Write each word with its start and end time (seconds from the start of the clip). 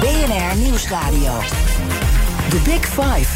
BNR 0.00 0.56
Nieuwsradio. 0.56 1.32
The 2.48 2.60
Big 2.64 2.86
Five. 2.86 3.28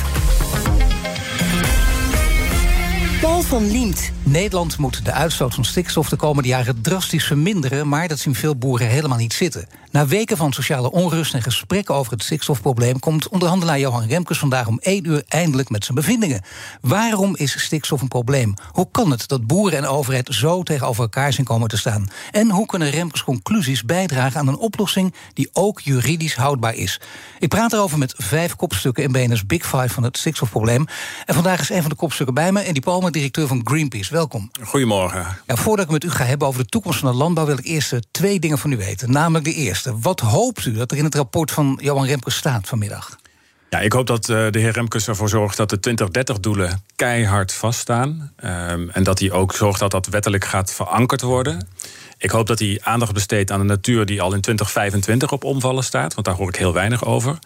Paul 3.21 3.43
van 3.43 3.71
Liemt. 3.71 4.13
Nederland 4.25 4.79
moet 4.79 5.05
de 5.05 5.13
uitstoot 5.13 5.55
van 5.55 5.65
stikstof 5.65 6.09
de 6.09 6.17
komende 6.17 6.49
jaren 6.49 6.81
drastisch 6.81 7.25
verminderen, 7.25 7.89
maar 7.89 8.09
dat 8.09 8.19
zien 8.19 8.35
veel 8.35 8.57
boeren 8.57 8.87
helemaal 8.87 9.19
niet 9.19 9.33
zitten. 9.33 9.67
Na 9.91 10.07
weken 10.07 10.37
van 10.37 10.53
sociale 10.53 10.91
onrust 10.91 11.35
en 11.35 11.43
gesprekken 11.43 11.95
over 11.95 12.13
het 12.13 12.23
stikstofprobleem 12.23 12.99
komt 12.99 13.29
onderhandelaar 13.29 13.79
Johan 13.79 14.07
Remkes 14.07 14.39
vandaag 14.39 14.67
om 14.67 14.79
één 14.83 15.07
uur 15.07 15.23
eindelijk 15.29 15.71
met 15.71 15.85
zijn 15.85 15.97
bevindingen. 15.97 16.43
Waarom 16.81 17.37
is 17.37 17.63
stikstof 17.63 18.01
een 18.01 18.09
probleem? 18.09 18.55
Hoe 18.73 18.89
kan 18.91 19.11
het 19.11 19.29
dat 19.29 19.47
boeren 19.47 19.79
en 19.79 19.87
overheid 19.87 20.29
zo 20.31 20.63
tegenover 20.63 21.03
elkaar 21.03 21.33
zijn 21.33 21.47
komen 21.47 21.69
te 21.69 21.77
staan? 21.77 22.09
En 22.31 22.51
hoe 22.51 22.67
kunnen 22.67 22.91
Remkes 22.91 23.25
conclusies 23.25 23.85
bijdragen 23.85 24.41
aan 24.41 24.49
een 24.49 24.59
oplossing 24.59 25.15
die 25.33 25.49
ook 25.53 25.81
juridisch 25.81 26.35
houdbaar 26.35 26.75
is? 26.75 27.01
Ik 27.39 27.49
praat 27.49 27.73
erover 27.73 27.99
met 27.99 28.15
vijf 28.17 28.57
kopstukken 28.57 29.03
in 29.03 29.13
BNS 29.13 29.47
Big 29.47 29.67
Five 29.67 29.89
van 29.89 30.03
het 30.03 30.19
stikstofprobleem. 30.19 30.87
En 31.27 31.35
vandaag 31.35 31.61
is 31.61 31.71
een 31.71 31.81
van 31.81 31.91
de 31.91 31.97
kopstukken 31.97 32.35
bij 32.35 32.53
me 32.53 32.61
en 32.61 32.75
die 32.75 33.11
directeur 33.11 33.47
van 33.47 33.61
Greenpeace. 33.65 34.14
Welkom. 34.15 34.51
Goedemorgen. 34.63 35.27
Ja, 35.47 35.57
voordat 35.57 35.85
ik 35.87 35.93
met 35.93 36.05
u 36.05 36.11
ga 36.11 36.25
hebben 36.25 36.49
over 36.49 36.63
de 36.63 36.69
toekomst 36.69 36.99
van 36.99 37.11
de 37.11 37.17
landbouw, 37.17 37.47
wil 37.47 37.59
ik 37.59 37.65
eerst 37.65 37.93
eh, 37.93 37.99
twee 38.11 38.41
dingen 38.41 38.59
van 38.59 38.73
u 38.73 38.77
weten. 38.77 39.11
Namelijk 39.11 39.45
de 39.45 39.55
eerste. 39.55 39.99
Wat 39.99 40.21
hoopt 40.21 40.65
u 40.65 40.73
dat 40.73 40.91
er 40.91 40.97
in 40.97 41.05
het 41.05 41.15
rapport 41.15 41.51
van 41.51 41.79
Johan 41.83 42.07
Remkes 42.07 42.37
staat 42.37 42.69
vanmiddag? 42.69 43.19
Ja, 43.71 43.81
ik 43.81 43.93
hoop 43.93 44.07
dat 44.07 44.29
uh, 44.29 44.51
de 44.51 44.59
heer 44.59 44.73
Remkes 44.73 45.09
ervoor 45.09 45.29
zorgt 45.29 45.57
dat 45.57 45.71
de 45.71 45.79
2030-doelen 45.91 46.85
keihard 46.97 47.53
vaststaan. 47.53 48.33
Um, 48.45 48.91
en 48.91 49.03
dat 49.03 49.19
hij 49.19 49.31
ook 49.31 49.55
zorgt 49.55 49.81
dat 49.81 49.91
dat 49.91 50.07
wettelijk 50.07 50.45
gaat 50.45 50.73
verankerd 50.73 51.21
worden. 51.21 51.69
Ik 52.19 52.31
hoop 52.31 52.47
dat 52.47 52.59
hij 52.59 52.81
aandacht 52.83 53.13
besteedt 53.13 53.51
aan 53.51 53.59
de 53.59 53.65
natuur 53.65 54.07
die 54.07 54.23
al 54.23 54.35
in 54.35 54.41
2025 54.41 55.33
op 55.33 55.45
omvallen 55.45 55.85
staat. 55.85 56.15
Want 56.15 56.27
daar 56.27 56.37
hoor 56.37 56.49
ik 56.49 56.57
heel 56.57 56.73
weinig 56.73 57.05
over. 57.05 57.39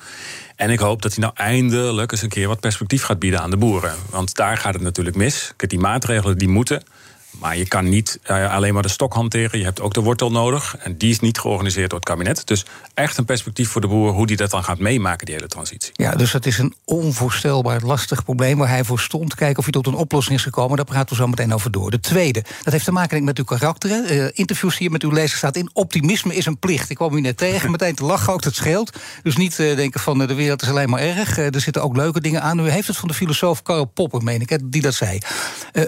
En 0.57 0.71
ik 0.71 0.79
hoop 0.79 1.03
dat 1.03 1.15
hij 1.15 1.21
nou 1.21 1.33
eindelijk 1.37 2.13
eens 2.13 2.23
een 2.23 2.29
keer 2.29 2.49
wat 2.49 2.61
perspectief 2.61 3.03
gaat 3.03 3.19
bieden 3.19 3.41
aan 3.41 3.51
de 3.51 3.57
boeren. 3.57 3.95
Want 4.11 4.35
daar 4.35 4.57
gaat 4.57 4.75
het 4.75 4.83
natuurlijk 4.83 5.17
mis. 5.17 5.53
Die 5.57 5.79
maatregelen 5.79 6.39
die 6.39 6.49
moeten. 6.49 6.83
Maar 7.31 7.57
je 7.57 7.69
kan 7.69 7.89
niet 7.89 8.19
uh, 8.31 8.55
alleen 8.55 8.75
maar 8.75 8.83
de 8.83 8.89
stok 8.89 9.15
hanteren. 9.15 9.59
Je 9.59 9.65
hebt 9.65 9.81
ook 9.81 9.95
de 9.95 10.01
wortel 10.01 10.31
nodig. 10.31 10.77
En 10.77 10.97
die 10.97 11.11
is 11.11 11.21
niet 11.21 11.39
georganiseerd 11.39 11.91
door 11.91 11.99
het 11.99 12.09
kabinet. 12.09 12.47
Dus 12.47 12.65
echt 12.95 13.17
een 13.17 13.25
perspectief 13.25 13.69
voor 13.69 13.81
de 13.81 13.87
boer 13.87 14.13
hoe 14.13 14.27
die 14.27 14.37
dat 14.37 14.51
dan 14.51 14.65
gaat 14.65 14.79
meemaken, 14.79 15.27
die 15.27 15.35
hele 15.35 15.49
transitie. 15.49 15.91
Ja, 15.93 16.15
dus 16.15 16.33
het 16.33 16.47
is 16.47 16.59
een 16.59 16.75
onvoorstelbaar 16.85 17.81
lastig 17.83 18.25
probleem 18.25 18.59
waar 18.59 18.69
hij 18.69 18.85
voor 18.85 19.01
stond. 19.01 19.35
Kijken 19.35 19.59
of 19.59 19.65
hij 19.65 19.73
tot 19.73 19.87
een 19.87 19.95
oplossing 19.95 20.37
is 20.37 20.43
gekomen. 20.43 20.77
Daar 20.77 20.85
praten 20.85 21.09
we 21.09 21.23
zo 21.23 21.27
meteen 21.27 21.55
over 21.55 21.71
door. 21.71 21.91
De 21.91 22.01
tweede, 22.01 22.45
dat 22.63 22.73
heeft 22.73 22.85
te 22.85 22.93
maken 22.93 23.25
met 23.25 23.39
uw 23.39 23.45
karakter. 23.45 24.13
Uh, 24.13 24.29
interviews 24.33 24.79
hier 24.79 24.91
met 24.91 25.03
uw 25.03 25.11
lezer 25.11 25.37
staat 25.37 25.57
in. 25.57 25.71
Optimisme 25.73 26.35
is 26.35 26.47
een 26.47 26.59
plicht. 26.59 26.91
Ik 26.91 26.97
kwam 26.97 27.17
u 27.17 27.21
net 27.21 27.37
tegen, 27.37 27.71
meteen 27.71 27.95
te 27.95 28.05
lachen 28.05 28.33
ook, 28.33 28.43
dat 28.43 28.55
scheelt. 28.55 28.99
Dus 29.23 29.37
niet 29.37 29.59
uh, 29.59 29.77
denken 29.77 30.01
van 30.01 30.19
de 30.19 30.35
wereld 30.35 30.63
is 30.63 30.69
alleen 30.69 30.91
maar 30.91 31.01
erg. 31.01 31.39
er 31.39 31.61
zitten 31.61 31.83
ook 31.83 31.97
leuke 31.97 32.21
dingen 32.21 32.43
aan. 32.43 32.59
U 32.59 32.71
heeft 32.71 32.87
het 32.87 32.97
van 32.97 33.09
de 33.09 33.15
filosoof 33.15 33.63
Karl 33.63 33.85
Popper, 33.85 34.23
meen 34.23 34.41
ik, 34.41 34.59
die 34.65 34.83
dat 34.83 34.95
zei. 34.95 35.19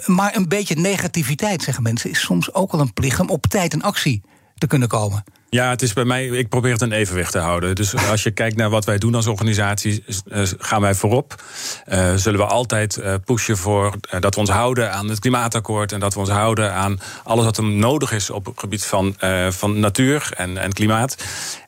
maar 0.07 0.37
een 0.37 0.49
beetje 0.49 0.75
zeggen 1.57 1.83
mensen, 1.83 2.11
is 2.11 2.21
soms 2.21 2.55
ook 2.55 2.73
wel 2.73 2.81
een 2.81 2.93
plicht 2.93 3.21
om 3.21 3.31
op 3.31 3.47
tijd 3.47 3.73
in 3.73 3.83
actie 3.83 4.23
te 4.59 4.67
kunnen 4.67 4.89
komen. 4.89 5.25
Ja, 5.51 5.71
het 5.71 5.83
is 5.83 5.93
bij 5.93 6.05
mij, 6.05 6.27
ik 6.27 6.49
probeer 6.49 6.73
het 6.73 6.81
een 6.81 6.93
evenwicht 6.93 7.33
te 7.33 7.39
houden. 7.39 7.75
Dus 7.75 7.97
als 8.11 8.23
je 8.23 8.31
kijkt 8.31 8.57
naar 8.57 8.71
wat 8.71 8.85
wij 8.85 8.99
doen 8.99 9.15
als 9.15 9.27
organisatie, 9.27 10.05
gaan 10.59 10.81
wij 10.81 10.95
voorop. 10.95 11.43
Uh, 11.89 12.15
zullen 12.15 12.41
we 12.41 12.47
altijd 12.47 12.97
uh, 12.97 13.15
pushen 13.25 13.57
voor 13.57 13.95
dat 14.21 14.35
we 14.35 14.41
ons 14.41 14.51
houden 14.51 14.93
aan 14.93 15.09
het 15.09 15.19
klimaatakkoord 15.19 15.93
en 15.93 16.01
dat 16.01 16.15
we 16.15 16.21
ons 16.21 16.29
houden 16.29 16.73
aan 16.73 17.01
alles 17.25 17.45
wat 17.45 17.57
er 17.57 17.65
nodig 17.65 18.13
is 18.13 18.31
op 18.31 18.47
het 18.47 18.61
gebied 18.61 18.85
van, 18.85 19.15
van 19.49 19.81
natuur 19.81 20.31
en, 20.37 20.59
en 20.59 20.73
klimaat. 20.73 21.17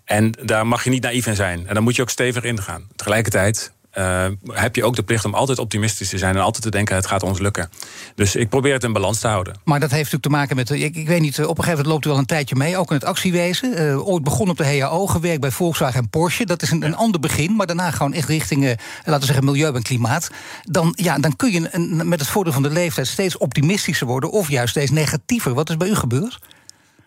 En 0.04 0.32
daar 0.42 0.66
mag 0.66 0.84
je 0.84 0.90
niet 0.90 1.02
naïef 1.02 1.26
in 1.26 1.36
zijn. 1.36 1.66
En 1.66 1.74
daar 1.74 1.82
moet 1.82 1.96
je 1.96 2.02
ook 2.02 2.10
stevig 2.10 2.42
in 2.42 2.62
gaan. 2.62 2.88
Tegelijkertijd 2.96 3.72
uh, 3.98 4.26
heb 4.46 4.76
je 4.76 4.84
ook 4.84 4.96
de 4.96 5.02
plicht 5.02 5.24
om 5.24 5.34
altijd 5.34 5.58
optimistisch 5.58 6.08
te 6.08 6.18
zijn 6.18 6.34
en 6.34 6.42
altijd 6.42 6.62
te 6.62 6.70
denken: 6.70 6.96
het 6.96 7.06
gaat 7.06 7.22
ons 7.22 7.38
lukken. 7.38 7.70
Dus 8.14 8.36
ik 8.36 8.48
probeer 8.48 8.72
het 8.72 8.84
in 8.84 8.92
balans 8.92 9.18
te 9.18 9.26
houden. 9.26 9.54
Maar 9.64 9.80
dat 9.80 9.90
heeft 9.90 10.12
natuurlijk 10.12 10.22
te 10.22 10.28
maken 10.28 10.56
met. 10.56 10.70
Ik, 10.70 10.96
ik 10.96 11.06
weet 11.06 11.20
niet, 11.20 11.38
op 11.38 11.58
een 11.58 11.64
gegeven 11.64 11.70
moment 11.70 11.86
loopt 11.86 12.04
u 12.04 12.10
al 12.10 12.18
een 12.18 12.26
tijdje 12.26 12.54
mee, 12.54 12.76
ook 12.76 12.88
in 12.88 12.94
het 12.94 13.04
actiewezen. 13.04 13.82
Uh, 13.82 14.08
ooit 14.08 14.24
begon 14.24 14.50
op 14.50 14.56
de 14.56 14.78
HAO, 14.78 15.06
gewerkt 15.06 15.40
bij 15.40 15.50
Volkswagen 15.50 16.00
en 16.00 16.08
Porsche. 16.08 16.46
Dat 16.46 16.62
is 16.62 16.70
een, 16.70 16.82
een 16.82 16.96
ander 16.96 17.20
begin, 17.20 17.56
maar 17.56 17.66
daarna 17.66 17.90
gewoon 17.90 18.12
echt 18.12 18.28
richting, 18.28 18.64
uh, 18.64 18.70
laten 19.04 19.20
we 19.20 19.26
zeggen, 19.26 19.44
milieu 19.44 19.74
en 19.74 19.82
klimaat. 19.82 20.30
Dan, 20.62 20.92
ja, 20.96 21.18
dan 21.18 21.36
kun 21.36 21.52
je 21.52 21.68
een, 21.70 22.08
met 22.08 22.20
het 22.20 22.28
voordeel 22.28 22.52
van 22.52 22.62
de 22.62 22.70
leeftijd 22.70 23.06
steeds 23.06 23.36
optimistischer 23.36 24.06
worden 24.06 24.30
of 24.30 24.48
juist 24.48 24.70
steeds 24.70 24.90
negatiever. 24.90 25.54
Wat 25.54 25.70
is 25.70 25.76
bij 25.76 25.88
u 25.88 25.94
gebeurd? 25.94 26.38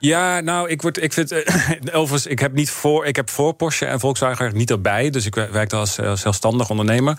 Ja, 0.05 0.39
nou, 0.39 0.69
ik, 0.69 0.81
word, 0.81 1.03
ik 1.03 1.13
vind. 1.13 1.33
overigens, 1.91 2.25
ik 2.25 2.39
heb, 2.39 2.53
niet 2.53 2.69
voor, 2.69 3.05
ik 3.05 3.15
heb 3.15 3.29
voor 3.29 3.53
Porsche 3.53 3.85
en 3.85 3.99
Volkswagen 3.99 4.57
niet 4.57 4.71
erbij. 4.71 5.09
Dus 5.09 5.25
ik 5.25 5.35
werkte 5.35 5.75
als 5.75 5.93
zelfstandig 6.13 6.69
ondernemer. 6.69 7.17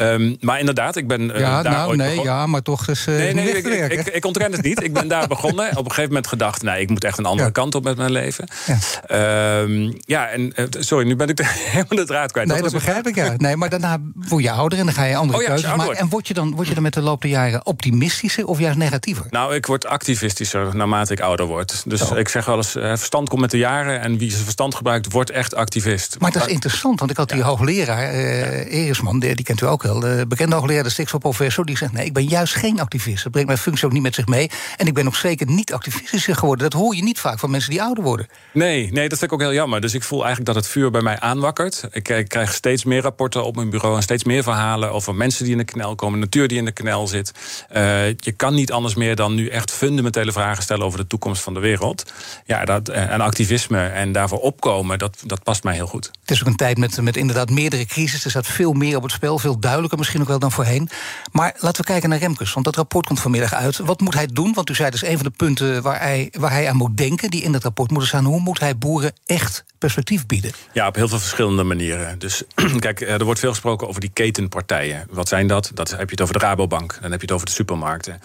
Um, 0.00 0.36
maar 0.40 0.58
inderdaad, 0.58 0.96
ik 0.96 1.08
ben. 1.08 1.20
Uh, 1.20 1.38
ja, 1.38 1.62
daar 1.62 1.72
nou, 1.72 1.88
ooit 1.88 1.98
nee, 1.98 2.08
begonnen. 2.08 2.34
ja, 2.34 2.46
maar 2.46 2.62
toch 2.62 2.88
is. 2.88 3.06
Uh, 3.06 3.16
nee, 3.16 3.34
nee, 3.34 3.48
ik, 3.48 3.66
ik, 3.66 4.06
ik, 4.06 4.24
het 4.38 4.62
niet. 4.62 4.82
Ik 4.82 4.92
ben 4.92 5.08
daar 5.08 5.28
begonnen. 5.28 5.70
Op 5.70 5.84
een 5.84 5.84
gegeven 5.84 6.08
moment 6.08 6.26
gedacht, 6.26 6.62
nee, 6.62 6.80
ik 6.80 6.88
moet 6.88 7.04
echt 7.04 7.18
een 7.18 7.24
andere 7.24 7.46
ja. 7.46 7.52
kant 7.52 7.74
op 7.74 7.84
met 7.84 7.96
mijn 7.96 8.12
leven. 8.12 8.48
Ja, 8.66 9.58
um, 9.58 9.98
ja 10.00 10.28
en 10.28 10.52
sorry, 10.70 11.06
nu 11.06 11.16
ben 11.16 11.28
ik 11.28 11.40
helemaal 11.44 11.88
de 11.88 12.04
draad 12.04 12.32
kwijt. 12.32 12.48
Nee, 12.48 12.62
dat, 12.62 12.70
dat 12.70 12.82
begrijp 12.82 13.06
ik, 13.06 13.14
ja. 13.14 13.34
Nee, 13.36 13.56
maar 13.56 13.68
daarna 13.68 13.98
word 14.14 14.42
je 14.42 14.50
ouder 14.50 14.78
en 14.78 14.84
dan 14.84 14.94
ga 14.94 15.04
je 15.04 15.16
andere 15.16 15.38
oh, 15.38 15.44
ja, 15.44 15.48
keuzes 15.48 15.76
maken. 15.76 15.96
En 15.96 16.08
word 16.08 16.28
je, 16.28 16.34
dan, 16.34 16.54
word 16.54 16.68
je 16.68 16.74
dan 16.74 16.82
met 16.82 16.94
de 16.94 17.00
loop 17.00 17.22
der 17.22 17.30
jaren 17.30 17.66
optimistischer 17.66 18.46
of 18.46 18.58
juist 18.58 18.78
negatiever? 18.78 19.26
Nou, 19.30 19.54
ik 19.54 19.66
word 19.66 19.86
activistischer 19.86 20.76
naarmate 20.76 21.12
ik 21.12 21.20
ouder 21.20 21.46
word. 21.46 21.82
Dus 21.86 22.00
Zo. 22.00 22.14
Ik 22.24 22.30
zeg 22.30 22.44
wel 22.44 22.56
eens 22.56 22.70
verstand 22.70 23.28
komt 23.28 23.40
met 23.40 23.50
de 23.50 23.58
jaren 23.58 24.00
en 24.00 24.18
wie 24.18 24.30
zijn 24.30 24.42
verstand 24.42 24.74
gebruikt, 24.74 25.12
wordt 25.12 25.30
echt 25.30 25.54
activist. 25.54 26.16
Maar 26.18 26.32
dat 26.32 26.46
is 26.46 26.52
interessant, 26.52 26.98
want 26.98 27.10
ik 27.10 27.16
had 27.16 27.28
die 27.28 27.38
ja. 27.38 27.44
hoogleraar, 27.44 28.14
uh. 28.14 28.72
Erisman, 28.72 29.18
die, 29.18 29.34
die, 29.34 29.44
kent 29.44 29.60
u 29.60 29.66
ook 29.66 29.82
wel, 29.82 30.00
de 30.00 30.24
bekende 30.28 30.56
hoogleraar, 30.56 30.82
de 30.82 30.90
stikstofprofessor, 30.90 31.64
die 31.64 31.76
zegt: 31.76 31.92
Nee, 31.92 32.04
ik 32.04 32.12
ben 32.12 32.24
juist 32.24 32.54
geen 32.54 32.80
activist. 32.80 33.22
Dat 33.22 33.32
brengt 33.32 33.48
mijn 33.48 33.60
functie 33.60 33.86
ook 33.86 33.92
niet 33.92 34.02
met 34.02 34.14
zich 34.14 34.26
mee. 34.26 34.50
En 34.76 34.86
ik 34.86 34.94
ben 34.94 35.06
ook 35.06 35.16
zeker 35.16 35.46
niet 35.46 35.72
activistischer 35.72 36.36
geworden. 36.36 36.70
Dat 36.70 36.80
hoor 36.80 36.96
je 36.96 37.02
niet 37.02 37.18
vaak 37.18 37.38
van 37.38 37.50
mensen 37.50 37.70
die 37.70 37.82
ouder 37.82 38.04
worden. 38.04 38.26
Nee, 38.52 38.92
nee, 38.92 39.08
dat 39.08 39.18
vind 39.18 39.30
ik 39.30 39.32
ook 39.32 39.44
heel 39.44 39.52
jammer. 39.52 39.80
Dus 39.80 39.94
ik 39.94 40.02
voel 40.02 40.24
eigenlijk 40.24 40.54
dat 40.54 40.64
het 40.64 40.72
vuur 40.72 40.90
bij 40.90 41.00
mij 41.00 41.20
aanwakkert. 41.20 41.84
Ik, 41.90 42.08
ik 42.08 42.28
krijg 42.28 42.52
steeds 42.52 42.84
meer 42.84 43.02
rapporten 43.02 43.44
op 43.44 43.56
mijn 43.56 43.70
bureau 43.70 43.96
en 43.96 44.02
steeds 44.02 44.24
meer 44.24 44.42
verhalen 44.42 44.92
over 44.92 45.14
mensen 45.14 45.44
die 45.44 45.52
in 45.52 45.58
de 45.58 45.64
knel 45.64 45.94
komen, 45.94 46.18
natuur 46.18 46.48
die 46.48 46.58
in 46.58 46.64
de 46.64 46.72
knel 46.72 47.06
zit. 47.06 47.32
Uh, 47.76 48.08
je 48.08 48.32
kan 48.36 48.54
niet 48.54 48.72
anders 48.72 48.94
meer 48.94 49.16
dan 49.16 49.34
nu 49.34 49.48
echt 49.48 49.70
fundamentele 49.70 50.32
vragen 50.32 50.62
stellen 50.62 50.86
over 50.86 50.98
de 50.98 51.06
toekomst 51.06 51.42
van 51.42 51.54
de 51.54 51.60
wereld. 51.60 52.03
Ja, 52.44 52.64
dat, 52.64 52.88
en 52.88 53.20
activisme 53.20 53.86
en 53.86 54.12
daarvoor 54.12 54.38
opkomen, 54.38 54.98
dat, 54.98 55.22
dat 55.24 55.42
past 55.42 55.64
mij 55.64 55.74
heel 55.74 55.86
goed. 55.86 56.10
Het 56.20 56.30
is 56.30 56.40
ook 56.40 56.46
een 56.46 56.56
tijd 56.56 56.78
met, 56.78 57.00
met 57.00 57.16
inderdaad 57.16 57.50
meerdere 57.50 57.86
crises. 57.86 58.24
Er 58.24 58.30
staat 58.30 58.46
veel 58.46 58.72
meer 58.72 58.96
op 58.96 59.02
het 59.02 59.12
spel, 59.12 59.38
veel 59.38 59.58
duidelijker 59.58 59.98
misschien 59.98 60.20
ook 60.20 60.28
wel 60.28 60.38
dan 60.38 60.52
voorheen. 60.52 60.88
Maar 61.32 61.54
laten 61.58 61.80
we 61.80 61.86
kijken 61.90 62.08
naar 62.08 62.18
Remkes, 62.18 62.52
want 62.52 62.64
dat 62.64 62.76
rapport 62.76 63.06
komt 63.06 63.20
vanmiddag 63.20 63.54
uit. 63.54 63.78
Wat 63.78 64.00
moet 64.00 64.14
hij 64.14 64.26
doen? 64.32 64.52
Want 64.54 64.70
u 64.70 64.74
zei 64.74 64.90
dus 64.90 65.04
een 65.04 65.16
van 65.16 65.24
de 65.24 65.32
punten 65.36 65.82
waar 65.82 66.00
hij, 66.00 66.28
waar 66.38 66.50
hij 66.50 66.68
aan 66.68 66.76
moet 66.76 66.96
denken, 66.96 67.30
die 67.30 67.42
in 67.42 67.52
dat 67.52 67.62
rapport 67.62 67.90
moeten 67.90 68.08
staan. 68.08 68.24
Hoe 68.24 68.40
moet 68.40 68.60
hij 68.60 68.78
boeren 68.78 69.12
echt 69.26 69.64
perspectief 69.78 70.26
bieden? 70.26 70.52
Ja, 70.72 70.86
op 70.86 70.94
heel 70.94 71.08
veel 71.08 71.18
verschillende 71.18 71.62
manieren. 71.62 72.18
Dus 72.18 72.42
kijk, 72.78 73.00
er 73.00 73.24
wordt 73.24 73.40
veel 73.40 73.50
gesproken 73.50 73.88
over 73.88 74.00
die 74.00 74.10
ketenpartijen. 74.12 75.06
Wat 75.10 75.28
zijn 75.28 75.46
dat? 75.46 75.70
Dat 75.74 75.90
heb 75.90 76.04
je 76.04 76.10
het 76.10 76.20
over 76.20 76.38
de 76.38 76.40
Rabobank, 76.40 76.98
dan 77.00 77.10
heb 77.10 77.20
je 77.20 77.26
het 77.26 77.34
over 77.34 77.46
de 77.46 77.52
supermarkten. 77.52 78.20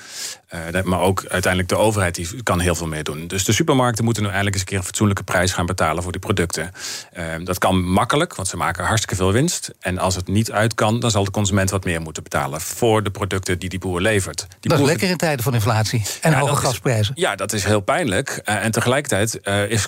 Uh, 0.53 0.83
maar 0.83 0.99
ook 0.99 1.25
uiteindelijk 1.27 1.71
de 1.71 1.77
overheid 1.77 2.15
die 2.15 2.43
kan 2.43 2.59
heel 2.59 2.75
veel 2.75 2.87
mee 2.87 3.03
doen. 3.03 3.27
Dus 3.27 3.43
de 3.43 3.51
supermarkten 3.51 4.03
moeten 4.03 4.23
nu 4.23 4.29
eindelijk 4.29 4.55
eens 4.55 4.63
een 4.63 4.69
keer 4.69 4.77
een 4.77 4.85
fatsoenlijke 4.85 5.23
prijs 5.23 5.51
gaan 5.51 5.65
betalen 5.65 6.03
voor 6.03 6.11
die 6.11 6.21
producten. 6.21 6.71
Uh, 7.17 7.23
dat 7.43 7.57
kan 7.57 7.83
makkelijk, 7.83 8.35
want 8.35 8.47
ze 8.47 8.57
maken 8.57 8.85
hartstikke 8.85 9.15
veel 9.15 9.31
winst. 9.31 9.71
En 9.79 9.97
als 9.97 10.15
het 10.15 10.27
niet 10.27 10.51
uit 10.51 10.73
kan, 10.73 10.99
dan 10.99 11.11
zal 11.11 11.23
de 11.23 11.31
consument 11.31 11.69
wat 11.69 11.83
meer 11.83 12.01
moeten 12.01 12.23
betalen 12.23 12.61
voor 12.61 13.03
de 13.03 13.09
producten 13.09 13.59
die 13.59 13.69
die 13.69 13.79
boer 13.79 14.01
levert. 14.01 14.37
Die 14.37 14.47
dat 14.59 14.71
boer... 14.71 14.79
is 14.79 14.91
lekker 14.91 15.09
in 15.09 15.17
tijden 15.17 15.43
van 15.43 15.53
inflatie 15.53 16.05
en 16.21 16.31
ja, 16.31 16.39
hoge 16.39 16.55
gasprijzen. 16.55 17.15
Is, 17.15 17.21
ja, 17.21 17.35
dat 17.35 17.53
is 17.53 17.63
heel 17.63 17.81
pijnlijk. 17.81 18.41
Uh, 18.45 18.65
en 18.65 18.71
tegelijkertijd 18.71 19.39
is 19.69 19.87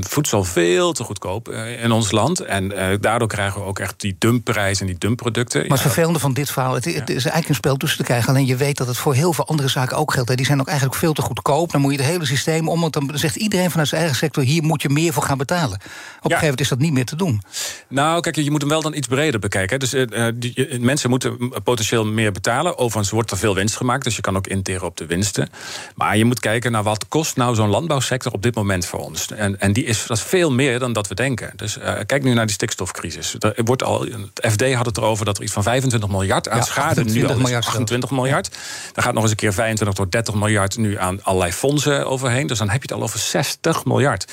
voedsel 0.00 0.44
veel 0.44 0.92
te 0.92 1.04
goedkoop 1.04 1.48
in 1.82 1.92
ons 1.92 2.10
land. 2.10 2.40
En 2.40 2.68
daardoor 3.00 3.28
krijgen 3.28 3.60
we 3.60 3.66
ook 3.66 3.78
echt 3.78 4.00
die 4.00 4.16
dumpprijzen 4.18 4.80
en 4.80 4.86
die 4.86 5.00
dumpproducten. 5.00 5.60
Maar 5.60 5.70
het 5.70 5.80
vervelende 5.80 6.18
van 6.18 6.32
dit 6.32 6.50
verhaal, 6.50 6.74
het, 6.74 6.84
het 6.84 7.10
is 7.10 7.14
eigenlijk 7.14 7.48
een 7.48 7.54
spel 7.54 7.76
tussen 7.76 7.98
te 7.98 8.04
krijgen. 8.04 8.28
Alleen 8.28 8.46
je 8.46 8.56
weet 8.56 8.76
dat 8.76 8.86
het 8.86 8.96
voor 8.96 9.14
heel 9.14 9.32
veel 9.32 9.46
andere 9.46 9.68
zaken 9.68 9.89
ook 9.94 10.12
geldt. 10.12 10.36
Die 10.36 10.46
zijn 10.46 10.60
ook 10.60 10.66
eigenlijk 10.66 10.98
veel 10.98 11.12
te 11.12 11.22
goedkoop. 11.22 11.72
Dan 11.72 11.80
moet 11.80 11.92
je 11.92 11.98
het 11.98 12.06
hele 12.06 12.26
systeem 12.26 12.68
om. 12.68 12.80
Want 12.80 12.92
dan 12.92 13.10
zegt 13.14 13.36
iedereen 13.36 13.70
vanuit 13.70 13.88
zijn 13.88 14.00
eigen 14.00 14.18
sector: 14.18 14.42
hier 14.42 14.62
moet 14.62 14.82
je 14.82 14.88
meer 14.88 15.12
voor 15.12 15.22
gaan 15.22 15.38
betalen. 15.38 15.74
Op 15.74 15.80
een 15.80 16.20
gegeven 16.22 16.40
moment 16.40 16.60
is 16.60 16.68
dat 16.68 16.78
niet 16.78 16.92
meer 16.92 17.04
te 17.04 17.16
doen. 17.16 17.42
Nou, 17.88 18.20
kijk, 18.20 18.36
je 18.36 18.50
moet 18.50 18.60
hem 18.60 18.70
wel 18.70 18.82
dan 18.82 18.94
iets 18.94 19.06
breder 19.06 19.40
bekijken. 19.40 19.78
Dus 19.78 19.94
uh, 19.94 20.28
die, 20.34 20.80
mensen 20.80 21.10
moeten 21.10 21.52
potentieel 21.62 22.04
meer 22.04 22.32
betalen. 22.32 22.78
Overigens 22.78 23.10
wordt 23.10 23.30
er 23.30 23.36
veel 23.36 23.54
winst 23.54 23.76
gemaakt, 23.76 24.04
dus 24.04 24.16
je 24.16 24.22
kan 24.22 24.36
ook 24.36 24.46
interen 24.46 24.86
op 24.86 24.96
de 24.96 25.06
winsten. 25.06 25.48
Maar 25.94 26.16
je 26.16 26.24
moet 26.24 26.40
kijken 26.40 26.72
naar 26.72 26.82
wat 26.82 27.08
kost 27.08 27.36
nou 27.36 27.54
zo'n 27.54 27.68
landbouwsector 27.68 28.32
op 28.32 28.42
dit 28.42 28.54
moment 28.54 28.86
voor 28.86 28.98
ons. 28.98 29.30
En, 29.30 29.60
en 29.60 29.72
die 29.72 29.84
is, 29.84 30.06
dat 30.06 30.16
is 30.16 30.22
veel 30.22 30.52
meer 30.52 30.78
dan 30.78 30.92
dat 30.92 31.08
we 31.08 31.14
denken. 31.14 31.52
Dus 31.56 31.78
uh, 31.78 31.92
kijk 32.06 32.22
nu 32.22 32.34
naar 32.34 32.46
die 32.46 32.54
stikstofcrisis. 32.54 33.34
Er 33.38 33.64
wordt 33.64 33.82
al, 33.82 34.00
het 34.00 34.52
FD 34.52 34.74
had 34.74 34.86
het 34.86 34.96
erover 34.96 35.24
dat 35.24 35.36
er 35.36 35.42
iets 35.42 35.52
van 35.52 35.62
25 35.62 36.10
miljard 36.10 36.48
aan 36.48 36.62
schade 36.62 37.04
nu 37.04 37.26
al 37.26 37.48
is. 37.48 37.54
28 37.54 38.10
miljard. 38.10 38.50
Daar 38.92 39.04
gaat 39.04 39.14
nog 39.14 39.22
eens 39.22 39.30
een 39.30 39.36
keer 39.36 39.52
25 39.80 39.94
tot 39.94 40.12
30 40.12 40.34
miljard 40.34 40.76
nu 40.76 40.98
aan 40.98 41.22
allerlei 41.22 41.52
fondsen 41.52 42.06
overheen. 42.06 42.46
Dus 42.46 42.58
dan 42.58 42.68
heb 42.68 42.82
je 42.82 42.88
het 42.88 42.96
al 42.96 43.02
over 43.02 43.18
60 43.18 43.84
miljard. 43.84 44.32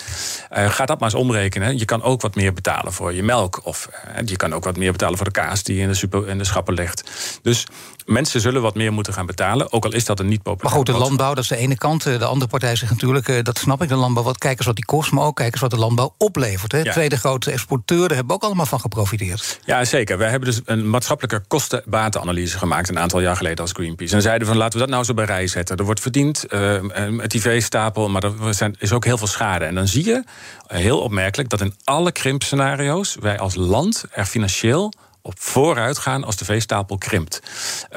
Uh, 0.58 0.70
ga 0.70 0.86
dat 0.86 1.00
maar 1.00 1.10
eens 1.10 1.20
omrekenen. 1.20 1.78
Je 1.78 1.86
kan 1.86 2.04
ook 2.04 2.22
wat 2.22 2.36
meer 2.36 2.54
betalen 2.54 2.94
voor 2.94 3.14
je 3.14 3.24
melk. 3.24 3.60
Of 3.64 3.90
uh, 4.18 4.26
je 4.26 4.36
kan 4.36 4.54
ook 4.54 4.64
wat 4.64 4.78
meer 4.78 4.92
betalen 4.92 5.18
voor 5.18 5.26
de 5.26 5.32
kaas 5.32 5.64
die 5.64 5.80
in 5.80 5.88
de, 5.88 5.94
super, 5.94 6.28
in 6.28 6.38
de 6.38 6.44
schappen 6.44 6.74
ligt. 6.74 7.12
Dus 7.42 7.66
mensen 8.06 8.42
zullen 8.42 8.62
wat 8.62 8.76
meer 8.76 8.94
moeten 8.94 9.14
gaan 9.14 9.26
betalen. 9.26 9.72
Ook 9.72 9.86
al 9.86 9.94
is 9.94 10.06
dat 10.06 10.20
een 10.20 10.28
niet 10.28 10.44
populair. 10.44 10.64
Maar 10.64 10.86
goed, 10.86 10.86
de 10.96 11.02
landbouw, 11.02 11.34
dat 11.34 11.44
is 11.44 11.50
de 11.50 11.58
ene 11.58 11.78
kant. 11.78 12.04
De 12.04 12.26
andere 12.26 12.50
partij 12.50 12.76
zegt 12.76 12.92
natuurlijk, 12.92 13.46
dat 13.46 13.58
snap 13.58 13.82
ik, 13.82 13.90
de 13.90 13.96
landbouw. 13.96 14.24
Wat, 14.24 14.38
kijk 14.38 14.58
eens 14.58 14.66
wat 14.66 14.76
die 14.76 14.86
kost, 14.86 15.12
maar 15.12 15.26
ook 15.26 15.36
kijk 15.36 15.52
eens 15.52 15.62
wat 15.62 15.72
de 15.72 15.78
landbouw 15.78 16.14
oplevert. 16.18 16.72
Hè. 16.72 16.78
Ja. 16.78 16.92
Tweede 16.92 17.18
grote 17.18 17.52
exporteur, 17.52 18.08
daar 18.08 18.18
hebben 18.18 18.36
ook 18.36 18.44
allemaal 18.44 18.66
van 18.66 18.80
geprofiteerd. 18.80 19.60
Ja, 19.66 19.86
zeker. 19.86 20.18
Wij 20.18 20.30
hebben 20.30 20.50
dus 20.50 20.62
een 20.66 20.90
maatschappelijke 20.90 21.48
kosten-batenanalyse 21.48 22.58
gemaakt... 22.58 22.90
een 22.90 23.00
aantal 23.00 23.20
jaar 23.20 23.36
geleden 23.36 23.60
als 23.60 23.72
Greenpeace. 23.72 24.16
En 24.16 24.22
zeiden 24.22 24.48
van, 24.48 24.58
laten 24.58 24.80
we 24.80 24.86
dat 24.86 24.94
nou 24.94 25.04
zo 25.04 25.14
bij 25.14 25.26
zetten. 25.46 25.78
Er 25.78 25.86
wordt 25.86 26.00
verdiend 26.00 26.46
uh, 26.50 26.82
met 27.10 27.32
die 27.32 27.42
veestapel, 27.42 28.10
maar 28.10 28.24
er 28.24 28.54
zijn, 28.54 28.76
is 28.80 28.92
ook 28.92 29.06
heel 29.06 29.18
veel 29.18 29.28
schade. 29.28 29.66
En 29.66 29.76
dan 29.76 29.88
zie 29.88 30.06
je, 30.06 30.24
heel 30.68 31.00
opmerkelijk, 31.00 31.50
dat 31.50 31.62
in 31.62 31.76
alle 31.84 32.12
krimpscenario's... 32.12 33.18
wij 33.20 33.40
als 33.40 33.56
land 33.56 34.06
er 34.12 34.26
financieel 34.26 34.94
op 35.28 35.40
vooruit 35.40 35.98
gaan 35.98 36.24
als 36.24 36.36
de 36.36 36.46
veestapel 36.46 36.98
krimpt. 36.98 37.42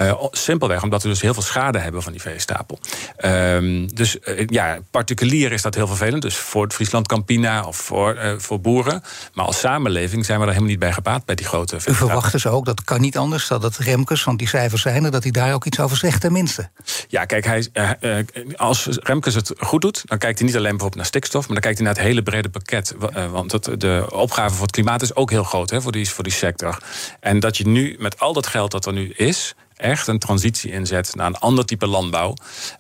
Uh, 0.01 0.23
simpelweg 0.31 0.83
omdat 0.83 1.03
we 1.03 1.09
dus 1.09 1.21
heel 1.21 1.35
veel 1.35 1.43
schade 1.43 1.79
hebben 1.79 2.03
van 2.03 2.13
die 2.13 2.21
veestapel. 2.21 2.79
Uh, 3.19 3.89
dus 3.95 4.17
uh, 4.25 4.47
ja, 4.47 4.79
particulier 4.91 5.53
is 5.53 5.63
dat 5.63 5.75
heel 5.75 5.87
vervelend. 5.87 6.23
Dus 6.23 6.37
voor 6.37 6.63
het 6.63 6.75
Friesland 6.75 7.09
Campina 7.09 7.65
of 7.65 7.77
voor, 7.77 8.15
uh, 8.15 8.33
voor 8.39 8.61
boeren. 8.61 9.03
Maar 9.35 9.45
als 9.45 9.59
samenleving 9.59 10.25
zijn 10.25 10.39
we 10.39 10.45
er 10.45 10.51
helemaal 10.51 10.71
niet 10.71 10.81
bij 10.81 10.93
gebaat 10.93 11.25
bij 11.25 11.35
die 11.35 11.47
grote 11.47 11.75
veestapel. 11.75 12.07
U 12.07 12.11
verwacht 12.11 12.33
dus 12.33 12.47
ook, 12.47 12.65
dat 12.65 12.85
kan 12.85 13.01
niet 13.01 13.17
anders, 13.17 13.49
dat 13.49 13.63
het 13.63 13.77
Remkes, 13.77 14.25
want 14.25 14.39
die 14.39 14.49
cijfers 14.49 14.83
zijn 14.83 15.05
er, 15.05 15.11
dat 15.11 15.23
hij 15.23 15.33
daar 15.33 15.55
ook 15.55 15.65
iets 15.65 15.81
over 15.81 15.97
zegt 15.97 16.21
tenminste. 16.21 16.71
Ja, 17.09 17.25
kijk, 17.25 17.45
hij, 17.45 17.69
als 18.57 18.87
Remkes 18.87 19.35
het 19.35 19.53
goed 19.59 19.81
doet, 19.81 20.03
dan 20.05 20.19
kijkt 20.19 20.39
hij 20.39 20.47
niet 20.47 20.57
alleen 20.57 20.71
bijvoorbeeld 20.71 21.01
naar 21.01 21.07
stikstof, 21.07 21.43
maar 21.43 21.53
dan 21.53 21.63
kijkt 21.63 21.79
hij 21.79 21.87
naar 21.87 21.97
het 21.97 22.05
hele 22.05 22.23
brede 22.23 22.49
pakket. 22.49 22.95
want 23.31 23.53
het, 23.53 23.81
de 23.81 24.07
opgave 24.13 24.55
voor 24.55 24.63
het 24.63 24.71
klimaat 24.71 25.03
is 25.03 25.15
ook 25.15 25.31
heel 25.31 25.45
groot 25.45 25.71
hè, 25.71 25.81
voor, 25.81 25.93
die, 25.93 26.11
voor 26.11 26.25
die 26.25 26.33
sector. 26.33 26.79
En 27.21 27.41
dat 27.41 27.57
je 27.57 27.67
nu 27.67 27.97
met 27.99 28.21
al 28.21 28.33
dat 28.33 28.47
geld 28.47 28.71
dat 28.71 28.87
er 28.87 28.93
nu 28.93 29.11
is, 29.11 29.55
echt 29.77 30.07
een 30.07 30.19
transitie 30.19 30.73
inzet 30.73 31.15
naar 31.15 31.27
een 31.27 31.39
ander 31.39 31.65
type 31.65 31.87
landbouw, 31.87 32.35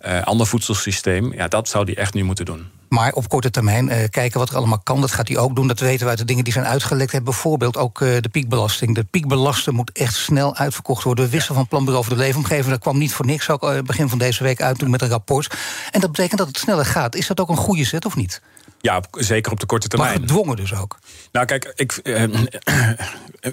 uh, 0.07 0.23
ander 0.23 0.47
voedselsysteem, 0.47 1.33
ja, 1.33 1.49
dat 1.49 1.69
zou 1.69 1.85
die 1.85 1.97
echt 1.97 2.15
nu 2.15 2.25
moeten 2.25 2.45
doen. 2.45 2.71
Maar 2.89 3.13
op 3.13 3.29
korte 3.29 3.51
termijn 3.51 3.89
uh, 3.89 3.95
kijken 4.11 4.39
wat 4.39 4.49
er 4.49 4.57
allemaal 4.57 4.81
kan. 4.83 5.01
Dat 5.01 5.13
gaat 5.13 5.29
hij 5.29 5.39
ook 5.39 5.57
doen. 5.57 5.69
Dat 5.69 5.81
weten 5.81 6.03
we 6.03 6.09
uit 6.09 6.19
de 6.19 6.25
dingen 6.25 6.45
die 6.45 6.53
zijn 6.53 6.65
uitgelekt. 6.65 7.13
Hebben. 7.13 7.33
Bijvoorbeeld 7.33 7.77
ook 7.77 8.01
uh, 8.01 8.17
de 8.21 8.29
piekbelasting. 8.29 8.95
De 8.95 9.05
piekbelasting 9.05 9.77
moet 9.77 9.93
echt 9.93 10.15
snel 10.15 10.57
uitverkocht 10.57 11.03
worden. 11.05 11.25
We 11.25 11.31
wisten 11.31 11.55
van 11.55 11.69
Planbureau 11.69 12.05
voor 12.05 12.15
de 12.15 12.21
Leefomgeving. 12.21 12.69
Dat 12.69 12.79
kwam 12.79 12.99
niet 12.99 13.13
voor 13.13 13.27
niks 13.27 13.51
ook 13.51 13.83
begin 13.85 14.09
van 14.09 14.19
deze 14.19 14.43
week 14.43 14.63
uit 14.63 14.79
toen 14.79 14.91
met 14.91 15.03
een 15.03 15.09
rapport. 15.09 15.55
En 15.91 16.01
dat 16.01 16.11
betekent 16.11 16.39
dat 16.39 16.49
het 16.49 16.59
sneller 16.59 16.87
gaat. 16.87 17.15
Is 17.15 17.27
dat 17.27 17.41
ook 17.41 17.49
een 17.49 17.57
goede 17.57 17.85
zet 17.85 18.05
of 18.05 18.17
niet? 18.17 18.41
Ja, 18.81 19.03
zeker 19.11 19.53
op 19.53 19.61
de 19.61 19.67
korte 19.67 19.89
termijn. 19.89 20.11
Maar 20.11 20.21
gedwongen 20.21 20.57
dus 20.57 20.75
ook? 20.75 20.99
Nou, 21.33 21.47
kijk, 21.47 21.73
ik, 21.75 21.93
eh, 22.03 22.23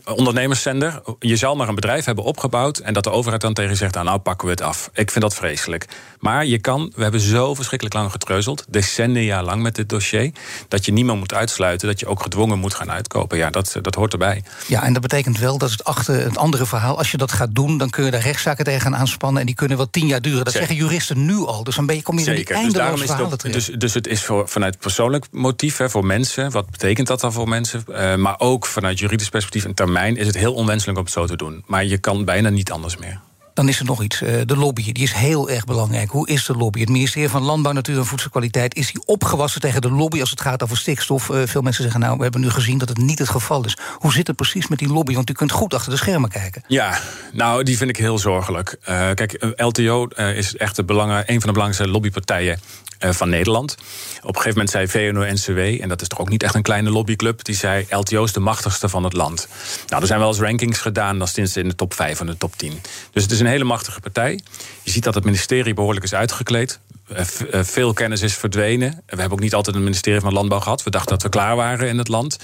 ondernemerszender. 0.06 1.02
Je 1.20 1.36
zal 1.36 1.56
maar 1.56 1.68
een 1.68 1.76
bedrijf 1.76 2.06
hebben 2.06 2.24
opgebouwd. 2.24 2.78
en 2.78 2.94
dat 2.94 3.04
de 3.04 3.12
overheid 3.12 3.42
dan 3.42 3.54
tegen 3.54 3.72
je 3.72 3.78
zegt: 3.78 3.94
nou, 3.94 4.06
nou 4.06 4.20
pakken 4.20 4.48
we 4.48 4.54
het 4.54 4.62
af. 4.62 4.90
Ik 4.94 5.12
vind 5.12 5.24
dat 5.24 5.36
vreselijk. 5.36 5.86
Maar 6.20 6.46
je 6.46 6.60
kan, 6.60 6.92
we 6.96 7.02
hebben 7.02 7.20
zo 7.20 7.54
verschrikkelijk 7.54 7.98
lang 7.98 8.12
getreuzeld. 8.12 8.66
decennia 8.70 9.44
lang 9.44 9.62
met 9.62 9.76
dit 9.76 9.90
dossier. 9.90 10.32
dat 10.68 10.86
je 10.86 10.92
niemand 10.92 11.20
moet 11.20 11.34
uitsluiten. 11.34 11.88
dat 11.88 12.00
je 12.00 12.08
ook 12.08 12.22
gedwongen 12.22 12.60
moet 12.60 12.74
gaan 12.74 12.92
uitkopen. 12.92 13.38
Ja, 13.38 13.50
dat, 13.50 13.76
dat 13.82 13.96
hoort 13.96 14.14
erbij. 14.14 14.44
Ja, 14.68 14.84
en 14.84 14.94
dat 14.94 15.02
betekent 15.02 15.38
wel 15.38 15.58
dat 15.58 15.72
het 15.72 15.84
achter 15.84 16.24
het 16.24 16.38
andere 16.38 16.66
verhaal. 16.66 16.98
als 16.98 17.12
je 17.12 17.18
dat 17.18 17.32
gaat 17.32 17.56
doen, 17.56 17.78
dan 17.78 17.90
kun 17.90 18.06
je 18.06 18.12
daar 18.12 18.22
rechtszaken 18.22 18.66
tegen 18.66 18.82
gaan 18.82 18.96
aanspannen. 18.96 19.40
en 19.40 19.46
die 19.46 19.56
kunnen 19.56 19.78
wel 19.78 19.90
tien 19.90 20.08
jaar 20.08 20.22
duren. 20.22 20.44
Dat 20.44 20.54
Zeker. 20.54 20.68
zeggen 20.68 20.86
juristen 20.86 21.26
nu 21.26 21.36
al. 21.36 21.64
Dus 21.64 21.76
dan 21.76 21.86
ben 21.86 21.96
je, 21.96 22.02
kom 22.02 22.18
je 22.18 22.24
Zeker. 22.24 22.40
in 22.40 22.46
die 22.46 22.56
eindeloze 22.56 22.92
dus 22.92 23.06
verhalen 23.06 23.32
het 23.32 23.46
ook, 23.46 23.54
dus, 23.54 23.66
dus 23.66 23.94
het 23.94 24.08
is 24.08 24.24
voor, 24.24 24.48
vanuit 24.48 24.80
persoonlijk 24.80 25.17
motief 25.32 25.78
hè, 25.78 25.90
voor 25.90 26.06
mensen. 26.06 26.52
Wat 26.52 26.70
betekent 26.70 27.08
dat 27.08 27.20
dan 27.20 27.34
voor 27.34 27.48
mensen? 27.48 27.84
Uh, 27.90 28.16
maar 28.16 28.36
ook 28.38 28.66
vanuit 28.66 29.00
juridisch 29.00 29.30
perspectief 29.30 29.66
en 29.66 29.74
termijn 29.74 30.18
is 30.18 30.28
het 30.28 30.38
heel 30.38 30.54
onwenselijk 30.54 30.98
om 30.98 31.04
het 31.04 31.14
zo 31.14 31.26
te 31.26 31.36
doen. 31.36 31.64
Maar 31.66 31.86
je 31.86 31.98
kan 31.98 32.26
bijna 32.26 32.50
niet 32.50 32.72
anders 32.72 32.98
meer. 32.98 33.20
Dan 33.58 33.68
is 33.68 33.80
er 33.80 33.86
nog 33.86 34.04
iets, 34.04 34.20
de 34.20 34.56
lobby. 34.56 34.92
Die 34.92 35.04
is 35.04 35.14
heel 35.14 35.50
erg 35.50 35.66
belangrijk. 35.66 36.10
Hoe 36.10 36.28
is 36.28 36.46
de 36.46 36.54
lobby? 36.54 36.80
Het 36.80 36.90
ministerie 36.90 37.30
van 37.30 37.42
Landbouw, 37.42 37.72
Natuur 37.74 37.98
en 37.98 38.06
Voedselkwaliteit... 38.06 38.76
is 38.76 38.92
die 38.92 39.02
opgewassen 39.06 39.62
tegen 39.62 39.82
de 39.82 39.92
lobby 39.92 40.20
als 40.20 40.30
het 40.30 40.42
gaat 40.42 40.64
over 40.64 40.78
stikstof? 40.78 41.24
veel 41.24 41.62
mensen 41.62 41.84
zeggen, 41.84 42.02
nou, 42.02 42.18
we 42.18 42.24
hebben 42.24 42.42
nu 42.42 42.50
gezien 42.50 42.78
dat 42.78 42.90
het 42.90 42.98
niet 42.98 43.20
het 43.20 43.30
geval 43.30 43.66
is. 43.66 43.78
Hoe 43.94 44.14
zit 44.14 44.28
het 44.28 44.36
precies 44.36 44.68
met 44.68 44.80
die 44.80 44.88
lobby? 44.88 45.14
Want 45.14 45.30
u 45.30 45.34
kunt 45.34 45.52
goed 45.52 45.74
achter 45.74 45.92
de 45.92 45.98
schermen 45.98 46.30
kijken. 46.30 46.64
Ja, 46.68 47.00
nou, 47.34 47.64
die 47.64 47.78
vind 47.78 47.90
ik 47.90 47.98
heel 47.98 48.18
zorgelijk. 48.18 48.78
Uh, 48.82 48.86
kijk, 49.14 49.54
LTO 49.56 50.06
is 50.06 50.56
echt 50.56 50.78
een 50.78 50.86
van 50.86 51.26
de 51.26 51.52
belangrijkste 51.52 51.88
lobbypartijen 51.88 52.60
van 53.00 53.30
Nederland. 53.30 53.76
Op 54.22 54.36
een 54.36 54.42
gegeven 54.42 54.66
moment 54.66 54.70
zei 54.70 54.88
VNO-NCW, 54.88 55.82
en 55.82 55.90
dat 55.90 56.02
is 56.02 56.08
toch 56.08 56.20
ook 56.20 56.30
niet 56.30 56.44
echt 56.44 56.56
een 56.56 56.62
kleine 56.62 56.90
lobbyclub, 56.90 57.44
die 57.44 57.56
zei 57.56 57.86
LTO 57.90 58.24
is 58.24 58.34
de 58.34 58.40
machtigste 58.40 58.90
van 58.90 59.04
het 59.04 59.14
land. 59.14 59.48
Nou, 59.88 60.02
er 60.02 60.08
zijn 60.08 60.20
wel 60.20 60.28
eens 60.28 60.40
rankings 60.40 60.80
gedaan, 60.80 61.18
dan 61.18 61.28
sinds 61.28 61.58
in 61.58 61.68
de 61.68 61.76
top 61.76 61.94
5 61.94 62.20
en 62.20 62.26
de 62.26 62.38
top 62.38 62.56
10. 62.56 62.82
Dus 63.12 63.24
het 63.24 63.32
is 63.32 63.40
een 63.40 63.47
hele 63.48 63.64
machtige 63.64 64.00
partij. 64.00 64.40
Je 64.84 64.92
ziet 64.92 65.04
dat 65.04 65.16
het 65.16 65.24
ministerie 65.24 65.74
behoorlijk 65.74 66.06
is 66.06 66.14
uitgekleed. 66.14 66.80
Uh, 67.12 67.20
veel 67.64 67.94
kennis 67.94 68.22
is 68.22 68.34
verdwenen. 68.34 68.92
We 68.92 69.02
hebben 69.06 69.32
ook 69.32 69.40
niet 69.40 69.54
altijd 69.54 69.76
een 69.76 69.84
ministerie 69.84 70.20
van 70.20 70.34
Landbouw 70.34 70.60
gehad. 70.60 70.84
We 70.84 70.90
dachten 70.90 71.12
dat 71.12 71.24
we 71.24 71.30
klaar 71.30 71.56
waren 71.56 71.88
in 71.88 71.98
het 71.98 72.08
land. 72.08 72.38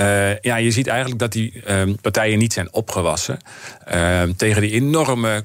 Uh, 0.00 0.38
ja, 0.40 0.56
je 0.56 0.70
ziet 0.70 0.86
eigenlijk 0.86 1.20
dat 1.20 1.32
die 1.32 1.62
partijen 2.00 2.38
niet 2.38 2.52
zijn 2.52 2.72
opgewassen 2.72 3.38
tegen 4.36 4.62
die 4.62 4.70
enorme 4.70 5.44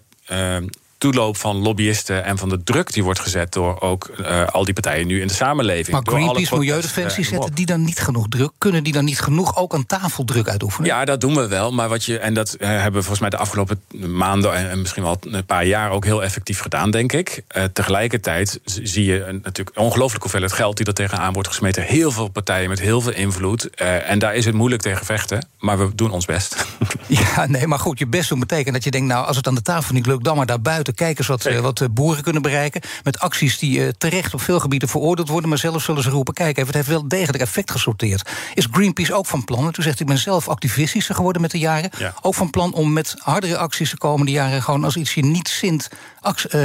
toeloop 0.98 1.38
van 1.38 1.56
lobbyisten 1.56 2.24
en 2.24 2.38
van 2.38 2.50
de 2.50 2.64
druk 2.64 2.94
die 2.94 3.04
wordt 3.04 3.20
gezet 3.20 3.54
door 3.54 3.82
ook 3.82 4.10
uh, 4.20 4.48
al 4.48 4.66
die 4.66 4.74
partijen 4.74 5.08
nu 5.08 5.22
in 5.22 5.28
de 5.28 5.34
samenleving. 5.34 5.92
Maar 5.92 6.02
Greenpeace, 6.06 6.56
Milieudefensie, 6.56 7.24
uh, 7.24 7.30
zetten 7.30 7.54
die 7.54 7.66
dan 7.66 7.84
niet 7.84 8.00
genoeg 8.00 8.28
druk? 8.30 8.52
Kunnen 8.58 8.84
die 8.84 8.94
dan 8.94 9.06
niet 9.06 9.20
genoeg 9.20 9.58
ook 9.58 9.74
aan 9.74 9.86
tafel 9.86 10.24
druk 10.24 10.48
uitoefenen? 10.48 10.90
Ja, 10.90 11.06
dat 11.06 11.22
doen 11.22 11.36
we 11.36 11.48
wel. 11.48 11.72
Maar 11.72 11.90
wat 11.90 12.04
je, 12.06 12.20
en 12.20 12.34
dat 12.34 12.56
uh, 12.60 12.68
hebben 12.68 12.94
we 12.94 13.00
volgens 13.00 13.20
mij 13.20 13.30
de 13.30 13.38
afgelopen 13.38 13.82
maanden 14.08 14.54
en, 14.54 14.82
misschien 14.82 15.04
wel 15.04 15.18
een 15.22 15.46
paar 15.46 15.66
jaar 15.66 15.92
ook 15.92 16.06
heel 16.06 16.24
effectief 16.24 16.60
gedaan, 16.60 16.92
denk 16.92 17.14
ik. 17.14 17.44
tegelijkertijd 17.74 18.60
zie 18.66 19.06
je 19.06 19.40
natuurlijk 19.44 19.80
ongelooflijk 19.80 20.22
hoeveelheid 20.22 20.54
geld 20.54 20.78
die 20.78 20.86
er 20.86 20.94
tegenaan 20.94 21.34
wordt 21.34 21.48
gesmeten. 21.48 21.84
Heel 21.84 22.12
veel 22.12 22.28
partijen 22.28 22.70
met 22.70 22.80
heel 22.80 23.02
veel 23.02 23.14
invloed. 23.14 23.70
en 23.76 24.20
daar 24.20 24.36
is 24.36 24.46
het 24.46 24.56
moeilijk 24.56 24.82
tegen 24.82 25.06
vechten. 25.06 25.48
Maar 25.60 25.78
we 25.78 25.96
doen 25.96 26.12
ons 26.12 26.26
best. 26.26 26.56
Ja, 27.08 27.46
nee, 27.46 27.68
maar 27.68 27.80
goed, 27.80 28.00
je 28.00 28.08
best 28.08 28.30
doen 28.30 28.40
betekent 28.40 28.74
dat 28.74 28.84
je 28.84 28.92
denkt, 28.92 29.08
nou, 29.08 29.26
als 29.26 29.38
het 29.38 29.48
aan 29.48 29.56
de 29.56 29.62
tafel 29.62 29.94
niet 29.94 30.06
lukt, 30.06 30.24
dan 30.24 30.36
maar 30.36 30.46
daar 30.46 30.62
buiten 30.96 31.06
kijken 31.06 31.52
wat, 31.52 31.56
uh, 31.56 31.60
wat 31.60 31.82
eh, 31.82 31.88
boeren 31.92 32.24
kunnen 32.24 32.42
bereiken. 32.42 32.82
Met 33.04 33.20
acties 33.20 33.58
die 33.58 33.80
uh, 33.80 33.88
terecht 33.98 34.34
op 34.34 34.42
veel 34.42 34.60
gebieden 34.60 34.90
veroordeeld 34.90 35.30
worden. 35.30 35.50
Maar 35.50 35.58
zelf 35.58 35.84
zullen 35.84 36.04
ze 36.04 36.10
roepen: 36.10 36.34
kijk 36.34 36.58
even, 36.58 36.66
het 36.66 36.76
heeft 36.76 36.88
wel 36.88 37.08
degelijk 37.08 37.44
effect 37.44 37.72
gesorteerd. 37.72 38.30
Is 38.54 38.68
Greenpeace 38.72 39.14
ook 39.14 39.26
van 39.26 39.44
plan? 39.44 39.66
En 39.66 39.74
toen 39.74 39.84
zegt: 39.84 40.00
ik 40.00 40.08
ben 40.08 40.18
zelf 40.18 40.48
activistischer 40.48 41.16
geworden 41.16 41.42
met 41.42 41.52
de 41.52 41.60
jaren. 41.60 41.90
Ja. 41.98 42.14
Ook 42.22 42.36
van 42.36 42.50
plan 42.50 42.74
om 42.74 42.94
met 42.94 43.16
hardere 43.18 43.58
acties 43.58 43.92
de 43.92 43.98
komende 43.98 44.32
jaren 44.32 44.64
gewoon 44.64 44.84
als 44.84 44.96
iets 44.96 45.14
je 45.14 45.26
niet 45.26 45.50
zint. 45.50 45.90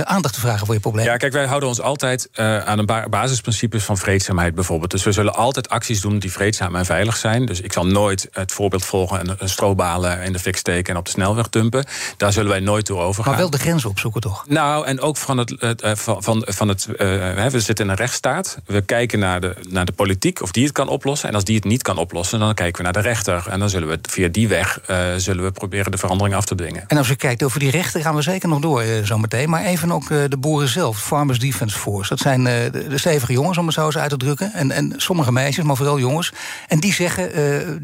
Aandacht 0.04 0.34
te 0.34 0.40
vragen 0.40 0.66
voor 0.66 0.74
je 0.74 0.80
probleem. 0.80 1.04
Ja, 1.04 1.16
kijk, 1.16 1.32
wij 1.32 1.46
houden 1.46 1.68
ons 1.68 1.80
altijd 1.80 2.28
aan 2.64 2.76
de 2.76 3.06
basisprincipes 3.10 3.84
van 3.84 3.98
vreedzaamheid 3.98 4.54
bijvoorbeeld. 4.54 4.90
Dus 4.90 5.02
we 5.02 5.12
zullen 5.12 5.34
altijd 5.34 5.68
acties 5.68 6.00
doen 6.00 6.18
die 6.18 6.32
vreedzaam 6.32 6.76
en 6.76 6.84
veilig 6.84 7.16
zijn. 7.16 7.46
Dus 7.46 7.60
ik 7.60 7.72
zal 7.72 7.86
nooit 7.86 8.28
het 8.32 8.52
voorbeeld 8.52 8.84
volgen 8.84 9.20
en 9.20 9.36
een 9.38 9.48
strobalen 9.48 10.22
in 10.22 10.32
de 10.32 10.38
fik 10.38 10.56
steken 10.56 10.92
en 10.92 10.98
op 10.98 11.04
de 11.04 11.10
snelweg 11.10 11.48
dumpen. 11.48 11.84
Daar 12.16 12.32
zullen 12.32 12.50
wij 12.50 12.60
nooit 12.60 12.84
toe 12.84 12.98
overgaan. 12.98 13.32
Maar 13.32 13.40
wel 13.40 13.50
de 13.50 13.58
grens 13.58 13.84
opzoeken, 13.84 14.11
toch? 14.20 14.44
Nou, 14.48 14.86
en 14.86 15.00
ook 15.00 15.16
van 15.16 15.38
het. 15.38 15.50
Uh, 15.50 15.70
van, 15.94 16.22
van, 16.22 16.44
van 16.48 16.68
het 16.68 16.86
uh, 16.90 16.96
we 17.46 17.60
zitten 17.60 17.84
in 17.84 17.90
een 17.90 17.96
rechtsstaat. 17.96 18.58
We 18.66 18.80
kijken 18.80 19.18
naar 19.18 19.40
de, 19.40 19.54
naar 19.68 19.84
de 19.84 19.92
politiek 19.92 20.42
of 20.42 20.50
die 20.52 20.64
het 20.64 20.72
kan 20.72 20.88
oplossen. 20.88 21.28
En 21.28 21.34
als 21.34 21.44
die 21.44 21.56
het 21.56 21.64
niet 21.64 21.82
kan 21.82 21.98
oplossen, 21.98 22.38
dan 22.38 22.54
kijken 22.54 22.76
we 22.76 22.82
naar 22.82 23.02
de 23.02 23.08
rechter. 23.08 23.46
En 23.48 23.58
dan 23.58 23.70
zullen 23.70 23.88
we 23.88 23.98
via 24.02 24.28
die 24.28 24.48
weg 24.48 24.80
uh, 24.90 25.06
zullen 25.16 25.44
we 25.44 25.50
proberen 25.50 25.90
de 25.90 25.98
verandering 25.98 26.36
af 26.36 26.44
te 26.44 26.54
dwingen. 26.54 26.84
En 26.86 26.96
als 26.96 27.08
je 27.08 27.16
kijkt 27.16 27.42
over 27.42 27.58
die 27.58 27.70
rechter, 27.70 28.00
gaan 28.00 28.14
we 28.14 28.22
zeker 28.22 28.48
nog 28.48 28.60
door 28.60 28.84
zometeen. 29.02 29.50
Maar 29.50 29.64
even 29.64 29.92
ook 29.92 30.08
de 30.08 30.36
boeren 30.38 30.68
zelf, 30.68 31.02
Farmers 31.02 31.38
Defence 31.38 31.78
Force. 31.78 32.08
Dat 32.08 32.18
zijn 32.18 32.44
de, 32.44 32.86
de 32.88 32.98
stevige 32.98 33.32
jongens, 33.32 33.58
om 33.58 33.66
het 33.66 33.74
zo 33.74 33.86
eens 33.86 33.98
uit 33.98 34.10
te 34.10 34.16
drukken. 34.16 34.52
En, 34.52 34.70
en 34.70 34.92
sommige 34.96 35.32
meisjes, 35.32 35.64
maar 35.64 35.76
vooral 35.76 35.98
jongens. 35.98 36.32
En 36.68 36.80
die 36.80 36.92
zeggen, 36.92 37.30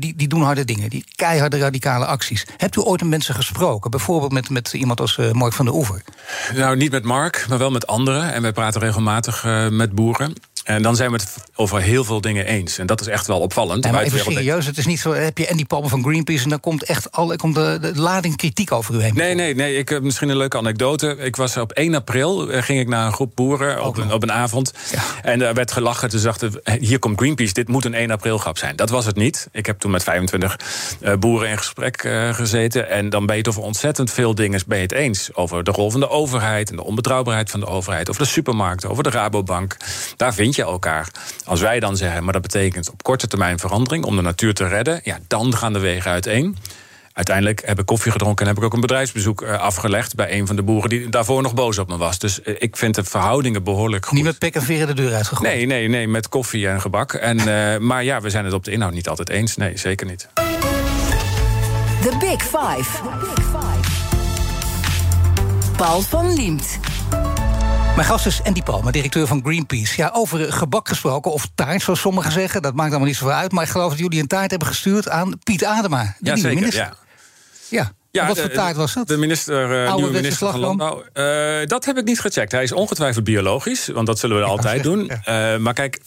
die, 0.01 0.17
die 0.17 0.29
doen 0.29 0.43
harde 0.43 0.65
dingen. 0.65 0.91
Die 0.91 1.05
keiharde 1.15 1.59
radicale 1.59 2.07
acties. 2.07 2.47
Hebt 2.57 2.77
u 2.77 2.81
ooit 2.81 3.01
met 3.01 3.11
mensen 3.11 3.35
gesproken? 3.35 3.91
Bijvoorbeeld 3.91 4.33
met, 4.33 4.51
met 4.51 4.73
iemand 4.73 5.01
als 5.01 5.19
Mark 5.33 5.53
van 5.53 5.65
der 5.65 5.75
Oever? 5.75 6.03
Nou, 6.55 6.77
niet 6.77 6.91
met 6.91 7.05
Mark, 7.05 7.45
maar 7.49 7.59
wel 7.59 7.71
met 7.71 7.87
anderen. 7.87 8.33
En 8.33 8.43
wij 8.43 8.53
praten 8.53 8.81
regelmatig 8.81 9.45
uh, 9.45 9.69
met 9.69 9.93
boeren. 9.93 10.33
En 10.69 10.83
dan 10.83 10.97
zijn 10.97 11.11
we 11.11 11.17
het 11.17 11.35
over 11.55 11.81
heel 11.81 12.05
veel 12.05 12.21
dingen 12.21 12.47
eens. 12.47 12.79
En 12.79 12.87
dat 12.87 13.01
is 13.01 13.07
echt 13.07 13.27
wel 13.27 13.41
opvallend. 13.41 13.83
Nee, 13.85 13.93
maar 13.93 14.03
even 14.03 14.19
serieus, 14.19 14.67
het 14.67 14.79
is 14.79 14.87
niet 14.87 15.01
zo... 15.01 15.13
heb 15.13 15.39
je 15.39 15.51
Andy 15.51 15.65
Palmer 15.65 15.91
van 15.91 16.03
Greenpeace... 16.03 16.43
en 16.43 16.49
dan 16.49 16.61
komt 16.61 16.85
echt 16.85 17.13
al, 17.13 17.37
komt 17.37 17.55
de, 17.55 17.79
de 17.81 18.01
lading 18.01 18.37
kritiek 18.37 18.73
over 18.73 18.95
u 18.95 19.03
heen. 19.03 19.15
Nee, 19.15 19.35
nee, 19.35 19.55
nee. 19.55 19.77
Ik 19.77 19.89
heb 19.89 20.03
misschien 20.03 20.29
een 20.29 20.37
leuke 20.37 20.57
anekdote. 20.57 21.17
Ik 21.19 21.37
was 21.37 21.57
op 21.57 21.73
1 21.73 21.95
april, 21.95 22.51
eh, 22.51 22.63
ging 22.63 22.81
ik 22.81 22.89
naar 22.89 23.07
een 23.07 23.13
groep 23.13 23.33
boeren 23.35 23.85
op 23.85 23.97
een, 23.97 24.13
op 24.13 24.23
een 24.23 24.33
avond. 24.33 24.73
Ja. 24.91 25.03
En 25.23 25.43
er 25.43 25.55
werd 25.55 25.73
gelachen. 25.73 26.11
Ze 26.11 26.21
dachten, 26.21 26.61
hier 26.81 26.99
komt 26.99 27.19
Greenpeace, 27.19 27.53
dit 27.53 27.69
moet 27.69 27.85
een 27.85 27.95
1 27.95 28.11
april 28.11 28.39
grap 28.39 28.59
zijn. 28.59 28.77
Dat 28.77 28.91
was 28.91 29.07
het 29.07 29.17
niet. 29.17 29.49
Ik 29.53 29.67
heb 29.67 29.79
toen 29.79 29.91
met 29.91 30.03
25 30.03 30.57
eh, 31.01 31.15
boeren 31.15 31.49
in 31.49 31.59
gesprek 31.59 32.03
eh, 32.03 32.35
gezeten. 32.35 32.91
En 32.91 33.11
dan 33.11 33.27
ben 33.27 33.35
je 33.35 33.41
het 33.41 33.51
over 33.51 33.63
ontzettend 33.63 34.11
veel 34.11 34.35
dingen 34.35 34.61
ben 34.67 34.77
je 34.77 34.83
het 34.83 34.93
eens. 34.93 35.35
Over 35.35 35.65
de 35.65 35.71
rol 35.71 35.91
van 35.91 36.01
de 36.01 36.09
overheid 36.09 36.71
en 36.71 36.77
de 36.77 36.85
onbetrouwbaarheid 36.85 37.51
van 37.51 37.61
de 37.61 37.67
overheid. 37.67 38.09
Over 38.11 38.23
de 38.23 38.29
supermarkten, 38.29 38.91
over 38.91 39.03
de 39.03 39.11
Rabobank. 39.11 39.77
Daar 40.17 40.35
vind 40.35 40.55
je 40.55 40.58
elkaar. 40.65 41.09
Als 41.45 41.61
wij 41.61 41.81
dan 41.81 41.97
zeggen, 41.97 42.25
maar 42.25 42.33
dat 42.33 42.43
betekent 42.43 42.91
op 42.91 43.03
korte 43.03 43.27
termijn 43.27 43.59
verandering... 43.59 44.05
om 44.05 44.17
de 44.17 44.23
natuur 44.23 44.55
te 44.55 44.67
redden, 44.67 45.01
ja, 45.05 45.19
dan 45.27 45.57
gaan 45.57 45.73
de 45.73 45.79
wegen 45.79 46.11
uiteen. 46.11 46.57
Uiteindelijk 47.19 47.63
heb 47.65 47.79
ik 47.79 47.87
koffie 47.87 48.13
gedronken 48.13 48.45
en 48.45 48.51
heb 48.51 48.61
ik 48.61 48.65
ook 48.65 48.75
een 48.75 48.81
bedrijfsbezoek 48.81 49.43
eh, 49.43 49.59
afgelegd 49.59 50.15
bij 50.15 50.39
een 50.39 50.47
van 50.47 50.57
de 50.57 50.63
boeren 50.63 50.89
die 50.89 51.09
daarvoor 51.09 51.43
nog 51.43 51.55
boos 51.55 51.79
op 51.79 51.89
me 51.89 51.97
was. 51.97 52.19
Dus 52.19 52.43
eh, 52.43 52.55
ik 52.59 52.77
vind 52.77 52.95
de 52.95 53.05
verhoudingen 53.05 53.65
behoorlijk 53.65 54.07
goed. 54.07 54.15
Niet 54.15 54.25
met 54.25 54.39
pek 54.39 54.55
en 54.55 54.63
veren 54.63 54.87
de 54.87 54.95
deur 54.95 55.15
uitgegooid. 55.15 55.53
Nee, 55.53 55.67
nee, 55.67 55.89
nee, 55.89 56.09
met 56.09 56.29
koffie 56.29 56.69
en 56.69 56.81
gebak. 56.81 57.13
En, 57.13 57.39
eh, 57.39 57.79
maar 57.89 58.05
ja, 58.05 58.21
we 58.21 58.31
zijn 58.31 58.45
het 58.45 58.55
op 58.55 58.65
de 58.65 58.71
inhoud 58.71 58.93
niet 58.93 59.09
altijd 59.09 59.29
eens. 59.31 59.57
Nee, 59.57 59.77
zeker 59.77 60.07
niet. 60.07 60.29
The 62.03 62.17
Big 62.19 62.43
Five. 62.43 63.03
Paul 65.77 66.01
van 66.01 66.35
Liemt. 66.35 66.79
Mijn 67.99 68.11
gast 68.11 68.27
is 68.27 68.43
Andy 68.43 68.63
Palmer, 68.63 68.93
directeur 68.93 69.27
van 69.27 69.41
Greenpeace. 69.45 69.95
Ja, 69.97 70.11
over 70.15 70.53
gebak 70.53 70.89
gesproken, 70.89 71.33
of 71.33 71.49
taart, 71.55 71.83
zoals 71.83 72.01
sommigen 72.01 72.33
zeggen. 72.33 72.63
Dat 72.63 72.75
maakt 72.75 72.89
allemaal 72.89 73.07
niet 73.07 73.17
zoveel 73.17 73.35
uit. 73.35 73.53
Maar 73.53 73.65
ik 73.65 73.71
geloof 73.71 73.91
dat 73.91 73.99
jullie 73.99 74.21
een 74.21 74.27
taart 74.27 74.51
hebben 74.51 74.69
gestuurd 74.69 75.09
aan 75.09 75.39
Piet 75.43 75.65
Adema. 75.65 76.03
De 76.03 76.07
Ja, 76.07 76.15
nieuwe 76.21 76.39
zeker. 76.39 76.55
minister. 76.55 76.83
Ja. 76.83 76.95
Ja. 77.69 77.93
Ja, 78.11 78.27
Wat 78.27 78.39
voor 78.39 78.51
taart 78.51 78.77
was 78.77 78.95
dat? 78.95 79.09
De 79.09 79.17
minister, 79.17 79.85
eh, 79.85 79.95
nieuwe 79.95 80.13
minister 80.13 80.51
van? 80.51 80.61
Landbouw. 80.61 81.05
Eh, 81.13 81.67
dat 81.67 81.85
heb 81.85 81.97
ik 81.99 82.05
niet 82.05 82.21
gecheckt. 82.21 82.53
Hij 82.53 82.63
is 82.63 82.73
ongetwijfeld 82.73 83.25
biologisch, 83.25 83.89
want 83.89 84.07
dat 84.07 84.19
zullen 84.19 84.39
we 84.39 84.45
altijd 84.45 84.85
zeggen, 84.85 85.09
doen. 85.09 85.11
Eh, 85.11 85.57
maar 85.57 85.75
kijk, 85.75 86.01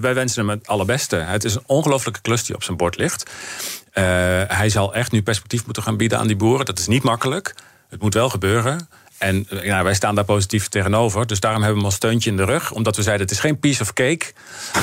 wij 0.00 0.14
wensen 0.14 0.46
hem 0.46 0.58
het 0.58 0.66
allerbeste. 0.66 1.16
Het 1.16 1.44
is 1.44 1.54
een 1.54 1.62
ongelofelijke 1.66 2.20
klus 2.20 2.44
die 2.44 2.54
op 2.54 2.62
zijn 2.62 2.76
bord 2.76 2.96
ligt. 2.96 3.30
Hij 4.48 4.68
zal 4.68 4.94
echt 4.94 5.12
nu 5.12 5.22
perspectief 5.22 5.64
moeten 5.64 5.82
gaan 5.82 5.96
bieden 5.96 6.18
aan 6.18 6.26
die 6.26 6.36
boeren. 6.36 6.66
Dat 6.66 6.78
is 6.78 6.86
niet 6.86 7.02
makkelijk. 7.02 7.54
Het 7.88 8.02
moet 8.02 8.14
wel 8.14 8.28
gebeuren. 8.28 8.88
En 9.18 9.46
eh, 9.50 9.64
ja, 9.64 9.82
wij 9.82 9.94
staan 9.94 10.14
daar 10.14 10.24
positief 10.24 10.68
tegenover. 10.68 11.26
Dus 11.26 11.40
daarom 11.40 11.62
hebben 11.62 11.78
we 11.80 11.86
hem 11.86 11.94
als 11.96 12.04
steuntje 12.04 12.30
in 12.30 12.36
de 12.36 12.44
rug. 12.44 12.72
Omdat 12.72 12.96
we 12.96 13.02
zeiden, 13.02 13.26
het 13.26 13.34
is 13.34 13.40
geen 13.40 13.58
piece 13.58 13.82
of 13.82 13.92
cake. 13.92 14.32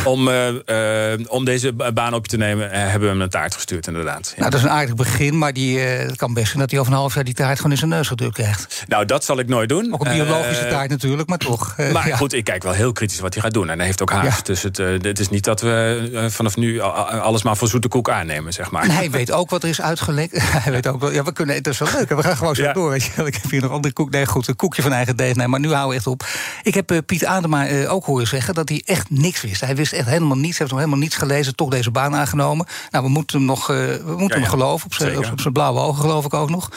Om, 0.04 0.28
eh, 0.28 1.14
eh, 1.14 1.20
om 1.28 1.46
deze 1.46 1.74
ba- 1.74 1.92
baan 1.92 2.14
op 2.14 2.24
je 2.26 2.32
te 2.32 2.38
nemen, 2.38 2.70
hebben 2.72 3.02
we 3.02 3.08
hem 3.08 3.22
een 3.22 3.30
taart 3.30 3.54
gestuurd, 3.56 3.88
inderdaad. 3.88 4.28
Ja. 4.36 4.40
Nou, 4.40 4.52
dat 4.52 4.60
is 4.60 4.66
een 4.66 4.72
aardig 4.72 4.96
begin, 4.96 5.38
maar 5.38 5.54
die, 5.54 5.80
het 5.80 6.16
kan 6.16 6.34
best 6.34 6.48
zijn 6.48 6.60
dat 6.60 6.72
hij 6.72 6.80
over 6.80 6.92
een 6.92 6.98
half 6.98 7.16
jaar 7.16 7.24
die 7.24 7.34
taart 7.34 7.56
gewoon 7.56 7.72
in 7.72 7.78
zijn 7.78 7.90
neus 7.90 8.08
gedrukt 8.08 8.34
krijgt. 8.34 8.84
Nou, 8.88 9.06
dat 9.06 9.24
zal 9.24 9.40
ik 9.40 9.48
nooit 9.48 9.70
doen. 9.70 9.94
Ook 9.94 10.06
een 10.06 10.12
biologische 10.12 10.68
taart 10.68 10.90
natuurlijk, 10.90 11.30
maar 11.30 11.38
toch. 11.38 11.78
Maar 11.78 12.08
ja. 12.08 12.16
goed, 12.16 12.34
ik 12.34 12.44
kijk 12.44 12.64
wel 12.64 12.74
heel 12.74 12.92
kritisch 12.92 13.20
wat 13.20 13.34
hij 13.34 13.44
gaat 13.44 13.54
doen. 13.54 13.70
En 13.70 13.78
hij 13.78 13.86
heeft 13.86 14.02
ook 14.02 14.12
haast. 14.12 14.38
Ja. 14.38 14.44
Dus 14.44 14.62
het, 14.62 14.78
het 14.78 15.20
is 15.20 15.30
niet 15.30 15.44
dat 15.44 15.62
we 15.62 16.28
vanaf 16.30 16.56
nu 16.58 16.80
alles 16.80 17.44
maar 17.44 17.58
voor 17.58 17.68
zoete 17.68 17.88
koek 17.88 18.10
aannemen, 18.10 18.54
zeg 18.54 18.72
maar. 18.72 18.84
En 18.84 18.92
hij 18.92 19.12
weet 19.12 19.32
ook 19.32 19.50
wat 19.50 19.64
er 19.64 19.70
is 19.70 19.82
uitgelekt. 19.82 20.38
hij 20.64 20.72
weet 20.72 20.88
ook 20.88 21.00
wel. 21.00 21.12
Ja, 21.12 21.24
we 21.24 21.34
kunnen. 21.34 21.56
Het 21.56 21.68
is 21.68 21.78
wel 21.78 21.90
leuk. 21.94 22.10
We 22.10 22.24
gaan 22.24 22.38
gewoon 22.38 22.56
zo 22.56 22.72
door. 22.72 22.90
Weet 22.90 23.04
je. 23.04 23.24
Ik 23.26 23.34
heb 23.42 23.52
hier 23.52 23.62
nog 23.62 23.72
andere 23.72 23.94
koek. 23.94 24.12
Nee, 24.24 24.32
goed. 24.32 24.48
Een 24.48 24.56
koekje 24.56 24.82
van 24.82 24.92
eigen 24.92 25.16
deeg. 25.16 25.36
Nee, 25.36 25.48
maar 25.48 25.60
nu 25.60 25.68
houden 25.68 25.90
we 25.90 25.96
echt 25.96 26.08
op. 26.08 26.26
Ik 26.64 26.74
heb 26.74 26.92
eh, 26.92 26.98
Piet 27.06 27.26
Adema 27.26 27.68
eh, 27.68 27.94
ook 27.94 28.06
horen 28.06 28.28
zeggen 28.28 28.54
dat 28.54 28.70
hij 28.70 28.82
echt 28.86 29.10
niks 29.10 29.42
wist. 29.42 29.62
Hij 29.62 29.76
wist 29.76 29.94
echt 29.94 30.08
helemaal 30.08 30.38
niets. 30.38 30.58
Hij 30.58 30.58
heeft 30.58 30.70
nog 30.72 30.80
helemaal 30.80 31.00
niets 31.00 31.16
gelezen. 31.16 31.56
Toch 31.56 31.70
deze 31.70 31.92
baan 31.92 32.16
aangenomen. 32.16 32.66
Nou, 32.92 33.04
we 33.04 33.10
moeten 33.10 33.38
hem 33.38 33.46
nog. 33.46 33.70
eh, 33.70 33.76
we 33.78 34.16
moeten 34.18 34.28
Ja, 34.28 34.44
hem 34.44 34.46
geloven. 34.52 34.86
Op 35.32 35.40
zijn 35.40 35.54
blauwe 35.54 35.80
ogen, 35.80 36.02
geloof 36.02 36.26
ik 36.26 36.34
ook 36.34 36.50
nog. 36.50 36.70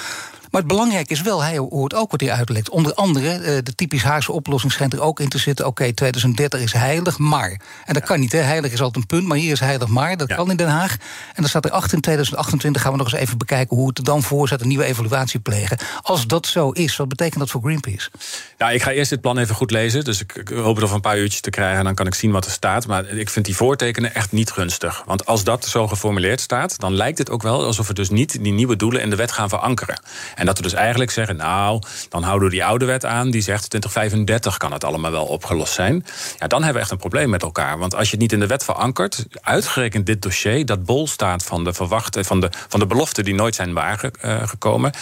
Maar 0.57 0.65
het 0.65 0.75
belangrijke 0.75 1.13
is 1.13 1.23
wel, 1.23 1.43
hij 1.43 1.59
hoort 1.59 1.95
ook 1.95 2.11
wat 2.11 2.21
hij 2.21 2.33
uitlegt. 2.33 2.71
Onder 2.71 2.95
andere, 2.95 3.29
eh, 3.31 3.59
de 3.63 3.75
typisch 3.75 4.03
Haagse 4.03 4.33
oplossing 4.33 4.73
schijnt 4.73 4.93
er 4.93 5.01
ook 5.01 5.21
in 5.21 5.29
te 5.29 5.39
zitten. 5.39 5.67
Oké, 5.67 5.93
2030 5.93 6.61
is 6.61 6.73
heilig, 6.73 7.19
maar. 7.19 7.61
En 7.85 7.95
dat 7.95 8.03
kan 8.05 8.21
niet, 8.21 8.33
hè? 8.33 8.39
Heilig 8.39 8.73
is 8.73 8.81
altijd 8.81 8.97
een 8.97 9.07
punt, 9.19 9.27
maar 9.29 9.37
hier 9.37 9.53
is 9.53 9.61
heilig 9.61 9.89
maar. 9.89 10.17
Dat 10.17 10.29
Ja. 10.29 10.37
kan 10.37 10.51
in 10.51 10.57
Den 10.57 10.69
Haag. 10.69 10.93
En 10.93 10.99
dan 11.35 11.49
staat 11.49 11.65
er 11.65 11.71
achter 11.71 11.95
in 11.95 12.01
2028 12.01 12.83
gaan 12.83 12.93
we 12.93 12.99
nog 12.99 13.13
eens 13.13 13.21
even 13.21 13.39
bekijken 13.39 13.77
hoe 13.77 13.89
het 13.89 13.99
er 13.99 14.05
dan 14.05 14.23
voor 14.23 14.49
zit, 14.49 14.61
een 14.61 14.69
nieuwe 14.69 14.85
evaluatie 14.85 15.41
plegen. 15.41 15.79
Als 16.03 16.27
dat 16.27 16.47
zo 16.47 16.71
is, 16.71 16.97
wat 16.97 17.09
betekent 17.09 17.39
dat 17.39 17.51
voor 17.51 17.61
Greenpeace? 17.61 18.11
Nou, 18.59 18.73
ik 18.73 18.83
ga 18.83 18.91
eerst 18.91 19.11
dit 19.11 19.21
plan 19.21 19.39
even 19.39 19.55
goed 19.55 19.71
lezen. 19.71 20.05
Dus 20.05 20.21
ik, 20.21 20.35
ik 20.35 20.49
hoop 20.49 20.75
het 20.75 20.85
over 20.85 20.97
een 20.97 21.01
paar 21.03 21.19
uurtjes 21.19 21.41
te 21.41 21.51
krijgen. 21.51 21.79
En 21.79 21.85
dan 21.85 21.95
kan 21.95 22.07
ik 22.07 22.15
zien 22.15 22.31
wat 22.31 22.45
er 22.45 22.51
staat. 22.51 22.87
Maar 22.87 23.09
ik 23.09 23.31
vind 23.31 23.45
die 23.45 23.57
voortekenen 23.57 24.15
echt 24.15 24.33
niet 24.33 24.51
gunstig. 24.51 25.03
Want 25.07 25.27
als 25.27 25.45
dat 25.45 25.65
zo 25.67 25.87
geformuleerd 25.89 26.41
staat, 26.41 26.79
dan 26.81 26.95
lijkt 26.95 27.19
het 27.19 27.31
ook 27.31 27.43
wel 27.43 27.65
alsof 27.65 27.87
we 27.87 27.95
dus 27.95 28.11
niet 28.11 28.43
die 28.43 28.53
nieuwe 28.53 28.77
doelen 28.77 29.03
in 29.03 29.11
de 29.11 29.17
wet 29.17 29.33
gaan 29.33 29.49
verankeren. 29.49 30.01
En 30.35 30.46
dat 30.47 30.57
we 30.57 30.62
dus 30.62 30.73
eigenlijk 30.73 31.11
zeggen, 31.11 31.37
nou, 31.37 31.83
dan 32.09 32.23
houden 32.23 32.49
we 32.49 32.55
die 32.55 32.65
oude 32.65 32.85
wet 32.85 33.05
aan. 33.05 33.31
Die 33.31 33.41
zegt 33.41 33.69
2035 33.69 34.57
kan 34.57 34.73
het 34.73 34.85
allemaal 34.85 35.11
wel 35.11 35.25
opgelost 35.25 35.73
zijn. 35.73 36.05
Ja, 36.38 36.47
dan 36.47 36.59
hebben 36.59 36.75
we 36.75 36.83
echt 36.83 36.91
een 36.91 36.97
probleem 36.97 37.31
met 37.31 37.43
elkaar. 37.43 37.79
Want 37.79 37.95
als 37.95 38.05
je 38.05 38.11
het 38.11 38.21
niet 38.21 38.33
in 38.33 38.41
de 38.41 38.47
wet 38.47 38.65
verankert, 38.65 39.26
uitgerekend 39.41 40.07
dit 40.07 40.23
dossier, 40.23 40.67
dat 40.67 40.85
bol 40.85 41.07
staat 41.07 41.45
van 41.45 41.65
de 41.65 41.73
verwachte, 41.73 42.25
van 42.25 42.41
de, 42.41 42.49
van 42.69 42.81
de 42.81 42.87
beloften 42.87 43.25
die 43.25 43.35
nooit 43.35 43.55
zijn 43.55 43.73
waargekomen. 43.73 44.93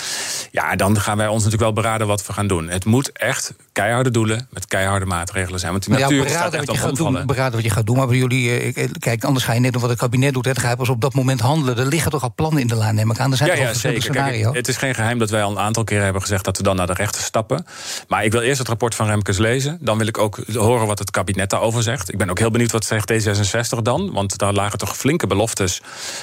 Ja, 0.50 0.76
dan 0.76 1.00
gaan 1.00 1.16
wij 1.16 1.26
ons 1.26 1.44
natuurlijk 1.44 1.62
wel 1.62 1.82
beraden 1.82 2.06
wat 2.06 2.26
we 2.26 2.32
gaan 2.32 2.46
doen. 2.46 2.68
Het 2.68 2.84
moet 2.84 3.12
echt 3.12 3.54
keiharde 3.74 4.10
doelen 4.10 4.48
met 4.50 4.66
keiharde 4.66 5.06
maatregelen 5.06 5.60
zijn. 5.60 5.72
Want 5.72 5.84
die 5.84 5.94
ja, 5.94 6.00
natuur 6.00 6.18
staat 6.28 6.32
beraden 6.32 6.58
echt 6.58 6.66
wat, 6.66 6.76
je 6.76 6.82
gaat 6.82 6.96
doen, 6.96 7.26
beraden 7.26 7.52
wat 7.54 7.62
je 7.64 7.70
gaat 7.70 7.86
doen. 7.86 7.96
Maar 7.96 8.06
bij 8.06 8.16
jullie, 8.16 8.50
eh, 8.50 8.88
kijk, 8.98 9.24
anders 9.24 9.44
ga 9.44 9.52
je 9.52 9.60
net 9.60 9.72
doen 9.72 9.80
wat 9.80 9.90
het 9.90 9.98
kabinet 9.98 10.32
doet. 10.34 10.44
hè. 10.44 10.52
Dan 10.52 10.62
ga 10.62 10.70
je 10.70 10.76
pas 10.76 10.88
op 10.88 11.00
dat 11.00 11.14
moment 11.14 11.40
handelen. 11.40 11.78
Er 11.78 11.86
liggen 11.86 12.10
toch 12.10 12.22
al 12.22 12.32
plannen 12.34 12.60
in 12.60 12.66
de 12.66 12.74
laan, 12.74 12.94
neem 12.94 13.10
ik 13.10 13.18
aan. 13.18 13.30
Er 13.30 13.36
zijn 13.36 13.48
Ja, 13.48 13.54
toch 13.56 13.66
al 13.66 13.72
ja. 13.74 13.80
Kijk, 13.80 14.02
scenario's. 14.02 14.56
het 14.56 14.68
is 14.68 14.76
geen 14.76 14.94
geheim 14.94 15.18
dat 15.18 15.30
wij 15.30 15.42
al 15.42 15.50
een 15.50 15.58
aantal 15.58 15.84
keren 15.84 16.04
hebben 16.04 16.22
gezegd 16.22 16.44
dat 16.44 16.56
we 16.56 16.62
dan 16.62 16.76
naar 16.76 16.86
de 16.86 16.92
rechter 16.92 17.22
stappen. 17.22 17.66
Maar 18.08 18.24
ik 18.24 18.32
wil 18.32 18.40
eerst 18.40 18.58
het 18.58 18.68
rapport 18.68 18.94
van 18.94 19.06
Remkes 19.06 19.38
lezen. 19.38 19.78
Dan 19.80 19.98
wil 19.98 20.06
ik 20.06 20.18
ook 20.18 20.38
horen 20.54 20.86
wat 20.86 20.98
het 20.98 21.10
kabinet 21.10 21.50
daarover 21.50 21.82
zegt. 21.82 22.12
Ik 22.12 22.18
ben 22.18 22.30
ook 22.30 22.38
heel 22.38 22.50
benieuwd 22.50 22.72
wat 22.72 22.84
zegt 22.84 23.12
D66 23.12 23.82
dan. 23.82 24.12
Want 24.12 24.38
daar 24.38 24.52
lagen 24.52 24.78
toch 24.78 24.96
flinke 24.96 25.26
beloftes 25.26 25.80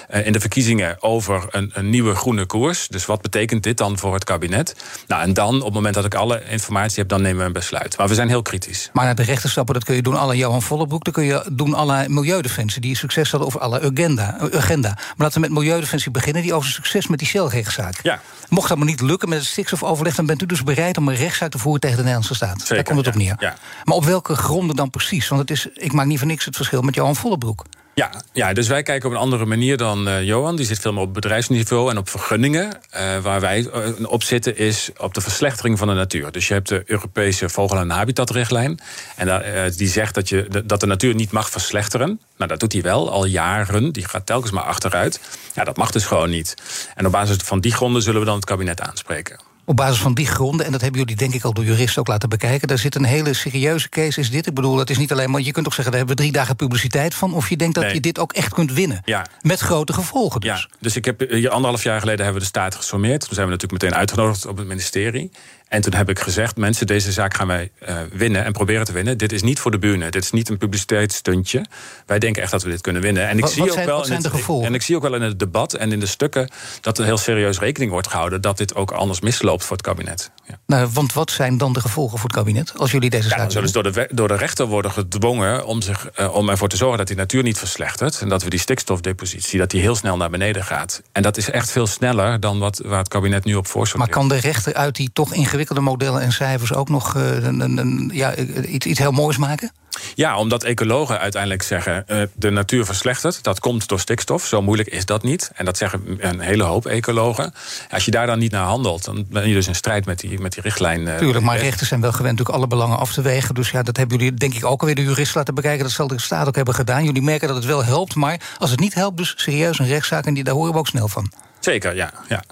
eh, 0.07 0.25
in 0.25 0.31
de 0.31 0.39
verkiezingen 0.39 1.01
over 1.03 1.47
een, 1.49 1.71
een 1.73 1.89
nieuwe 1.89 2.15
groene 2.15 2.45
koers. 2.45 2.87
Dus 2.87 3.05
wat 3.05 3.21
betekent 3.21 3.63
dit 3.63 3.77
dan 3.77 3.97
voor 3.97 4.13
het 4.13 4.23
kabinet? 4.23 4.75
Nou, 5.07 5.21
en 5.21 5.33
dan, 5.33 5.55
op 5.55 5.63
het 5.65 5.73
moment 5.73 5.93
dat 5.95 6.05
ik 6.05 6.15
alle 6.15 6.43
informatie 6.49 6.99
heb, 6.99 7.07
dan 7.07 7.21
nemen 7.21 7.40
we 7.40 7.40
een 7.45 7.53
besluit. 7.53 7.97
Maar 7.97 8.07
we 8.07 8.13
zijn 8.13 8.27
heel 8.27 8.41
kritisch. 8.41 8.89
Maar 8.93 9.05
naar 9.05 9.15
de 9.15 9.23
rechter 9.23 9.49
stappen, 9.49 9.73
dat 9.73 9.83
kun 9.83 9.95
je 9.95 10.01
doen 10.01 10.17
alle 10.17 10.35
Johan 10.37 10.61
Vollebroek. 10.61 11.03
Dat 11.03 11.13
kun 11.13 11.23
je 11.23 11.45
doen 11.51 11.73
alle 11.73 12.09
Milieudefensie, 12.09 12.81
die 12.81 12.95
succes 12.97 13.31
hadden 13.31 13.47
over 13.49 13.59
alle 13.59 13.81
agenda, 13.81 14.37
agenda. 14.53 14.89
Maar 14.89 15.13
laten 15.17 15.33
we 15.33 15.47
met 15.47 15.57
Milieudefensie 15.57 16.11
beginnen, 16.11 16.41
die 16.41 16.53
over 16.53 16.69
succes 16.69 17.07
met 17.07 17.19
die 17.19 17.27
Shell-rechtszaak. 17.27 17.99
Ja. 18.03 18.21
Mocht 18.49 18.69
dat 18.69 18.77
maar 18.77 18.87
niet 18.87 19.01
lukken 19.01 19.29
met 19.29 19.37
het 19.37 19.47
stikstofoverleg... 19.47 20.15
dan 20.15 20.25
bent 20.25 20.41
u 20.41 20.45
dus 20.45 20.63
bereid 20.63 20.97
om 20.97 21.07
een 21.07 21.15
rechtszaak 21.15 21.51
te 21.51 21.57
voeren 21.57 21.81
tegen 21.81 21.95
de 21.95 22.01
Nederlandse 22.03 22.35
staat. 22.35 22.57
Daar 22.57 22.67
Zeker, 22.67 22.83
komt 22.83 22.97
het 22.97 23.07
op 23.07 23.15
neer. 23.15 23.35
ja. 23.39 23.55
Maar 23.83 23.95
op 23.95 24.05
welke 24.05 24.35
gronden 24.35 24.75
dan 24.75 24.89
precies? 24.89 25.27
Want 25.27 25.41
het 25.41 25.51
is, 25.51 25.67
ik 25.73 25.91
maak 25.91 26.05
niet 26.05 26.17
voor 26.17 26.27
niks 26.27 26.45
het 26.45 26.55
verschil 26.55 26.81
met 26.81 26.95
Johan 26.95 27.15
Vollebroek. 27.15 27.65
Ja, 27.93 28.11
ja, 28.33 28.53
dus 28.53 28.67
wij 28.67 28.83
kijken 28.83 29.09
op 29.09 29.15
een 29.15 29.21
andere 29.21 29.45
manier 29.45 29.77
dan 29.77 30.07
eh, 30.07 30.23
Johan. 30.23 30.55
Die 30.55 30.65
zit 30.65 30.79
veel 30.79 30.93
meer 30.93 31.01
op 31.01 31.13
bedrijfsniveau 31.13 31.89
en 31.89 31.97
op 31.97 32.09
vergunningen. 32.09 32.79
Eh, 32.89 33.17
waar 33.17 33.39
wij 33.39 33.67
eh, 33.67 33.89
op 34.05 34.23
zitten 34.23 34.57
is 34.57 34.89
op 34.97 35.13
de 35.13 35.21
verslechtering 35.21 35.77
van 35.77 35.87
de 35.87 35.93
natuur. 35.93 36.31
Dus 36.31 36.47
je 36.47 36.53
hebt 36.53 36.67
de 36.67 36.83
Europese 36.85 37.49
vogel- 37.49 37.77
en 37.77 37.89
habitatrichtlijn. 37.89 38.79
En 39.15 39.43
die 39.75 39.87
zegt 39.87 40.15
dat, 40.15 40.29
je, 40.29 40.63
dat 40.65 40.79
de 40.79 40.85
natuur 40.85 41.15
niet 41.15 41.31
mag 41.31 41.49
verslechteren. 41.49 42.21
Nou, 42.37 42.49
dat 42.49 42.59
doet 42.59 42.73
hij 42.73 42.81
wel, 42.81 43.11
al 43.11 43.25
jaren. 43.25 43.91
Die 43.91 44.07
gaat 44.07 44.25
telkens 44.25 44.51
maar 44.51 44.63
achteruit. 44.63 45.19
Ja, 45.53 45.63
dat 45.63 45.77
mag 45.77 45.91
dus 45.91 46.05
gewoon 46.05 46.29
niet. 46.29 46.55
En 46.95 47.05
op 47.05 47.11
basis 47.11 47.37
van 47.37 47.59
die 47.59 47.73
gronden 47.73 48.01
zullen 48.01 48.19
we 48.19 48.25
dan 48.25 48.35
het 48.35 48.45
kabinet 48.45 48.81
aanspreken. 48.81 49.50
Op 49.65 49.75
basis 49.75 49.99
van 49.99 50.13
die 50.13 50.25
gronden, 50.25 50.65
en 50.65 50.71
dat 50.71 50.81
hebben 50.81 50.99
jullie 50.99 51.15
denk 51.15 51.33
ik 51.33 51.43
al 51.43 51.53
door 51.53 51.63
juristen 51.63 52.01
ook 52.01 52.07
laten 52.07 52.29
bekijken... 52.29 52.67
daar 52.67 52.77
zit 52.77 52.95
een 52.95 53.03
hele 53.03 53.33
serieuze 53.33 53.89
case, 53.89 54.19
is 54.19 54.29
dit. 54.29 54.47
Ik 54.47 54.53
bedoel, 54.53 54.75
dat 54.75 54.89
is 54.89 54.97
niet 54.97 55.11
alleen 55.11 55.31
maar... 55.31 55.41
je 55.41 55.51
kunt 55.51 55.65
ook 55.65 55.73
zeggen, 55.73 55.93
daar 55.93 56.05
hebben 56.05 56.17
we 56.17 56.21
drie 56.23 56.39
dagen 56.39 56.55
publiciteit 56.55 57.13
van... 57.15 57.33
of 57.33 57.49
je 57.49 57.57
denkt 57.57 57.75
dat 57.75 57.83
Nee. 57.83 57.93
je 57.93 57.99
dit 57.99 58.19
ook 58.19 58.33
echt 58.33 58.53
kunt 58.53 58.73
winnen. 58.73 59.01
Ja. 59.05 59.25
Met 59.41 59.59
grote 59.59 59.93
gevolgen 59.93 60.41
dus. 60.41 60.49
Ja, 60.49 60.77
dus 60.79 60.95
ik 60.95 61.05
heb 61.05 61.29
hier 61.29 61.49
anderhalf 61.49 61.83
jaar 61.83 61.99
geleden 61.99 62.23
hebben 62.23 62.41
we 62.41 62.47
de 62.51 62.57
staat 62.57 62.75
gesommeerd. 62.75 63.19
Toen 63.19 63.33
zijn 63.33 63.45
we 63.45 63.51
natuurlijk 63.51 63.83
meteen 63.83 63.99
uitgenodigd 63.99 64.45
op 64.45 64.57
het 64.57 64.67
ministerie. 64.67 65.31
En 65.71 65.81
toen 65.81 65.93
heb 65.93 66.09
ik 66.09 66.19
gezegd: 66.19 66.57
mensen, 66.57 66.87
deze 66.87 67.11
zaak 67.11 67.33
gaan 67.33 67.47
wij 67.47 67.71
eh, 67.79 67.97
winnen 68.13 68.43
en 68.45 68.51
proberen 68.51 68.85
te 68.85 68.91
winnen. 68.91 69.17
Dit 69.17 69.31
is 69.31 69.41
niet 69.41 69.59
voor 69.59 69.71
de 69.71 69.79
bühne. 69.79 70.09
Dit 70.09 70.23
is 70.23 70.31
niet 70.31 70.49
een 70.49 70.57
publiciteitsstuntje. 70.57 71.65
Wij 72.05 72.19
denken 72.19 72.41
echt 72.41 72.51
dat 72.51 72.63
we 72.63 72.69
dit 72.69 72.81
kunnen 72.81 73.01
winnen. 73.01 73.27
En 73.27 73.35
ik 73.37 73.41
Wat- 73.43 73.51
zie 73.51 73.59
wat 73.59 73.69
ook 73.69 73.75
zijn- 73.75 73.85
wel 73.87 74.05
in 74.05 74.11
het? 74.11 74.65
En 74.65 74.73
ik 74.73 74.81
zie 74.81 74.95
ook 74.95 75.01
wel 75.01 75.15
in 75.15 75.21
het 75.21 75.39
debat 75.39 75.73
en 75.73 75.91
in 75.91 75.99
de 75.99 76.05
stukken 76.05 76.49
dat 76.81 76.97
er 76.97 77.05
heel 77.05 77.17
serieus 77.17 77.59
rekening 77.59 77.91
wordt 77.91 78.07
gehouden 78.07 78.41
dat 78.41 78.57
dit 78.57 78.75
ook 78.75 78.91
anders 78.91 79.19
misloopt 79.21 79.63
voor 79.63 79.77
het 79.77 79.85
kabinet. 79.85 80.31
Ja. 80.47 80.59
Nou, 80.65 80.89
want 80.93 81.13
wat 81.13 81.31
zijn 81.31 81.57
dan 81.57 81.73
de 81.73 81.81
gevolgen 81.81 82.17
voor 82.19 82.29
het 82.29 82.37
kabinet 82.37 82.73
als 82.77 82.91
jullie 82.91 83.09
deze 83.09 83.23
Ja, 83.23 83.29
zaak 83.29 83.37
dan 83.39 83.51
zullen 83.51 83.67
ze 83.67 83.73
door 83.81 83.91
de, 83.91 84.09
door 84.11 84.27
de 84.27 84.35
rechter 84.35 84.65
worden 84.65 84.91
gedwongen 84.91 85.65
om, 85.65 85.81
zich, 85.81 86.09
eh, 86.09 86.33
om 86.35 86.49
ervoor 86.49 86.67
te 86.69 86.77
zorgen 86.77 86.97
dat 86.97 87.07
die 87.07 87.15
natuur 87.15 87.43
niet 87.43 87.57
verslechtert. 87.57 88.21
En 88.21 88.29
dat 88.29 88.43
we 88.43 88.49
die 88.49 88.59
stikstofdepositie, 88.59 89.59
dat 89.59 89.69
die 89.69 89.81
heel 89.81 89.95
snel 89.95 90.17
naar 90.17 90.29
beneden 90.29 90.63
gaat. 90.63 91.01
En 91.11 91.21
dat 91.21 91.37
is 91.37 91.49
echt 91.49 91.71
veel 91.71 91.87
sneller 91.87 92.39
dan 92.39 92.59
wat, 92.59 92.81
waar 92.85 92.99
het 92.99 93.07
kabinet 93.07 93.45
nu 93.45 93.55
op 93.55 93.67
voor 93.67 93.91
Maar 93.95 94.09
kan 94.09 94.27
de 94.27 94.35
rechter 94.37 94.73
uit 94.73 94.95
die 94.95 95.09
toch 95.13 95.33
ingewikkelde 95.33 95.59
ingewikkelde 95.61 95.81
modellen 95.81 96.21
en 96.21 96.31
cijfers 96.31 96.73
ook 96.73 96.89
nog 96.89 97.15
een, 97.15 97.77
een, 97.77 98.09
ja, 98.13 98.35
iets, 98.65 98.85
iets 98.85 98.99
heel 98.99 99.11
moois 99.11 99.37
maken? 99.37 99.71
Ja, 100.15 100.37
omdat 100.37 100.63
ecologen 100.63 101.19
uiteindelijk 101.19 101.63
zeggen... 101.63 102.05
Uh, 102.07 102.21
de 102.33 102.49
natuur 102.49 102.85
verslechtert, 102.85 103.43
dat 103.43 103.59
komt 103.59 103.87
door 103.87 103.99
stikstof. 103.99 104.45
Zo 104.45 104.61
moeilijk 104.61 104.89
is 104.89 105.05
dat 105.05 105.23
niet. 105.23 105.51
En 105.55 105.65
dat 105.65 105.77
zeggen 105.77 106.17
een 106.19 106.39
hele 106.39 106.63
hoop 106.63 106.85
ecologen. 106.85 107.53
Als 107.89 108.05
je 108.05 108.11
daar 108.11 108.27
dan 108.27 108.39
niet 108.39 108.51
naar 108.51 108.65
handelt, 108.65 109.05
dan 109.05 109.25
ben 109.29 109.47
je 109.47 109.53
dus 109.53 109.67
in 109.67 109.75
strijd 109.75 110.05
met 110.05 110.19
die, 110.19 110.39
met 110.39 110.53
die 110.53 110.63
richtlijn. 110.63 111.01
Uh, 111.01 111.17
Tuurlijk, 111.17 111.45
maar 111.45 111.57
rechters 111.57 111.89
zijn 111.89 112.01
wel 112.01 112.11
gewend 112.11 112.37
natuurlijk 112.37 112.57
alle 112.57 112.67
belangen 112.67 112.97
af 112.97 113.13
te 113.13 113.21
wegen. 113.21 113.55
Dus 113.55 113.69
ja, 113.69 113.83
dat 113.83 113.97
hebben 113.97 114.17
jullie 114.17 114.33
denk 114.33 114.53
ik 114.53 114.65
ook 114.65 114.79
alweer 114.79 114.95
de 114.95 115.03
juristen 115.03 115.37
laten 115.37 115.55
bekijken. 115.55 115.83
Dat 115.83 115.91
zal 115.91 116.07
de 116.07 116.19
staat 116.19 116.47
ook 116.47 116.55
hebben 116.55 116.73
gedaan. 116.75 117.03
Jullie 117.03 117.21
merken 117.21 117.47
dat 117.47 117.57
het 117.57 117.65
wel 117.65 117.83
helpt, 117.83 118.15
maar 118.15 118.39
als 118.57 118.71
het 118.71 118.79
niet 118.79 118.93
helpt... 118.93 119.17
dus 119.17 119.33
serieus 119.37 119.79
een 119.79 119.87
rechtszaak, 119.87 120.25
en 120.25 120.33
die, 120.33 120.43
daar 120.43 120.53
horen 120.53 120.73
we 120.73 120.79
ook 120.79 120.87
snel 120.87 121.07
van. 121.07 121.31
Zeker, 121.59 121.95
ja. 121.95 122.13
ja. 122.27 122.43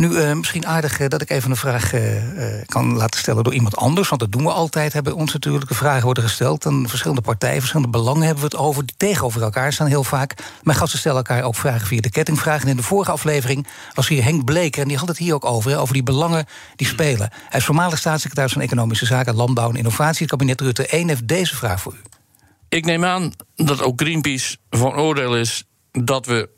Nu, 0.00 0.08
uh, 0.08 0.32
misschien 0.32 0.66
aardig 0.66 1.00
uh, 1.00 1.08
dat 1.08 1.22
ik 1.22 1.30
even 1.30 1.50
een 1.50 1.56
vraag 1.56 1.94
uh, 1.94 2.02
kan 2.66 2.96
laten 2.96 3.20
stellen 3.20 3.44
door 3.44 3.54
iemand 3.54 3.76
anders. 3.76 4.08
Want 4.08 4.20
dat 4.20 4.32
doen 4.32 4.42
we 4.42 4.50
altijd. 4.50 4.92
Hebben 4.92 5.14
ons 5.14 5.32
natuurlijk 5.32 5.74
vragen 5.74 6.04
worden 6.04 6.22
gesteld. 6.22 6.64
En 6.64 6.88
verschillende 6.88 7.22
partijen, 7.22 7.58
verschillende 7.58 7.98
belangen 7.98 8.22
hebben 8.22 8.44
we 8.44 8.50
het 8.50 8.56
over. 8.56 8.86
Die 8.86 8.96
tegenover 8.96 9.42
elkaar 9.42 9.72
staan 9.72 9.86
heel 9.86 10.04
vaak. 10.04 10.34
Mijn 10.62 10.78
gasten 10.78 10.98
stellen 10.98 11.16
elkaar 11.16 11.42
ook 11.42 11.54
vragen 11.54 11.86
via 11.86 12.00
de 12.00 12.10
kettingvragen. 12.10 12.62
En 12.62 12.68
in 12.68 12.76
de 12.76 12.82
vorige 12.82 13.10
aflevering 13.10 13.66
was 13.94 14.08
hier 14.08 14.22
Henk 14.22 14.44
Bleker. 14.44 14.82
En 14.82 14.88
die 14.88 14.96
had 14.96 15.08
het 15.08 15.18
hier 15.18 15.34
ook 15.34 15.44
over. 15.44 15.78
over 15.78 15.94
die 15.94 16.02
belangen 16.02 16.46
die 16.76 16.86
spelen. 16.86 17.30
Hij 17.48 17.58
is 17.58 17.64
voormalig 17.64 17.98
staatssecretaris 17.98 18.52
van 18.52 18.62
Economische 18.62 19.06
Zaken, 19.06 19.34
Landbouw 19.34 19.70
en 19.70 19.76
Innovatie. 19.76 20.20
Het 20.20 20.30
kabinet 20.30 20.60
Rutte 20.60 20.86
1 20.86 21.08
heeft 21.08 21.28
deze 21.28 21.56
vraag 21.56 21.80
voor 21.80 21.92
u. 21.92 22.00
Ik 22.68 22.84
neem 22.84 23.04
aan 23.04 23.32
dat 23.54 23.82
ook 23.82 24.00
Greenpeace 24.00 24.56
van 24.70 24.94
oordeel 24.94 25.36
is 25.36 25.64
dat 25.92 26.26
we 26.26 26.48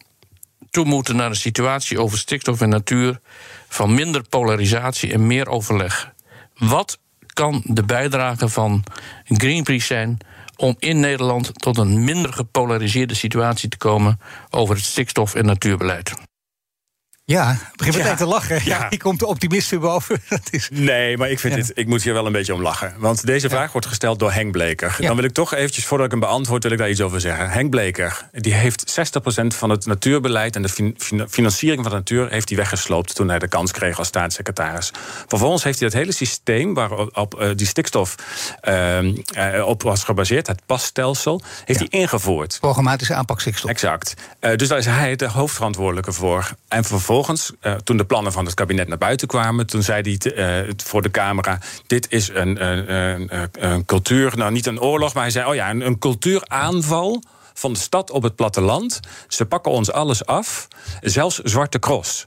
toe 0.71 0.85
moeten 0.85 1.17
naar 1.17 1.29
een 1.29 1.37
situatie 1.37 2.01
over 2.01 2.19
stikstof 2.19 2.61
en 2.61 2.69
natuur 2.69 3.21
van 3.69 3.95
minder 3.95 4.23
polarisatie 4.29 5.13
en 5.13 5.27
meer 5.27 5.49
overleg. 5.49 6.13
Wat 6.55 6.99
kan 7.33 7.63
de 7.65 7.83
bijdrage 7.83 8.49
van 8.49 8.85
Greenpeace 9.25 9.87
zijn 9.87 10.19
om 10.57 10.77
in 10.79 11.01
Nederland 11.01 11.51
tot 11.63 11.79
een 11.79 12.05
minder 12.05 12.33
gepolariseerde 12.33 13.15
situatie 13.15 13.69
te 13.69 13.77
komen 13.77 14.21
over 14.51 14.75
het 14.75 14.85
stikstof- 14.85 15.35
en 15.35 15.45
natuurbeleid? 15.45 16.30
Ja, 17.31 17.59
begin 17.77 17.93
meteen 17.93 18.11
ja. 18.11 18.17
te 18.17 18.27
lachen. 18.27 18.61
Ja. 18.65 18.87
ja. 18.91 18.97
komt 19.07 19.19
de 19.19 19.27
optimist 19.27 19.71
weer 19.71 19.81
boven. 19.81 20.23
Dat 20.29 20.49
is... 20.51 20.69
Nee, 20.73 21.17
maar 21.17 21.31
ik, 21.31 21.39
vind 21.39 21.55
dit, 21.55 21.73
ik 21.75 21.87
moet 21.87 22.03
hier 22.03 22.13
wel 22.13 22.27
een 22.27 22.33
beetje 22.33 22.55
om 22.55 22.63
lachen. 22.63 22.95
Want 22.99 23.27
deze 23.27 23.49
vraag 23.49 23.73
wordt 23.73 23.87
gesteld 23.87 24.19
door 24.19 24.33
Henk 24.33 24.53
Bleker. 24.53 24.97
Dan 25.01 25.17
wil 25.17 25.25
ik 25.25 25.33
toch 25.33 25.55
eventjes, 25.55 25.87
voordat 25.87 26.07
ik 26.07 26.13
hem 26.13 26.21
beantwoord... 26.21 26.63
wil 26.63 26.73
ik 26.73 26.79
daar 26.79 26.91
iets 26.91 27.01
over 27.01 27.21
zeggen. 27.21 27.51
Henk 27.51 27.71
Bleker 27.71 28.29
die 28.33 28.55
heeft 28.55 29.01
60% 29.41 29.47
van 29.47 29.71
het 29.71 29.87
natuurbeleid... 29.87 30.57
en 30.57 30.63
de 30.63 30.95
financiering 31.29 31.83
van 31.83 31.91
de 31.91 31.97
natuur 31.97 32.31
heeft 32.31 32.49
hij 32.49 32.59
weggesloopt... 32.59 33.15
toen 33.15 33.29
hij 33.29 33.39
de 33.39 33.49
kans 33.49 33.73
kreeg 33.73 33.99
als 33.99 34.07
staatssecretaris. 34.07 34.93
Vervolgens 35.27 35.65
heeft 35.65 35.79
hij 35.79 35.89
het 35.89 35.97
hele 35.97 36.13
systeem... 36.13 36.75
waarop 36.75 37.41
uh, 37.41 37.49
die 37.55 37.67
stikstof 37.67 38.15
uh, 38.69 39.67
op 39.67 39.83
was 39.83 40.05
gebaseerd, 40.05 40.47
het 40.47 40.61
passtelsel... 40.67 41.43
heeft 41.65 41.79
hij 41.79 41.89
ingevoerd. 41.89 42.59
Programmatische 42.61 43.15
aanpak 43.15 43.41
stikstof. 43.41 43.71
Exact. 43.71 44.15
Uh, 44.41 44.57
dus 44.57 44.69
daar 44.69 44.79
is 44.79 44.87
hij 44.87 45.17
de 45.17 45.29
hoofdverantwoordelijke 45.29 46.13
voor. 46.13 46.51
En 46.69 46.85
vervolgens 46.85 47.19
uh, 47.29 47.75
toen 47.75 47.97
de 47.97 48.05
plannen 48.05 48.33
van 48.33 48.45
het 48.45 48.55
kabinet 48.55 48.89
naar 48.89 48.99
buiten 48.99 49.29
kwamen, 49.29 49.67
toen 49.67 49.83
zei 49.83 50.19
hij 50.19 50.65
uh, 50.65 50.71
voor 50.77 51.03
de 51.03 51.11
camera: 51.11 51.59
Dit 51.87 52.07
is 52.11 52.29
een, 52.29 52.69
een, 52.69 53.29
een, 53.53 53.85
cultuur, 53.85 54.33
nou 54.37 54.53
niet 54.53 54.67
een 54.67 54.81
oorlog, 54.81 55.15
maar 55.15 55.23
hij 55.23 55.33
zei: 55.33 55.49
Oh 55.49 55.55
ja, 55.55 55.71
een, 55.71 55.87
een 55.87 55.99
cultuuraanval 55.99 57.23
van 57.55 57.73
de 57.73 57.79
stad 57.79 58.11
op 58.11 58.23
het 58.23 58.35
platteland. 58.35 59.01
Ze 59.29 59.47
pakken 59.47 59.73
ons 59.73 59.93
alles 59.93 60.27
af, 60.27 60.69
zelfs 61.01 61.39
Zwarte 61.39 61.79
Cross. 61.79 62.25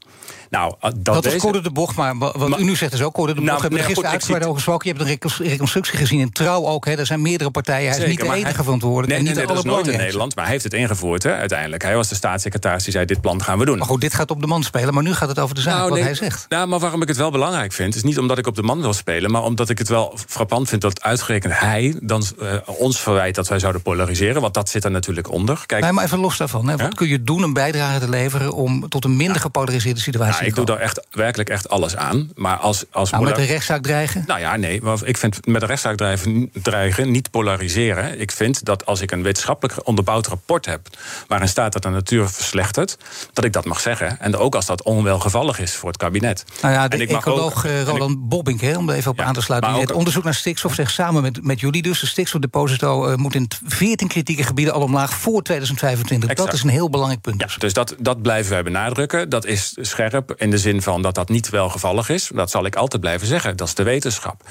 Nou, 0.53 0.73
dat, 0.79 1.03
dat 1.03 1.25
is 1.25 1.41
code 1.41 1.61
de 1.61 1.71
bocht, 1.71 1.95
maar 1.95 2.17
wat 2.17 2.59
u 2.59 2.63
nu 2.63 2.75
zegt 2.75 2.93
is 2.93 3.01
ook 3.01 3.13
code 3.13 3.27
de 3.27 3.33
bocht. 3.33 3.47
Nou, 3.47 3.61
hebben 3.61 3.79
nee, 3.79 3.95
gisteren 3.95 4.41
over 4.41 4.53
gesproken. 4.53 4.89
Je 4.89 4.95
hebt 4.97 5.09
een 5.09 5.47
reconstructie 5.47 5.97
gezien 5.97 6.19
in 6.19 6.31
Trouw 6.31 6.65
ook. 6.65 6.85
Hè. 6.85 6.91
Er 6.95 7.05
zijn 7.05 7.21
meerdere 7.21 7.51
partijen. 7.51 7.91
Hij 7.91 7.99
is 7.99 8.07
niet 8.07 8.19
de 8.19 8.33
enige 8.33 8.63
verantwoordelijk. 8.63 9.09
Nee, 9.09 9.17
en 9.17 9.23
niet 9.23 9.35
nee, 9.35 9.45
dat 9.45 9.57
is 9.57 9.63
nooit 9.63 9.87
in 9.87 9.97
Nederland, 9.97 10.35
maar 10.35 10.43
hij 10.43 10.53
heeft 10.53 10.63
het 10.63 10.73
ingevoerd 10.73 11.23
hè, 11.23 11.35
uiteindelijk. 11.35 11.83
Hij 11.83 11.95
was 11.95 12.07
de 12.07 12.15
staatssecretaris 12.15 12.83
die 12.83 12.93
zei, 12.93 13.05
dit 13.05 13.21
plan 13.21 13.43
gaan 13.43 13.59
we 13.59 13.65
doen. 13.65 13.77
Maar 13.77 13.87
goed, 13.87 14.01
dit 14.01 14.13
gaat 14.13 14.31
op 14.31 14.41
de 14.41 14.47
man 14.47 14.63
spelen, 14.63 14.93
maar 14.93 15.03
nu 15.03 15.13
gaat 15.13 15.29
het 15.29 15.39
over 15.39 15.55
de 15.55 15.61
zaak, 15.61 15.75
nou, 15.75 15.89
wat 15.89 15.99
hij 15.99 16.13
zegt. 16.13 16.45
Nou, 16.49 16.67
maar 16.67 16.79
waarom 16.79 17.01
ik 17.01 17.07
het 17.07 17.17
wel 17.17 17.31
belangrijk 17.31 17.73
vind... 17.73 17.95
is 17.95 18.03
niet 18.03 18.19
omdat 18.19 18.37
ik 18.37 18.47
op 18.47 18.55
de 18.55 18.63
man 18.63 18.81
wil 18.81 18.93
spelen... 18.93 19.31
maar 19.31 19.43
omdat 19.43 19.69
ik 19.69 19.77
het 19.77 19.87
wel 19.87 20.17
frappant 20.27 20.69
vind 20.69 20.81
dat 20.81 21.01
uitgerekend 21.01 21.59
hij... 21.59 21.95
dan 22.01 22.23
uh, 22.41 22.53
ons 22.65 22.99
verwijt 22.99 23.35
dat 23.35 23.47
wij 23.47 23.59
zouden 23.59 23.81
polariseren, 23.81 24.41
want 24.41 24.53
dat 24.53 24.69
zit 24.69 24.83
er 24.83 24.91
natuurlijk 24.91 25.31
onder. 25.31 25.63
Kijk, 25.65 25.83
nee, 25.83 25.91
maar 25.91 26.03
even 26.03 26.19
los 26.19 26.37
daarvan. 26.37 26.67
Hè. 26.67 26.77
Wat 26.77 26.95
kun 26.95 27.07
je 27.07 27.23
doen, 27.23 27.43
een 27.43 27.53
bijdrage 27.53 27.99
te 27.99 28.09
leveren... 28.09 28.51
om 28.53 28.89
tot 28.89 29.05
een 29.05 29.17
minder 29.17 29.41
gepolariseerde 29.41 29.99
situatie 29.99 30.42
Ik 30.45 30.55
doe 30.55 30.65
daar 30.65 30.79
echt 30.79 31.07
werkelijk 31.11 31.49
echt 31.49 31.69
alles 31.69 31.95
aan. 31.95 32.29
Maar 32.35 32.57
als, 32.57 32.85
als 32.91 33.11
nou, 33.11 33.23
met 33.23 33.37
een 33.37 33.45
rechtszaak 33.45 33.83
dreigen? 33.83 34.23
Nou 34.27 34.39
ja, 34.39 34.55
nee. 34.55 34.81
Ik 35.03 35.17
vind 35.17 35.45
met 35.45 35.61
een 35.61 35.67
rechtszaak 35.67 35.97
dreigen, 35.97 36.49
dreigen 36.53 37.11
niet 37.11 37.31
polariseren. 37.31 38.19
Ik 38.19 38.31
vind 38.31 38.65
dat 38.65 38.85
als 38.85 39.01
ik 39.01 39.11
een 39.11 39.23
wetenschappelijk 39.23 39.87
onderbouwd 39.87 40.27
rapport 40.27 40.65
heb... 40.65 40.87
waarin 41.27 41.47
staat 41.47 41.73
dat 41.73 41.81
de 41.81 41.89
natuur 41.89 42.29
verslechtert, 42.29 42.97
dat 43.33 43.43
ik 43.43 43.53
dat 43.53 43.65
mag 43.65 43.79
zeggen. 43.79 44.19
En 44.19 44.35
ook 44.35 44.55
als 44.55 44.65
dat 44.65 44.83
onwelgevallig 44.83 45.59
is 45.59 45.73
voor 45.73 45.89
het 45.89 45.97
kabinet. 45.97 46.45
Nou 46.61 46.73
ja, 46.73 46.87
de 46.87 46.95
en 46.95 47.01
ik 47.01 47.11
ecoloog 47.11 47.57
ook, 47.57 47.71
uh, 47.71 47.81
Roland 47.81 48.11
ik, 48.11 48.17
Bobbink, 48.19 48.61
hè, 48.61 48.77
om 48.77 48.89
er 48.89 48.95
even 48.95 49.11
op 49.11 49.19
aan 49.19 49.33
te 49.33 49.41
sluiten... 49.41 49.73
het 49.73 49.91
onderzoek 49.91 50.23
naar 50.23 50.33
stikstof 50.33 50.73
zegt 50.73 50.91
samen 50.91 51.21
met, 51.21 51.43
met 51.43 51.59
jullie 51.59 51.81
dus... 51.81 51.99
de 51.99 52.05
stikstofdeposito 52.05 53.09
uh, 53.09 53.15
moet 53.15 53.35
in 53.35 53.47
14 53.65 54.07
kritieke 54.07 54.43
gebieden 54.43 54.73
al 54.73 54.81
omlaag 54.81 55.13
voor 55.13 55.41
2025. 55.41 56.29
Exact. 56.29 56.49
Dat 56.49 56.57
is 56.57 56.63
een 56.63 56.69
heel 56.69 56.89
belangrijk 56.89 57.21
punt. 57.21 57.41
Ja, 57.41 57.47
dus 57.57 57.73
dat, 57.73 57.95
dat 57.99 58.21
blijven 58.21 58.51
wij 58.51 58.63
benadrukken. 58.63 59.29
Dat 59.29 59.45
is 59.45 59.77
scherp 59.81 60.32
in 60.37 60.49
de 60.49 60.57
zin 60.57 60.81
van 60.81 61.01
dat 61.01 61.15
dat 61.15 61.29
niet 61.29 61.49
welgevallig 61.49 62.09
is. 62.09 62.31
Dat 62.33 62.51
zal 62.51 62.65
ik 62.65 62.75
altijd 62.75 63.01
blijven 63.01 63.27
zeggen. 63.27 63.57
Dat 63.57 63.67
is 63.67 63.75
de 63.75 63.83
wetenschap. 63.83 64.43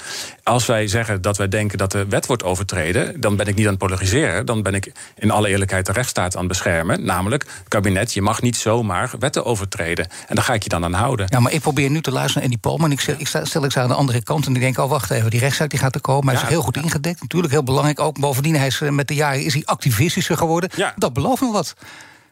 Als 0.43 0.65
wij 0.65 0.87
zeggen 0.87 1.21
dat 1.21 1.37
wij 1.37 1.47
denken 1.47 1.77
dat 1.77 1.91
de 1.91 2.05
wet 2.05 2.25
wordt 2.25 2.43
overtreden, 2.43 3.21
dan 3.21 3.35
ben 3.35 3.47
ik 3.47 3.55
niet 3.55 3.65
aan 3.65 3.71
het 3.71 3.79
polariseren. 3.79 4.45
Dan 4.45 4.61
ben 4.61 4.73
ik 4.73 4.91
in 5.15 5.31
alle 5.31 5.49
eerlijkheid 5.49 5.85
de 5.85 5.91
rechtsstaat 5.91 6.33
aan 6.33 6.39
het 6.39 6.47
beschermen. 6.47 7.05
Namelijk, 7.05 7.45
kabinet, 7.67 8.13
je 8.13 8.21
mag 8.21 8.41
niet 8.41 8.57
zomaar 8.57 9.11
wetten 9.19 9.45
overtreden. 9.45 10.07
En 10.27 10.35
daar 10.35 10.43
ga 10.43 10.53
ik 10.53 10.63
je 10.63 10.69
dan 10.69 10.83
aan 10.83 10.93
houden. 10.93 11.25
Ja, 11.29 11.39
maar 11.39 11.51
ik 11.51 11.61
probeer 11.61 11.89
nu 11.89 12.01
te 12.01 12.11
luisteren 12.11 12.41
naar 12.41 12.51
Eddie 12.51 12.69
Palmer. 12.69 12.85
En 12.85 12.91
ik, 12.91 12.99
stel, 12.99 13.15
ik 13.17 13.27
stel 13.27 13.63
ik 13.63 13.71
ze 13.71 13.79
aan 13.79 13.87
de 13.87 13.93
andere 13.93 14.23
kant 14.23 14.45
en 14.45 14.55
ik 14.55 14.61
denk, 14.61 14.77
oh 14.77 14.89
wacht 14.89 15.11
even, 15.11 15.29
die 15.29 15.39
rechtszaak 15.39 15.69
die 15.69 15.79
gaat 15.79 15.95
er 15.95 16.01
komen. 16.01 16.33
Hij 16.33 16.43
is 16.43 16.49
heel 16.49 16.61
goed 16.61 16.77
ingedekt. 16.77 17.21
Natuurlijk 17.21 17.53
heel 17.53 17.63
belangrijk. 17.63 17.99
Ook 17.99 18.19
bovendien, 18.19 18.55
hij 18.55 18.67
is, 18.67 18.81
eh, 18.81 18.89
met 18.89 19.07
de 19.07 19.15
jaren 19.15 19.43
is 19.43 19.53
hij 19.53 19.65
activistischer 19.65 20.37
geworden. 20.37 20.69
Ja. 20.75 20.93
Dat 20.95 21.13
belooft 21.13 21.41
nog 21.41 21.51
wat. 21.51 21.75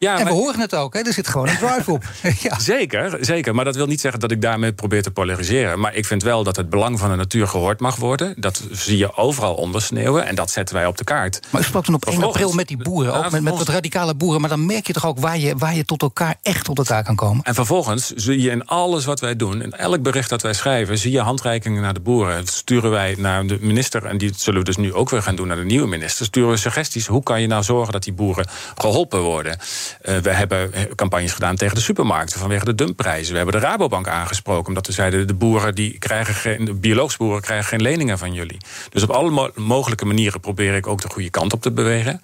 Ja, 0.04 0.20
en 0.20 0.26
we 0.26 0.32
horen 0.32 0.60
het 0.60 0.76
ook, 0.76 0.94
hè? 0.94 1.00
er 1.00 1.14
zit 1.14 1.28
gewoon 1.28 1.48
een 1.48 1.58
drive 1.58 1.92
op. 1.92 2.04
ja. 2.48 2.60
Zeker, 2.60 3.18
zeker. 3.20 3.56
Maar 3.56 3.66
dat 3.66 3.76
wil 3.76 3.86
niet 3.86 4.02
zeggen 4.02 4.20
dat 4.20 4.32
ik 4.32 4.42
daarmee 4.42 4.74
probeer 4.74 5.02
te 5.04 5.12
polariseren. 5.12 5.80
Maar 5.80 5.96
ik 5.96 6.06
vind 6.06 6.24
wel 6.24 6.44
dat 6.44 6.56
het 6.56 6.70
belang 6.70 7.00
van 7.00 7.10
de 7.10 7.16
natuur 7.16 7.48
gehoord 7.48 7.80
mag 7.80 7.96
worden. 7.96 8.34
Dat 8.38 8.64
zie 8.72 8.98
je 8.98 9.16
overal 9.16 9.54
ondersneeuwen 9.54 10.26
en 10.26 10.36
dat 10.36 10.52
zetten 10.52 10.76
wij 10.76 10.86
op 10.86 10.98
de 10.98 11.04
kaart. 11.04 11.40
Maar 11.50 11.62
u 11.62 11.64
sprak 11.64 11.84
toen 11.84 11.96
op 11.96 12.06
1 12.06 12.24
april 12.24 12.54
met 12.54 12.68
die 12.68 12.78
boeren, 12.78 13.14
ook 13.14 13.32
met, 13.32 13.42
met 13.42 13.58
wat 13.58 13.68
radicale 13.68 14.16
boeren. 14.16 14.42
Maar 14.42 14.50
dan 14.50 14.66
merk 14.66 14.88
je 14.88 14.94
toch 14.94 15.06
ook 15.06 15.20
waar 15.20 15.38
je, 15.38 15.56
waar 15.58 15.76
je 15.76 15.86
tot 15.86 16.02
elkaar 16.02 16.36
echt 16.42 16.66
tot 16.66 16.78
elkaar 16.78 17.04
kan 17.04 17.16
komen. 17.16 17.44
En 17.44 17.54
vervolgens 17.54 18.12
zie 18.12 18.42
je 18.42 18.50
in 18.50 18.66
alles 18.66 19.06
wat 19.06 19.20
wij 19.20 19.36
doen, 19.36 19.62
in 19.62 19.74
elk 19.74 20.02
bericht 20.02 20.30
dat 20.30 20.42
wij 20.42 20.54
schrijven, 20.54 20.98
zie 20.98 21.12
je 21.12 21.22
handreikingen 21.22 21.82
naar 21.82 21.94
de 21.94 22.00
boeren. 22.00 22.36
Dat 22.36 22.54
sturen 22.54 22.92
wij 22.92 23.16
naar 23.18 23.48
de 23.48 23.58
minister, 23.62 24.06
en 24.06 24.18
die 24.18 24.32
zullen 24.36 24.60
we 24.60 24.66
dus 24.66 24.78
nu 24.78 24.94
ook 24.94 25.10
weer 25.10 25.22
gaan 25.22 25.36
doen 25.36 25.48
naar 25.48 25.58
de 25.58 25.64
nieuwe 25.64 25.88
minister. 25.88 26.26
Sturen 26.26 26.50
we 26.50 26.58
suggesties. 26.58 27.08
Hoe 27.08 27.24
kan 27.24 27.42
je 27.42 27.48
nou 27.48 27.64
zorgen 27.64 27.94
dat 27.94 28.04
die 28.04 28.14
boeren 28.14 28.48
geholpen 28.76 29.22
worden? 29.22 29.60
Uh, 30.06 30.18
we 30.18 30.30
hebben 30.30 30.72
campagnes 30.96 31.34
gedaan 31.34 31.56
tegen 31.56 31.76
de 31.76 31.82
supermarkten 31.82 32.40
vanwege 32.40 32.66
de 32.66 32.76
dumpprijzen. 32.76 33.32
We 33.32 33.38
hebben 33.38 33.62
de 33.62 33.68
Rabobank 33.68 34.08
aangesproken 34.08 34.68
omdat 34.68 34.88
we 34.88 34.94
zeiden... 34.94 35.28
de 35.28 35.34
boeren 35.34 35.76
die 35.76 35.98
krijgen 35.98 36.34
geen, 36.34 36.66
de 36.66 36.74
biologische 36.74 37.18
boeren 37.18 37.42
krijgen 37.42 37.66
geen 37.68 37.82
leningen 37.82 38.18
van 38.18 38.34
jullie. 38.34 38.58
Dus 38.90 39.04
op 39.04 39.10
alle 39.10 39.52
mogelijke 39.56 40.06
manieren 40.06 40.40
probeer 40.40 40.76
ik 40.76 40.88
ook 40.88 41.02
de 41.02 41.10
goede 41.10 41.30
kant 41.30 41.54
op 41.54 41.62
te 41.62 41.72
bewegen. 41.72 42.22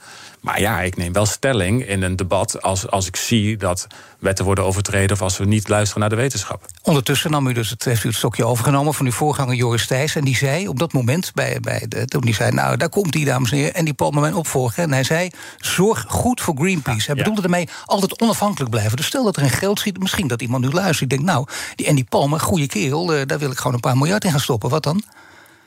Maar 0.47 0.60
ja, 0.60 0.81
ik 0.81 0.97
neem 0.97 1.13
wel 1.13 1.25
stelling 1.25 1.88
in 1.88 2.01
een 2.01 2.15
debat 2.15 2.62
als, 2.62 2.89
als 2.89 3.07
ik 3.07 3.15
zie 3.15 3.57
dat 3.57 3.88
wetten 4.19 4.45
worden 4.45 4.63
overtreden 4.63 5.15
of 5.15 5.21
als 5.21 5.38
we 5.38 5.45
niet 5.45 5.67
luisteren 5.67 5.99
naar 5.99 6.10
de 6.10 6.15
wetenschap. 6.15 6.65
Ondertussen 6.81 7.31
nam 7.31 7.47
u 7.47 7.53
dus 7.53 7.69
het, 7.69 7.83
heeft 7.83 8.03
u 8.03 8.07
het 8.07 8.17
stokje 8.17 8.45
overgenomen 8.45 8.93
van 8.93 9.05
uw 9.05 9.12
voorganger 9.12 9.55
Joris 9.55 9.88
Thijs. 9.88 10.15
En 10.15 10.23
die 10.23 10.36
zei 10.36 10.67
op 10.67 10.79
dat 10.79 10.93
moment, 10.93 11.31
bij, 11.33 11.60
bij 11.60 11.86
de, 11.88 12.05
toen 12.05 12.21
die 12.21 12.33
zei, 12.33 12.51
nou 12.51 12.77
daar 12.77 12.89
komt 12.89 13.13
hij 13.13 13.23
dames 13.23 13.51
en 13.51 13.57
heren. 13.57 13.73
En 13.73 13.86
die 13.86 13.93
Paul 13.93 14.12
mijn 14.12 14.36
opvolger. 14.36 14.83
En 14.83 14.91
hij 14.91 15.03
zei, 15.03 15.29
zorg 15.57 16.05
goed 16.07 16.41
voor 16.41 16.55
Greenpeace. 16.57 17.05
Hij 17.05 17.15
bedoelde 17.15 17.41
ermee 17.41 17.69
altijd 17.86 18.21
onafhankelijk 18.21 18.71
blijven. 18.71 18.97
Dus 18.97 19.05
stel 19.05 19.23
dat 19.23 19.36
er 19.36 19.43
een 19.43 19.49
geld 19.49 19.79
schiet, 19.79 19.99
misschien 19.99 20.27
dat 20.27 20.41
iemand 20.41 20.63
nu 20.63 20.71
luistert. 20.71 21.10
Die 21.10 21.17
denkt, 21.17 21.33
nou, 21.33 21.47
die 21.75 21.89
Andy 21.89 22.03
Palmer, 22.03 22.39
goede 22.39 22.67
kerel, 22.67 23.13
uh, 23.13 23.21
daar 23.25 23.39
wil 23.39 23.51
ik 23.51 23.57
gewoon 23.57 23.73
een 23.73 23.79
paar 23.79 23.97
miljard 23.97 24.23
in 24.23 24.31
gaan 24.31 24.39
stoppen. 24.39 24.69
Wat 24.69 24.83
dan? 24.83 25.03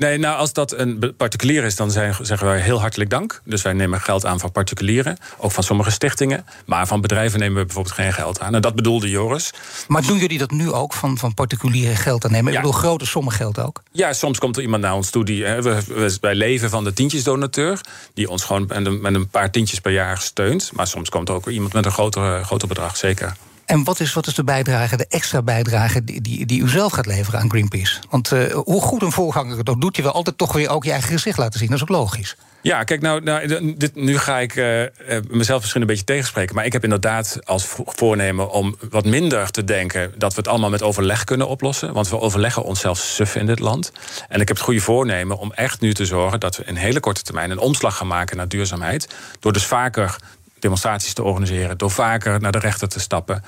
Nee, 0.00 0.18
nou, 0.18 0.36
als 0.36 0.52
dat 0.52 0.72
een 0.72 1.14
particulier 1.16 1.64
is, 1.64 1.76
dan 1.76 1.90
zijn, 1.90 2.16
zeggen 2.22 2.46
wij 2.46 2.60
heel 2.60 2.80
hartelijk 2.80 3.10
dank. 3.10 3.40
Dus 3.44 3.62
wij 3.62 3.72
nemen 3.72 4.00
geld 4.00 4.26
aan 4.26 4.40
van 4.40 4.52
particulieren, 4.52 5.16
ook 5.38 5.52
van 5.52 5.62
sommige 5.62 5.90
stichtingen. 5.90 6.46
Maar 6.66 6.86
van 6.86 7.00
bedrijven 7.00 7.38
nemen 7.38 7.58
we 7.58 7.64
bijvoorbeeld 7.64 7.94
geen 7.94 8.12
geld 8.12 8.40
aan. 8.40 8.54
En 8.54 8.60
dat 8.60 8.74
bedoelde 8.74 9.10
Joris. 9.10 9.52
Maar 9.88 10.02
doen 10.02 10.18
jullie 10.18 10.38
dat 10.38 10.50
nu 10.50 10.72
ook, 10.72 10.92
van, 10.92 11.18
van 11.18 11.34
particulieren 11.34 11.96
geld 11.96 12.24
aan 12.24 12.30
nemen? 12.30 12.52
Ja. 12.52 12.58
Ik 12.58 12.64
bedoel, 12.64 12.80
grote 12.80 13.06
sommen 13.06 13.32
geld 13.32 13.58
ook? 13.58 13.82
Ja, 13.92 14.12
soms 14.12 14.38
komt 14.38 14.56
er 14.56 14.62
iemand 14.62 14.82
naar 14.82 14.94
ons 14.94 15.10
toe 15.10 15.24
die... 15.24 15.44
Hè, 15.44 15.62
we, 15.62 16.16
wij 16.20 16.34
leven 16.34 16.70
van 16.70 16.84
de 16.84 16.92
tientjesdonateur... 16.92 17.80
die 18.14 18.30
ons 18.30 18.44
gewoon 18.44 18.64
met 18.66 18.86
een, 18.86 19.00
met 19.00 19.14
een 19.14 19.28
paar 19.28 19.50
tientjes 19.50 19.80
per 19.80 19.92
jaar 19.92 20.18
steunt. 20.18 20.70
Maar 20.74 20.86
soms 20.86 21.08
komt 21.08 21.28
er 21.28 21.34
ook 21.34 21.48
iemand 21.48 21.72
met 21.72 21.84
een 21.84 21.92
groter, 21.92 22.44
groter 22.44 22.68
bedrag, 22.68 22.96
zeker. 22.96 23.36
En 23.70 23.84
wat 23.84 24.00
is, 24.00 24.12
wat 24.12 24.26
is 24.26 24.34
de 24.34 24.44
bijdrage, 24.44 24.96
de 24.96 25.06
extra 25.08 25.42
bijdrage 25.42 26.04
die, 26.04 26.20
die, 26.20 26.46
die 26.46 26.62
u 26.62 26.68
zelf 26.68 26.92
gaat 26.92 27.06
leveren 27.06 27.40
aan 27.40 27.50
Greenpeace? 27.50 27.98
Want 28.10 28.32
uh, 28.32 28.52
hoe 28.52 28.80
goed 28.80 29.02
een 29.02 29.12
voorganger 29.12 29.58
ook 29.64 29.80
doet, 29.80 29.96
je 29.96 30.02
wel 30.02 30.12
altijd 30.12 30.38
toch 30.38 30.52
weer 30.52 30.68
ook 30.68 30.84
je 30.84 30.90
eigen 30.90 31.10
gezicht 31.10 31.38
laten 31.38 31.58
zien. 31.58 31.68
Dat 31.68 31.76
is 31.76 31.82
ook 31.82 31.88
logisch. 31.88 32.36
Ja, 32.62 32.84
kijk, 32.84 33.00
nou, 33.00 33.22
nou 33.22 33.74
dit, 33.76 33.94
nu 33.94 34.18
ga 34.18 34.38
ik 34.38 34.56
uh, 34.56 34.82
mezelf 35.28 35.60
misschien 35.60 35.80
een 35.80 35.86
beetje 35.86 36.04
tegenspreken. 36.04 36.54
Maar 36.54 36.64
ik 36.64 36.72
heb 36.72 36.84
inderdaad 36.84 37.38
als 37.44 37.66
voornemen 37.76 38.50
om 38.50 38.76
wat 38.90 39.04
minder 39.04 39.50
te 39.50 39.64
denken 39.64 40.12
dat 40.18 40.34
we 40.34 40.38
het 40.38 40.48
allemaal 40.48 40.70
met 40.70 40.82
overleg 40.82 41.24
kunnen 41.24 41.48
oplossen. 41.48 41.92
Want 41.92 42.08
we 42.08 42.20
overleggen 42.20 42.64
onszelf 42.64 42.98
suf 42.98 43.36
in 43.36 43.46
dit 43.46 43.58
land. 43.58 43.92
En 44.28 44.40
ik 44.40 44.48
heb 44.48 44.56
het 44.56 44.66
goede 44.66 44.80
voornemen 44.80 45.38
om 45.38 45.52
echt 45.52 45.80
nu 45.80 45.94
te 45.94 46.06
zorgen 46.06 46.40
dat 46.40 46.56
we 46.56 46.64
in 46.64 46.76
hele 46.76 47.00
korte 47.00 47.22
termijn 47.22 47.50
een 47.50 47.58
omslag 47.58 47.96
gaan 47.96 48.06
maken 48.06 48.36
naar 48.36 48.48
duurzaamheid. 48.48 49.08
Door 49.40 49.52
dus 49.52 49.66
vaker 49.66 50.16
demonstraties 50.60 51.12
te 51.12 51.22
organiseren, 51.22 51.78
door 51.78 51.90
vaker 51.90 52.40
naar 52.40 52.52
de 52.52 52.58
rechter 52.58 52.88
te 52.88 53.00
stappen 53.00 53.42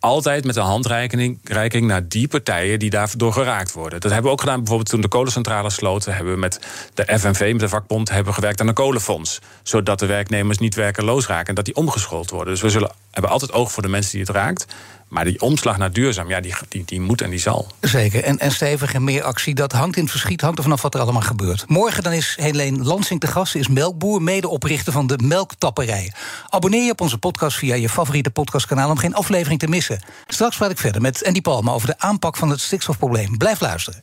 altijd 0.00 0.44
met 0.44 0.56
een 0.56 0.62
handreiking 0.62 1.86
naar 1.86 2.08
die 2.08 2.28
partijen 2.28 2.78
die 2.78 2.90
daardoor 2.90 3.32
geraakt 3.32 3.72
worden. 3.72 4.00
Dat 4.00 4.10
hebben 4.10 4.30
we 4.30 4.36
ook 4.36 4.40
gedaan 4.40 4.58
bijvoorbeeld 4.58 4.88
toen 4.88 5.00
de 5.00 5.08
kolencentrales 5.08 5.74
sloten. 5.74 6.14
Hebben 6.14 6.32
we 6.32 6.38
met 6.38 6.60
de 6.94 7.18
FNV, 7.18 7.50
met 7.52 7.60
de 7.60 7.68
vakbond, 7.68 8.08
hebben 8.08 8.26
we 8.26 8.32
gewerkt 8.32 8.60
aan 8.60 8.68
een 8.68 8.74
kolenfonds. 8.74 9.38
Zodat 9.62 9.98
de 9.98 10.06
werknemers 10.06 10.58
niet 10.58 10.74
werkeloos 10.74 11.26
raken 11.26 11.46
en 11.46 11.54
dat 11.54 11.64
die 11.64 11.74
omgeschoold 11.74 12.30
worden. 12.30 12.52
Dus 12.52 12.62
we 12.62 12.70
zullen, 12.70 12.90
hebben 13.10 13.30
altijd 13.30 13.52
oog 13.52 13.72
voor 13.72 13.82
de 13.82 13.88
mensen 13.88 14.10
die 14.10 14.20
het 14.20 14.30
raakt. 14.30 14.66
Maar 15.08 15.24
die 15.24 15.40
omslag 15.40 15.78
naar 15.78 15.92
duurzaam, 15.92 16.28
ja, 16.28 16.40
die, 16.40 16.54
die, 16.84 17.00
moet 17.00 17.20
en 17.20 17.30
die 17.30 17.38
zal. 17.38 17.66
Zeker. 17.80 18.24
En, 18.24 18.38
en 18.38 18.52
stevig 18.52 18.94
en 18.94 19.04
meer 19.04 19.22
actie, 19.22 19.54
dat 19.54 19.72
hangt 19.72 19.96
in 19.96 20.02
het 20.02 20.10
verschiet, 20.10 20.40
hangt 20.40 20.56
er 20.56 20.62
vanaf 20.62 20.82
wat 20.82 20.94
er 20.94 21.00
allemaal 21.00 21.22
gebeurt. 21.22 21.68
Morgen 21.68 22.02
dan 22.02 22.12
is 22.12 22.36
Helene 22.40 22.84
Lansing 22.84 23.20
te 23.20 23.26
gast, 23.26 23.54
is 23.54 23.68
melkboer, 23.68 24.22
medeoprichter 24.22 24.92
van 24.92 25.06
de 25.06 25.18
Melktapperij. 25.24 26.12
Abonneer 26.48 26.84
je 26.84 26.90
op 26.90 27.00
onze 27.00 27.18
podcast 27.18 27.56
via 27.56 27.74
je 27.74 27.88
favoriete 27.88 28.30
podcastkanaal 28.30 28.90
om 28.90 28.98
geen 28.98 29.14
aflevering 29.14 29.60
te 29.60 29.68
missen. 29.68 30.02
Straks 30.26 30.56
praat 30.56 30.70
ik 30.70 30.78
verder 30.78 31.00
met 31.00 31.24
Andy 31.24 31.40
Palma 31.40 31.72
over 31.72 31.88
de 31.88 31.98
aanpak 31.98 32.36
van 32.36 32.50
het 32.50 32.60
stikstofprobleem. 32.60 33.36
Blijf 33.38 33.60
luisteren. 33.60 34.02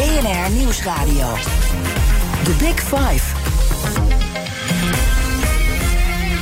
BNR 0.00 0.50
Nieuwsradio. 0.50 1.34
The 2.44 2.54
Big 2.58 2.80
Five. 2.80 3.36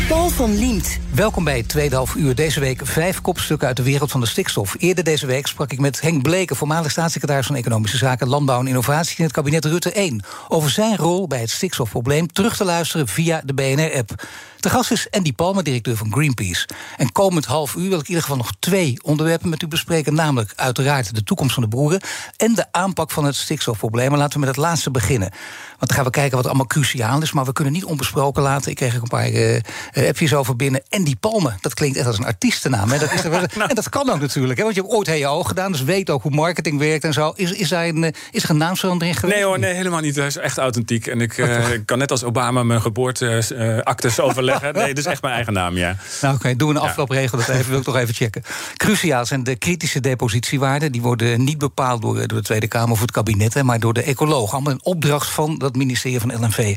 Paul 0.08 0.28
van 0.28 0.58
Liemt. 0.58 0.98
Welkom 1.14 1.44
bij 1.44 1.56
het 1.56 1.68
tweede 1.68 1.94
half 1.94 2.14
uur. 2.14 2.34
Deze 2.34 2.60
week 2.60 2.80
vijf 2.86 3.20
kopstukken 3.20 3.68
uit 3.68 3.76
de 3.76 3.82
wereld 3.82 4.10
van 4.10 4.20
de 4.20 4.26
stikstof. 4.26 4.76
Eerder 4.78 5.04
deze 5.04 5.26
week 5.26 5.46
sprak 5.46 5.72
ik 5.72 5.78
met 5.78 6.00
Henk 6.00 6.22
Bleken, 6.22 6.56
voormalig 6.56 6.90
staatssecretaris 6.90 7.46
van 7.46 7.56
Economische 7.56 7.96
Zaken, 7.96 8.28
Landbouw 8.28 8.60
en 8.60 8.66
Innovatie 8.66 9.18
in 9.18 9.24
het 9.24 9.32
kabinet 9.32 9.64
Rutte 9.64 9.92
1. 9.92 10.22
Over 10.48 10.70
zijn 10.70 10.96
rol 10.96 11.26
bij 11.26 11.40
het 11.40 11.50
stikstofprobleem 11.50 12.32
terug 12.32 12.56
te 12.56 12.64
luisteren 12.64 13.08
via 13.08 13.42
de 13.44 13.54
BNR-app. 13.54 14.24
De 14.60 14.70
gast 14.70 14.90
is 14.90 15.06
Andy 15.10 15.32
Palmer, 15.32 15.64
directeur 15.64 15.96
van 15.96 16.12
Greenpeace. 16.12 16.68
En 16.96 17.12
komend 17.12 17.44
half 17.44 17.74
uur 17.74 17.88
wil 17.88 17.98
ik 17.98 18.04
in 18.04 18.08
ieder 18.08 18.22
geval 18.22 18.36
nog 18.36 18.52
twee 18.58 18.98
onderwerpen 19.02 19.48
met 19.48 19.62
u 19.62 19.68
bespreken. 19.68 20.14
Namelijk 20.14 20.52
uiteraard 20.56 21.14
de 21.14 21.22
toekomst 21.22 21.54
van 21.54 21.62
de 21.62 21.68
boeren 21.68 22.00
en 22.36 22.54
de 22.54 22.66
aanpak 22.70 23.10
van 23.10 23.24
het 23.24 23.34
stikstofprobleem. 23.34 24.08
Maar 24.08 24.18
laten 24.18 24.40
we 24.40 24.46
met 24.46 24.56
het 24.56 24.64
laatste 24.64 24.90
beginnen. 24.90 25.30
Want 25.68 25.90
dan 25.90 25.90
gaan 25.90 26.04
we 26.04 26.10
kijken 26.10 26.36
wat 26.36 26.46
allemaal 26.46 26.66
cruciaal 26.66 27.22
is. 27.22 27.32
Maar 27.32 27.44
we 27.44 27.52
kunnen 27.52 27.72
niet 27.72 27.84
onbesproken 27.84 28.42
laten. 28.42 28.70
Ik 28.70 28.76
kreeg 28.76 28.96
ook 28.96 29.02
een 29.02 29.08
paar 29.08 29.30
uh, 29.30 30.08
appjes 30.08 30.34
over 30.34 30.56
binnen. 30.56 30.82
Andy 30.88 31.16
Palmer, 31.16 31.56
dat 31.60 31.74
klinkt 31.74 31.96
echt 31.96 32.06
als 32.06 32.18
een 32.18 32.24
artiestennaam. 32.24 32.90
Hè? 32.90 32.98
Dat 32.98 33.12
is 33.12 33.22
nou. 33.56 33.68
En 33.68 33.74
dat 33.74 33.88
kan 33.88 34.10
ook 34.10 34.20
natuurlijk. 34.20 34.58
Hè? 34.58 34.64
Want 34.64 34.76
je 34.76 34.82
hebt 34.82 34.94
ooit 34.94 35.22
HO 35.22 35.42
gedaan, 35.42 35.72
dus 35.72 35.82
weet 35.82 36.10
ook 36.10 36.22
hoe 36.22 36.34
marketing 36.34 36.78
werkt 36.78 37.04
en 37.04 37.12
zo. 37.12 37.32
Is, 37.36 37.52
is, 37.52 37.68
daar 37.68 37.86
een, 37.86 38.04
eh, 38.04 38.12
is 38.30 38.42
er 38.42 38.50
een 38.50 38.56
naamsverandering 38.56 39.18
geweest? 39.18 39.36
Nee 39.36 39.46
hoor, 39.46 39.58
nee, 39.58 39.74
helemaal 39.74 40.00
niet. 40.00 40.16
Hij 40.16 40.26
is 40.26 40.36
echt 40.36 40.58
authentiek. 40.58 41.06
En 41.06 41.20
ik, 41.20 41.36
uh, 41.36 41.72
ik 41.72 41.86
kan 41.86 41.98
net 41.98 42.10
als 42.10 42.24
Obama 42.24 42.62
mijn 42.62 42.82
geboorteactes 42.82 44.20
overleggen. 44.28 44.47
Nee, 44.72 44.94
dat 44.94 44.98
is 44.98 45.04
echt 45.04 45.22
mijn 45.22 45.34
eigen 45.34 45.52
naam, 45.52 45.76
ja. 45.76 45.96
Nou 46.20 46.34
oké, 46.34 46.44
okay, 46.44 46.56
doen 46.56 46.68
we 46.68 46.74
een 46.74 46.80
afloopregel. 46.80 47.38
Dat 47.38 47.48
even, 47.48 47.68
wil 47.70 47.78
ik 47.78 47.84
toch 47.84 47.96
even 47.96 48.14
checken. 48.14 48.42
Cruciaal 48.76 49.26
zijn 49.26 49.44
de 49.44 49.56
kritische 49.56 50.00
depositiewaarden. 50.00 50.92
Die 50.92 51.02
worden 51.02 51.44
niet 51.44 51.58
bepaald 51.58 52.02
door, 52.02 52.14
door 52.14 52.38
de 52.38 52.42
Tweede 52.42 52.68
Kamer 52.68 52.90
of 52.90 53.00
het 53.00 53.10
kabinet... 53.10 53.54
Hè, 53.54 53.62
maar 53.62 53.80
door 53.80 53.92
de 53.92 54.02
ecologen. 54.02 54.52
Allemaal 54.52 54.72
een 54.72 54.84
opdracht 54.84 55.30
van 55.30 55.58
dat 55.58 55.76
ministerie 55.76 56.20
van 56.20 56.44
LNV. 56.44 56.76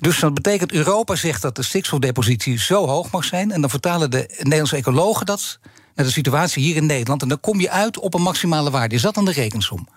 Dus 0.00 0.18
dat 0.18 0.34
betekent, 0.34 0.72
Europa 0.72 1.14
zegt 1.14 1.42
dat 1.42 1.56
de 1.56 1.62
stikstofdepositie 1.62 2.58
zo 2.58 2.86
hoog 2.86 3.10
mag 3.10 3.24
zijn... 3.24 3.52
en 3.52 3.60
dan 3.60 3.70
vertalen 3.70 4.10
de 4.10 4.34
Nederlandse 4.38 4.76
ecologen 4.76 5.26
dat 5.26 5.58
naar 5.94 6.06
de 6.06 6.12
situatie 6.12 6.62
hier 6.62 6.76
in 6.76 6.86
Nederland... 6.86 7.22
en 7.22 7.28
dan 7.28 7.40
kom 7.40 7.60
je 7.60 7.70
uit 7.70 7.98
op 7.98 8.14
een 8.14 8.22
maximale 8.22 8.70
waarde. 8.70 8.94
Is 8.94 9.02
dat 9.02 9.14
dan 9.14 9.24
de 9.24 9.32
rekensom? 9.32 9.88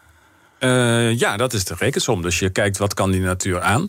Uh, 0.64 1.20
ja, 1.20 1.38
dat 1.38 1.54
is 1.54 1.64
de 1.64 1.76
rekensom. 1.78 2.22
Dus 2.22 2.40
je 2.40 2.50
kijkt 2.50 2.78
wat 2.78 2.94
kan 2.94 3.12
die 3.12 3.22
natuur 3.22 3.62
aan. 3.62 3.88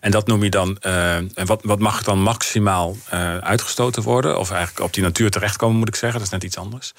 En 0.00 0.10
dat 0.10 0.26
noem 0.26 0.42
je 0.42 0.50
dan. 0.50 0.78
Uh, 0.86 1.16
wat, 1.44 1.60
wat 1.64 1.78
mag 1.78 2.02
dan 2.02 2.18
maximaal 2.18 2.96
uh, 3.14 3.36
uitgestoten 3.38 4.02
worden? 4.02 4.38
Of 4.38 4.50
eigenlijk 4.50 4.86
op 4.86 4.92
die 4.92 5.02
natuur 5.02 5.30
terechtkomen, 5.30 5.76
moet 5.76 5.88
ik 5.88 5.94
zeggen. 5.94 6.18
Dat 6.18 6.28
is 6.28 6.34
net 6.34 6.44
iets 6.44 6.56
anders. 6.56 6.92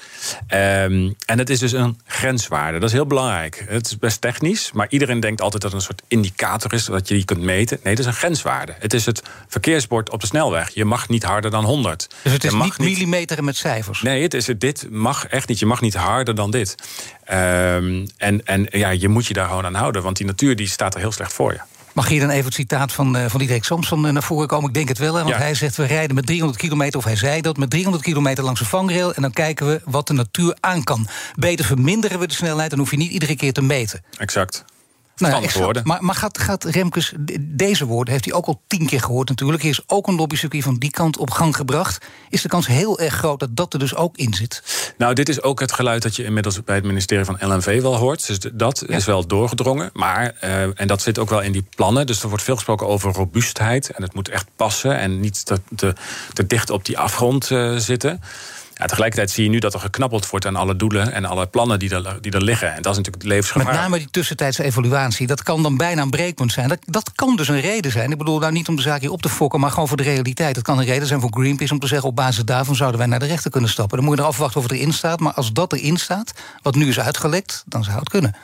Um, 0.49 1.15
en 1.25 1.37
het 1.37 1.49
is 1.49 1.59
dus 1.59 1.71
een 1.71 1.99
grenswaarde. 2.05 2.79
Dat 2.79 2.89
is 2.89 2.95
heel 2.95 3.05
belangrijk. 3.05 3.65
Het 3.67 3.87
is 3.87 3.97
best 3.97 4.21
technisch, 4.21 4.71
maar 4.71 4.87
iedereen 4.89 5.19
denkt 5.19 5.41
altijd 5.41 5.61
dat 5.61 5.71
het 5.71 5.81
een 5.81 5.87
soort 5.87 6.01
indicator 6.07 6.73
is 6.73 6.85
dat 6.85 7.07
je 7.07 7.13
die 7.13 7.25
kunt 7.25 7.41
meten. 7.41 7.79
Nee, 7.83 7.93
het 7.93 8.01
is 8.01 8.05
een 8.05 8.13
grenswaarde. 8.13 8.75
Het 8.79 8.93
is 8.93 9.05
het 9.05 9.21
verkeersbord 9.47 10.09
op 10.09 10.21
de 10.21 10.27
snelweg. 10.27 10.69
Je 10.69 10.85
mag 10.85 11.09
niet 11.09 11.23
harder 11.23 11.51
dan 11.51 11.63
100. 11.63 12.07
Dus 12.23 12.31
het 12.31 12.43
is 12.43 12.53
niet 12.53 12.77
millimeteren 12.77 13.43
met 13.43 13.55
cijfers? 13.55 14.01
Nee, 14.01 14.21
het 14.21 14.33
is, 14.33 14.49
dit 14.57 14.87
mag 14.89 15.27
echt 15.27 15.47
niet. 15.47 15.59
Je 15.59 15.65
mag 15.65 15.81
niet 15.81 15.95
harder 15.95 16.35
dan 16.35 16.51
dit. 16.51 16.75
Um, 17.31 18.07
en, 18.17 18.45
en 18.45 18.67
ja, 18.69 18.89
je 18.89 19.07
moet 19.07 19.25
je 19.25 19.33
daar 19.33 19.47
gewoon 19.47 19.65
aan 19.65 19.73
houden, 19.73 20.03
want 20.03 20.17
die 20.17 20.25
natuur 20.25 20.55
die 20.55 20.67
staat 20.67 20.93
er 20.93 20.99
heel 20.99 21.11
slecht 21.11 21.33
voor 21.33 21.53
je. 21.53 21.59
Mag 21.93 22.07
hier 22.07 22.19
dan 22.19 22.29
even 22.29 22.45
het 22.45 22.53
citaat 22.53 22.91
van, 22.91 23.17
uh, 23.17 23.25
van 23.27 23.39
Diederik 23.39 23.63
Samson 23.63 24.05
uh, 24.05 24.11
naar 24.11 24.23
voren 24.23 24.47
komen? 24.47 24.67
Ik 24.67 24.73
denk 24.73 24.87
het 24.87 24.97
wel, 24.97 25.13
hè, 25.13 25.23
want 25.23 25.35
ja. 25.35 25.41
hij 25.41 25.53
zegt... 25.53 25.75
we 25.75 25.85
rijden 25.85 26.15
met 26.15 26.25
300 26.25 26.59
kilometer, 26.59 26.99
of 26.99 27.05
hij 27.05 27.15
zei 27.15 27.41
dat... 27.41 27.57
met 27.57 27.69
300 27.69 28.03
kilometer 28.03 28.43
langs 28.43 28.59
een 28.59 28.65
vangrail... 28.65 29.13
en 29.13 29.21
dan 29.21 29.31
kijken 29.31 29.67
we 29.67 29.81
wat 29.85 30.07
de 30.07 30.13
natuur 30.13 30.57
aan 30.59 30.83
kan. 30.83 31.07
Beter 31.35 31.65
verminderen 31.65 32.19
we 32.19 32.27
de 32.27 32.33
snelheid... 32.33 32.69
dan 32.69 32.79
hoef 32.79 32.91
je 32.91 32.97
niet 32.97 33.11
iedere 33.11 33.35
keer 33.35 33.53
te 33.53 33.61
meten. 33.61 34.03
Exact. 34.17 34.65
Nou 35.15 35.47
ja, 35.73 35.81
maar, 35.83 36.03
maar 36.03 36.15
gaat, 36.15 36.37
gaat 36.37 36.63
Remkes 36.63 37.13
deze 37.39 37.85
woorden, 37.85 38.13
heeft 38.13 38.25
hij 38.25 38.33
ook 38.33 38.45
al 38.45 38.61
tien 38.67 38.85
keer 38.85 39.01
gehoord 39.01 39.29
natuurlijk. 39.29 39.63
Er 39.63 39.69
is 39.69 39.83
ook 39.87 40.07
een 40.07 40.15
lobbycircuit 40.15 40.63
van 40.63 40.77
die 40.77 40.89
kant 40.89 41.17
op 41.17 41.29
gang 41.31 41.55
gebracht. 41.55 42.05
Is 42.29 42.41
de 42.41 42.47
kans 42.47 42.67
heel 42.67 42.99
erg 42.99 43.13
groot 43.13 43.39
dat 43.39 43.55
dat 43.55 43.73
er 43.73 43.79
dus 43.79 43.95
ook 43.95 44.17
in 44.17 44.33
zit? 44.33 44.63
Nou, 44.97 45.13
dit 45.13 45.29
is 45.29 45.41
ook 45.41 45.59
het 45.59 45.71
geluid 45.71 46.01
dat 46.01 46.15
je 46.15 46.23
inmiddels 46.23 46.63
bij 46.63 46.75
het 46.75 46.83
ministerie 46.83 47.25
van 47.25 47.37
LNV 47.39 47.81
wel 47.81 47.95
hoort. 47.95 48.27
Dus 48.27 48.39
dat 48.53 48.87
is 48.87 49.05
wel 49.05 49.27
doorgedrongen. 49.27 49.89
Maar, 49.93 50.35
uh, 50.43 50.79
en 50.79 50.87
dat 50.87 51.01
zit 51.01 51.19
ook 51.19 51.29
wel 51.29 51.41
in 51.41 51.51
die 51.51 51.65
plannen. 51.75 52.05
Dus 52.05 52.23
er 52.23 52.29
wordt 52.29 52.43
veel 52.43 52.55
gesproken 52.55 52.87
over 52.87 53.13
robuustheid. 53.13 53.89
En 53.89 54.03
het 54.03 54.13
moet 54.13 54.29
echt 54.29 54.47
passen 54.55 54.97
en 54.97 55.19
niet 55.19 55.45
te, 55.45 55.61
te, 55.75 55.93
te 56.33 56.47
dicht 56.47 56.69
op 56.69 56.85
die 56.85 56.97
afgrond 56.97 57.49
uh, 57.49 57.75
zitten. 57.77 58.21
Tegelijkertijd 58.75 59.31
zie 59.31 59.43
je 59.43 59.49
nu 59.49 59.59
dat 59.59 59.73
er 59.73 59.79
geknabbeld 59.79 60.29
wordt 60.29 60.45
aan 60.45 60.55
alle 60.55 60.75
doelen 60.75 61.11
en 61.11 61.25
alle 61.25 61.47
plannen 61.47 61.79
die 61.79 61.89
er, 61.89 62.17
die 62.21 62.31
er 62.31 62.43
liggen. 62.43 62.73
En 62.73 62.81
dat 62.81 62.91
is 62.91 62.97
natuurlijk 62.97 63.23
levensgevaar. 63.23 63.65
Met 63.67 63.75
name 63.75 63.97
die 63.97 64.07
tussentijdse 64.11 64.63
evaluatie, 64.63 65.27
dat 65.27 65.43
kan 65.43 65.63
dan 65.63 65.77
bijna 65.77 66.01
een 66.01 66.09
breekpunt 66.09 66.51
zijn. 66.51 66.69
Dat, 66.69 66.79
dat 66.85 67.11
kan 67.15 67.35
dus 67.35 67.47
een 67.47 67.59
reden 67.59 67.91
zijn. 67.91 68.11
Ik 68.11 68.17
bedoel 68.17 68.39
nou 68.39 68.51
niet 68.51 68.67
om 68.67 68.75
de 68.75 68.81
zaak 68.81 69.01
hier 69.01 69.11
op 69.11 69.21
te 69.21 69.29
fokken, 69.29 69.59
maar 69.59 69.71
gewoon 69.71 69.87
voor 69.87 69.97
de 69.97 70.03
realiteit. 70.03 70.55
Dat 70.55 70.63
kan 70.63 70.79
een 70.79 70.85
reden 70.85 71.07
zijn 71.07 71.21
voor 71.21 71.29
Greenpeace 71.33 71.73
om 71.73 71.79
te 71.79 71.87
zeggen: 71.87 72.09
op 72.09 72.15
basis 72.15 72.45
daarvan 72.45 72.75
zouden 72.75 72.99
wij 72.99 73.07
naar 73.07 73.19
de 73.19 73.25
rechter 73.25 73.51
kunnen 73.51 73.69
stappen. 73.69 73.97
Dan 73.97 74.05
moet 74.05 74.15
je 74.15 74.21
er 74.21 74.27
afwachten 74.27 74.57
of 74.57 74.69
het 74.69 74.77
erin 74.77 74.93
staat. 74.93 75.19
Maar 75.19 75.33
als 75.33 75.53
dat 75.53 75.73
erin 75.73 75.97
staat, 75.97 76.33
wat 76.61 76.75
nu 76.75 76.87
is 76.87 76.99
uitgelekt, 76.99 77.63
dan 77.65 77.83
zou 77.83 77.99
het 77.99 78.09
kunnen. 78.09 78.35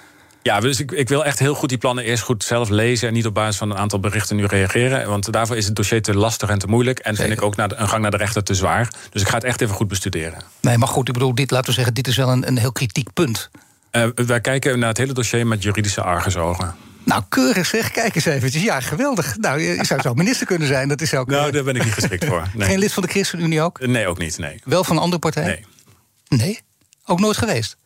Ja, 0.43 0.59
dus 0.59 0.79
ik, 0.79 0.91
ik 0.91 1.09
wil 1.09 1.25
echt 1.25 1.39
heel 1.39 1.53
goed 1.53 1.69
die 1.69 1.77
plannen 1.77 2.03
eerst 2.03 2.23
goed 2.23 2.43
zelf 2.43 2.69
lezen... 2.69 3.07
en 3.07 3.13
niet 3.13 3.25
op 3.25 3.33
basis 3.33 3.57
van 3.57 3.71
een 3.71 3.77
aantal 3.77 3.99
berichten 3.99 4.35
nu 4.35 4.45
reageren. 4.45 5.07
Want 5.07 5.31
daarvoor 5.31 5.57
is 5.57 5.65
het 5.65 5.75
dossier 5.75 6.01
te 6.01 6.15
lastig 6.15 6.49
en 6.49 6.59
te 6.59 6.67
moeilijk... 6.67 6.99
en 6.99 7.15
vind 7.15 7.31
ik 7.31 7.41
ook 7.41 7.55
naar 7.55 7.69
de, 7.69 7.75
een 7.75 7.89
gang 7.89 8.01
naar 8.01 8.11
de 8.11 8.17
rechter 8.17 8.43
te 8.43 8.53
zwaar. 8.53 8.93
Dus 9.09 9.21
ik 9.21 9.27
ga 9.27 9.35
het 9.35 9.43
echt 9.43 9.61
even 9.61 9.75
goed 9.75 9.87
bestuderen. 9.87 10.41
Nee, 10.61 10.77
maar 10.77 10.87
goed, 10.87 11.07
ik 11.07 11.13
bedoel, 11.13 11.35
dit, 11.35 11.51
laten 11.51 11.67
we 11.69 11.75
zeggen, 11.75 11.93
dit 11.93 12.07
is 12.07 12.15
wel 12.15 12.29
een, 12.29 12.47
een 12.47 12.57
heel 12.57 12.71
kritiek 12.71 13.13
punt. 13.13 13.49
Uh, 13.91 14.07
wij 14.15 14.41
kijken 14.41 14.79
naar 14.79 14.89
het 14.89 14.97
hele 14.97 15.13
dossier 15.13 15.47
met 15.47 15.63
juridische 15.63 16.01
argusogen. 16.01 16.75
Nou, 17.03 17.23
keurig 17.29 17.65
zeg. 17.65 17.91
Kijk 17.91 18.15
eens 18.15 18.25
eventjes. 18.25 18.63
Ja, 18.63 18.79
geweldig. 18.79 19.37
Nou, 19.37 19.61
je 19.61 19.85
zou 19.85 20.01
zo 20.01 20.13
minister 20.13 20.47
kunnen 20.47 20.67
zijn. 20.67 20.87
Dat 20.87 21.01
is 21.01 21.13
ook, 21.13 21.27
nou, 21.27 21.51
daar 21.51 21.63
ben 21.63 21.75
ik 21.75 21.83
niet 21.83 21.93
geschikt 21.93 22.25
voor. 22.25 22.47
Nee. 22.55 22.67
Geen 22.67 22.79
lid 22.79 22.93
van 22.93 23.03
de 23.03 23.09
ChristenUnie 23.09 23.61
ook? 23.61 23.79
Nee, 23.87 24.07
ook 24.07 24.17
niet, 24.17 24.37
nee. 24.37 24.61
Wel 24.63 24.83
van 24.83 24.95
een 24.95 25.01
andere 25.01 25.21
partij? 25.21 25.43
Nee. 25.45 25.65
Nee? 26.27 26.59
Ook 27.05 27.19
nooit 27.19 27.37
geweest? 27.37 27.77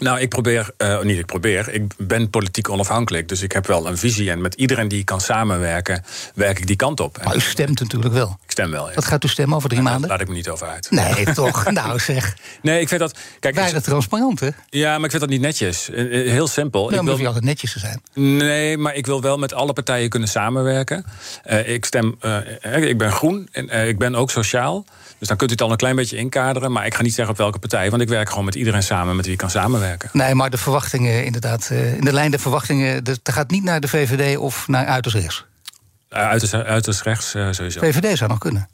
Nou, 0.00 0.20
ik 0.20 0.28
probeer, 0.28 0.70
uh, 0.78 1.00
niet 1.00 1.18
ik 1.18 1.26
probeer, 1.26 1.68
ik 1.68 1.82
ben 1.96 2.30
politiek 2.30 2.68
onafhankelijk. 2.68 3.28
Dus 3.28 3.42
ik 3.42 3.52
heb 3.52 3.66
wel 3.66 3.86
een 3.86 3.98
visie. 3.98 4.30
En 4.30 4.40
met 4.40 4.54
iedereen 4.54 4.88
die 4.88 5.04
kan 5.04 5.20
samenwerken, 5.20 6.04
werk 6.34 6.58
ik 6.58 6.66
die 6.66 6.76
kant 6.76 7.00
op. 7.00 7.24
Maar 7.24 7.36
u 7.36 7.40
stemt 7.40 7.80
natuurlijk 7.80 8.14
wel. 8.14 8.38
Ik 8.44 8.50
stem 8.50 8.70
wel, 8.70 8.88
ja. 8.88 8.94
Wat 8.94 9.04
gaat 9.04 9.24
u 9.24 9.28
stemmen 9.28 9.56
over 9.56 9.68
drie 9.68 9.82
maanden? 9.82 10.00
Daar 10.00 10.10
laat 10.10 10.20
ik 10.20 10.28
me 10.28 10.34
niet 10.34 10.48
over 10.48 10.66
uit. 10.66 10.90
Nee, 10.90 11.24
toch? 11.34 11.70
nou 11.70 11.98
zeg. 11.98 12.36
Nee, 12.62 12.80
ik 12.80 12.88
vind 12.88 13.00
dat... 13.00 13.18
Kijk, 13.40 13.54
Weinig 13.54 13.82
transparant, 13.82 14.40
hè? 14.40 14.48
Ja, 14.68 14.94
maar 14.94 15.04
ik 15.04 15.10
vind 15.10 15.22
dat 15.22 15.30
niet 15.30 15.40
netjes. 15.40 15.90
Eh, 15.90 16.20
eh, 16.20 16.30
heel 16.30 16.46
simpel. 16.46 16.88
Nou, 16.88 17.00
ik 17.00 17.06
wil 17.06 17.16
niet 17.16 17.26
altijd 17.26 17.44
netjes 17.44 17.72
te 17.72 17.78
zijn. 17.78 18.02
Nee, 18.14 18.78
maar 18.78 18.94
ik 18.94 19.06
wil 19.06 19.20
wel 19.20 19.38
met 19.38 19.54
alle 19.54 19.72
partijen 19.72 20.08
kunnen 20.08 20.28
samenwerken. 20.28 21.04
Uh, 21.50 21.68
ik 21.68 21.84
stem... 21.84 22.18
Uh, 22.22 22.88
ik 22.88 22.98
ben 22.98 23.12
groen 23.12 23.48
en 23.52 23.88
ik 23.88 23.98
ben 23.98 24.14
ook 24.14 24.30
sociaal. 24.30 24.84
Dus 25.20 25.28
dan 25.28 25.36
kunt 25.36 25.50
u 25.50 25.52
het 25.52 25.62
al 25.62 25.70
een 25.70 25.76
klein 25.76 25.96
beetje 25.96 26.16
inkaderen. 26.16 26.72
Maar 26.72 26.86
ik 26.86 26.94
ga 26.94 27.02
niet 27.02 27.14
zeggen 27.14 27.32
op 27.32 27.38
welke 27.40 27.58
partij. 27.58 27.90
Want 27.90 28.02
ik 28.02 28.08
werk 28.08 28.28
gewoon 28.28 28.44
met 28.44 28.54
iedereen 28.54 28.82
samen 28.82 29.16
met 29.16 29.24
wie 29.24 29.34
ik 29.34 29.40
kan 29.40 29.50
samenwerken. 29.50 30.10
Nee, 30.12 30.34
maar 30.34 30.50
de 30.50 30.56
verwachtingen 30.56 31.24
inderdaad. 31.24 31.68
Uh, 31.72 31.94
in 31.94 32.04
de 32.04 32.12
lijn 32.12 32.30
de 32.30 32.38
verwachtingen. 32.38 33.04
Dat 33.04 33.20
gaat 33.22 33.50
niet 33.50 33.64
naar 33.64 33.80
de 33.80 33.88
VVD 33.88 34.36
of 34.36 34.68
naar 34.68 34.86
uiterst 34.86 35.16
rechts. 35.16 35.44
Uh, 36.10 36.18
uiterst, 36.18 36.54
uiterst 36.54 37.02
rechts 37.02 37.34
uh, 37.34 37.48
sowieso. 37.50 37.80
VVD 37.80 38.18
zou 38.18 38.30
nog 38.30 38.38
kunnen. 38.38 38.68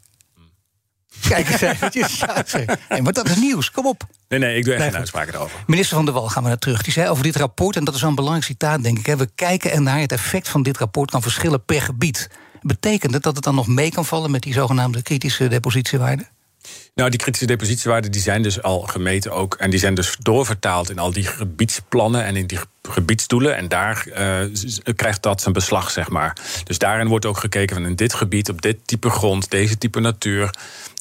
Kijk 1.29 1.49
eens 1.49 1.61
eventjes. 1.61 2.19
Ja, 2.27 2.45
nee, 2.89 3.03
maar 3.03 3.13
dat 3.13 3.29
is 3.29 3.37
nieuws. 3.37 3.71
Kom 3.71 3.87
op. 3.87 4.03
Nee, 4.29 4.39
nee, 4.39 4.57
ik 4.57 4.65
doe 4.65 4.75
echt 4.75 4.85
geen 4.85 4.97
uitspraken 4.97 5.35
erover. 5.35 5.59
Minister 5.67 5.97
van 5.97 6.05
der 6.05 6.15
Wal 6.15 6.29
gaan 6.29 6.43
we 6.43 6.49
naar 6.49 6.59
terug. 6.59 6.83
Die 6.83 6.93
zei 6.93 7.09
over 7.09 7.23
dit 7.23 7.37
rapport, 7.37 7.77
en 7.77 7.85
dat 7.85 7.95
is 7.95 8.01
wel 8.01 8.11
een 8.11 8.17
belangrijk 8.17 8.47
citaat, 8.47 8.83
denk 8.83 8.99
ik. 8.99 9.07
Hè, 9.07 9.17
we 9.17 9.29
kijken 9.35 9.73
ernaar. 9.73 9.99
Het 9.99 10.13
effect 10.13 10.49
van 10.49 10.63
dit 10.63 10.79
rapport 10.79 11.11
kan 11.11 11.23
verschillen 11.23 11.65
per 11.65 11.83
gebied. 11.83 12.31
Betekent 12.63 13.15
het 13.15 13.23
dat 13.23 13.35
het 13.35 13.45
dan 13.45 13.55
nog 13.55 13.67
mee 13.67 13.91
kan 13.91 14.05
vallen 14.05 14.31
met 14.31 14.43
die 14.43 14.53
zogenaamde 14.53 15.03
kritische 15.03 15.49
depositiewaarden? 15.49 16.29
Nou, 16.95 17.11
die 17.11 17.19
kritische 17.19 17.47
depositiewaarden 17.47 18.13
die 18.13 18.21
zijn 18.21 18.43
dus 18.43 18.63
al 18.63 18.81
gemeten 18.81 19.33
ook. 19.33 19.55
En 19.55 19.71
die 19.71 19.79
zijn 19.79 19.95
dus 19.95 20.17
doorvertaald 20.19 20.91
in 20.91 20.99
al 20.99 21.13
die 21.13 21.27
gebiedsplannen 21.27 22.25
en 22.25 22.37
in 22.37 22.47
die 22.47 22.59
gebiedsdoelen. 22.83 23.57
En 23.57 23.69
daar 23.69 24.07
uh, 24.09 24.95
krijgt 24.97 25.23
dat 25.23 25.41
zijn 25.41 25.55
beslag, 25.55 25.91
zeg 25.91 26.09
maar. 26.09 26.37
Dus 26.65 26.79
daarin 26.79 27.09
wordt 27.09 27.27
ook 27.27 27.39
gekeken 27.39 27.77
van 27.77 27.87
in 27.87 27.95
dit 27.95 28.15
gebied, 28.15 28.49
op 28.49 28.63
dit 28.63 28.77
type 28.85 29.11
grond, 29.11 29.51
deze 29.51 29.79
type 29.79 30.01
natuur. 30.01 30.51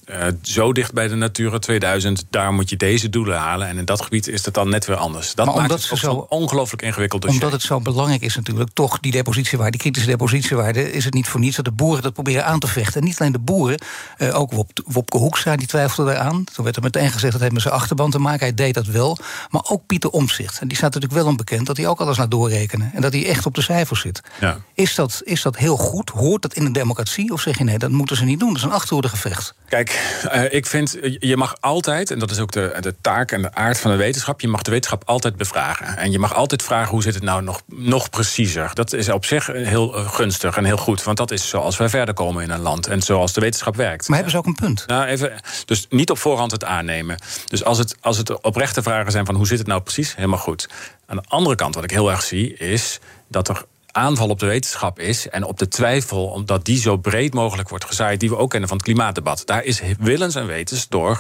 Uh, 0.06 0.28
zo 0.42 0.74
dicht 0.74 0.94
bij 0.94 1.08
de 1.08 1.16
Natura 1.16 1.60
2000, 1.60 2.26
daar 2.30 2.54
moet 2.54 2.70
je 2.70 2.78
deze 2.78 3.10
doelen 3.10 3.38
halen. 3.38 3.68
En 3.68 3.78
in 3.78 3.86
dat 3.86 4.02
gebied 4.02 4.28
is 4.28 4.46
het 4.46 4.54
dan 4.54 4.70
net 4.70 4.86
weer 4.86 4.96
anders. 4.96 5.34
Dat 5.34 5.46
maar 5.46 5.56
maakt 5.56 5.90
het 5.90 6.00
zo, 6.00 6.26
ongelooflijk 6.30 6.82
ingewikkeld 6.82 7.22
dossier. 7.22 7.42
Omdat 7.42 7.60
het 7.60 7.68
zo 7.68 7.80
belangrijk 7.80 8.22
is 8.22 8.36
natuurlijk, 8.36 8.70
toch 8.74 9.00
die 9.00 9.12
depositiewaarde, 9.12 9.72
die 9.72 9.82
kritische 9.82 10.10
depositiewaarde, 10.10 10.92
is 10.92 11.06
het 11.06 11.14
niet 11.14 11.28
voor 11.28 11.40
niets 11.40 11.56
dat 11.56 11.66
de 11.66 11.72
boeren 11.72 12.04
dat 12.04 12.14
proberen 12.14 12.46
aan 12.46 12.60
te 12.60 12.68
vechten. 12.68 13.02
En 13.02 13.08
niet 13.08 13.20
alleen 13.20 13.32
de 13.32 13.40
boeren, 13.40 13.80
uh, 14.18 14.40
ook 14.40 14.52
Wop, 14.52 14.70
Wopke 14.86 15.18
Hoekstra, 15.18 15.56
die 15.56 15.68
twijfelde 15.68 16.12
eraan. 16.12 16.44
Toen 16.54 16.64
werd 16.64 16.76
er 16.76 16.82
meteen 16.82 17.12
gezegd 17.12 17.32
dat 17.32 17.42
hij 17.42 17.52
met 17.52 17.62
zijn 17.62 17.74
achterban 17.74 18.12
te 18.12 18.20
maken. 18.20 18.40
Hij 18.40 18.54
deed 18.54 18.74
dat 18.74 18.86
wel. 18.86 19.18
Maar 19.50 19.64
ook 19.70 19.86
Pieter 19.86 20.10
Omzicht. 20.10 20.60
En 20.60 20.68
die 20.68 20.78
staat 20.78 20.94
natuurlijk 20.94 21.22
wel 21.22 21.32
onbekend 21.32 21.66
dat 21.66 21.78
hij 21.78 21.88
ook 21.88 22.00
alles 22.00 22.18
naar 22.18 22.30
doorrekenen. 22.30 22.92
En 22.94 23.02
dat 23.02 23.14
hij 23.14 23.28
echt 23.28 23.46
op 23.46 23.56
de 23.56 23.62
cijfers 23.62 24.02
zit. 24.02 24.22
Ja. 24.40 24.58
Is, 24.74 24.96
dat, 24.96 25.22
is 25.24 25.42
dat 25.42 25.58
heel 25.58 25.78
goed? 25.78 26.10
Hoort 26.10 26.42
dat 26.42 26.54
in 26.54 26.66
een 26.66 26.74
democratie? 26.74 27.32
Of 27.32 27.42
zeg 27.42 27.58
je 27.58 27.64
nee, 27.64 27.78
dat 27.78 27.90
moeten 27.90 28.16
ze 28.16 28.26
niet 28.26 28.40
doen? 28.40 28.48
Dat 28.48 28.58
is 28.58 28.64
een 28.64 28.72
achterhoedegevecht. 28.72 29.54
Kijk, 29.70 29.95
uh, 30.34 30.54
ik 30.54 30.66
vind, 30.66 30.98
je 31.20 31.38
mag 31.38 31.56
altijd, 31.60 32.12
en 32.12 32.20
dat 32.20 32.32
is 32.32 32.40
ook 32.40 32.52
de, 32.52 32.78
de 32.80 32.96
taak 33.02 33.32
en 33.32 33.42
de 33.42 33.54
aard 33.54 33.80
van 33.80 33.92
de 33.92 33.98
wetenschap, 33.98 34.42
je 34.42 34.48
mag 34.48 34.62
de 34.62 34.72
wetenschap 34.72 35.04
altijd 35.06 35.36
bevragen. 35.36 35.98
En 35.98 36.12
je 36.12 36.20
mag 36.20 36.34
altijd 36.34 36.64
vragen 36.64 36.92
hoe 36.92 37.02
zit 37.02 37.14
het 37.14 37.24
nou 37.24 37.44
nog, 37.44 37.62
nog 37.66 38.10
preciezer. 38.10 38.72
Dat 38.74 38.94
is 38.94 39.10
op 39.10 39.26
zich 39.26 39.46
heel 39.48 39.98
uh, 39.98 40.10
gunstig 40.10 40.58
en 40.58 40.66
heel 40.66 40.78
goed, 40.78 41.04
want 41.04 41.18
dat 41.18 41.32
is 41.32 41.50
zoals 41.50 41.78
wij 41.78 41.90
verder 41.90 42.14
komen 42.14 42.44
in 42.44 42.50
een 42.50 42.60
land 42.60 42.88
en 42.88 43.02
zoals 43.02 43.34
de 43.34 43.42
wetenschap 43.42 43.76
werkt. 43.76 44.08
Maar 44.08 44.16
hebben 44.16 44.34
ze 44.34 44.40
ook 44.40 44.46
een 44.46 44.56
punt? 44.56 44.84
Nou, 44.88 45.06
even, 45.06 45.34
dus 45.66 45.86
niet 45.90 46.10
op 46.10 46.18
voorhand 46.18 46.52
het 46.52 46.64
aannemen. 46.64 47.18
Dus 47.48 47.64
als 47.64 47.78
het, 47.78 47.96
als 48.02 48.18
het 48.18 48.42
oprechte 48.42 48.82
vragen 48.82 49.12
zijn 49.12 49.26
van 49.26 49.36
hoe 49.36 49.48
zit 49.48 49.58
het 49.58 49.68
nou 49.68 49.82
precies, 49.82 50.16
helemaal 50.16 50.40
goed. 50.40 50.70
Aan 51.06 51.18
de 51.18 51.24
andere 51.28 51.56
kant, 51.56 51.76
wat 51.76 51.84
ik 51.84 51.92
heel 51.92 52.12
erg 52.12 52.22
zie, 52.22 52.58
is 52.58 53.00
dat 53.28 53.48
er 53.48 53.66
aanval 53.96 54.30
op 54.30 54.40
de 54.40 54.46
wetenschap 54.46 55.00
is 55.00 55.30
en 55.30 55.44
op 55.44 55.60
de 55.60 55.68
twijfel, 55.68 56.26
omdat 56.26 56.66
die 56.66 56.80
zo 56.80 56.98
breed 56.98 57.34
mogelijk 57.34 57.70
wordt 57.70 57.86
gezaaid, 57.86 58.20
die 58.20 58.30
we 58.30 58.38
ook 58.38 58.50
kennen 58.50 58.70
van 58.70 58.78
het 58.78 58.86
klimaatdebat. 58.86 59.42
Daar 59.46 59.64
is 59.64 59.82
willens 60.00 60.36
en 60.36 60.48
wetens 60.48 60.88
door 60.88 61.20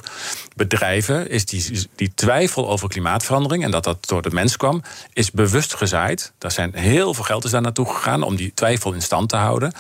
bedrijven, 0.56 1.30
is 1.30 1.46
die, 1.46 1.88
die 1.96 2.12
twijfel 2.16 2.70
over 2.70 2.90
klimaatverandering 2.90 3.64
en 3.64 3.72
dat 3.72 3.84
dat 3.84 4.08
door 4.08 4.22
de 4.22 4.32
mens 4.32 4.58
kwam, 4.58 4.82
is 5.14 5.32
bewust 5.32 5.76
gezaaid. 5.76 6.34
Daar 6.38 6.52
zijn 6.52 6.76
heel 6.76 7.14
veel 7.14 7.24
geld 7.24 7.44
is 7.44 7.52
daar 7.52 7.62
naartoe 7.62 7.94
gegaan 7.94 8.24
om 8.24 8.36
die 8.36 8.54
twijfel 8.54 8.94
in 8.94 9.02
stand 9.02 9.30
te 9.30 9.36
houden, 9.36 9.74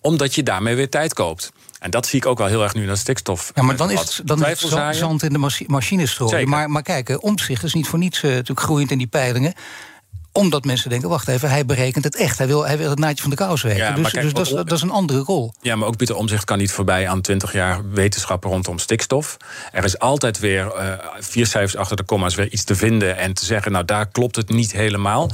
omdat 0.00 0.34
je 0.34 0.42
daarmee 0.42 0.74
weer 0.74 0.90
tijd 0.90 1.14
koopt. 1.14 1.52
En 1.78 1.90
dat 1.90 2.06
zie 2.06 2.18
ik 2.18 2.26
ook 2.26 2.38
wel 2.38 2.46
heel 2.46 2.62
erg 2.62 2.74
nu 2.74 2.82
in 2.82 2.88
dat 2.88 2.98
stikstof. 2.98 3.52
Ja, 3.54 3.62
maar 3.62 3.76
dan 3.76 3.90
is 3.90 4.00
het, 4.00 4.20
dan 4.24 4.46
is 4.46 4.62
het 4.62 4.96
zand 4.96 5.22
in 5.22 5.32
de 5.32 5.50
machine 5.66 6.06
strooien. 6.06 6.48
Maar, 6.48 6.70
maar 6.70 6.82
kijk, 6.82 7.22
omzicht 7.22 7.62
is 7.62 7.74
niet 7.74 7.88
voor 7.88 7.98
niets 7.98 8.22
uh, 8.22 8.30
natuurlijk 8.30 8.60
groeiend 8.60 8.90
in 8.90 8.98
die 8.98 9.06
peilingen 9.06 9.54
omdat 10.38 10.64
mensen 10.64 10.90
denken, 10.90 11.08
wacht 11.08 11.28
even, 11.28 11.50
hij 11.50 11.64
berekent 11.64 12.04
het 12.04 12.16
echt. 12.16 12.38
Hij 12.38 12.46
wil, 12.46 12.66
hij 12.66 12.78
wil 12.78 12.90
het 12.90 12.98
naadje 12.98 13.22
van 13.22 13.30
de 13.30 13.36
kous. 13.36 13.62
Ja, 13.62 13.68
dus, 13.68 14.10
kijk, 14.10 14.24
dus 14.24 14.32
dat, 14.32 14.46
is, 14.46 14.52
dat, 14.52 14.72
is, 14.72 14.82
een 14.82 14.90
andere 14.90 15.18
rol. 15.18 15.52
Ja, 15.60 15.76
maar 15.76 15.88
ook 15.88 15.96
Pieter 15.96 16.16
Omzicht 16.16 16.44
kan 16.44 16.58
niet 16.58 16.70
voorbij 16.70 17.08
aan 17.08 17.20
20 17.20 17.52
jaar 17.52 17.90
wetenschap 17.90 18.44
rondom 18.44 18.78
stikstof. 18.78 19.36
Er 19.72 19.84
is 19.84 19.98
altijd 19.98 20.38
weer 20.38 20.64
uh, 20.64 20.92
vier 21.18 21.46
cijfers 21.46 21.76
achter 21.76 21.96
de 21.96 22.02
komma's 22.02 22.34
weer 22.34 22.52
iets 22.52 22.64
te 22.64 22.74
vinden... 22.74 23.16
en 23.16 23.32
te 23.32 23.44
zeggen, 23.44 23.72
nou 23.72 23.84
daar 23.84 24.06
klopt 24.06 24.36
het 24.36 24.48
niet 24.48 24.72
helemaal. 24.72 25.30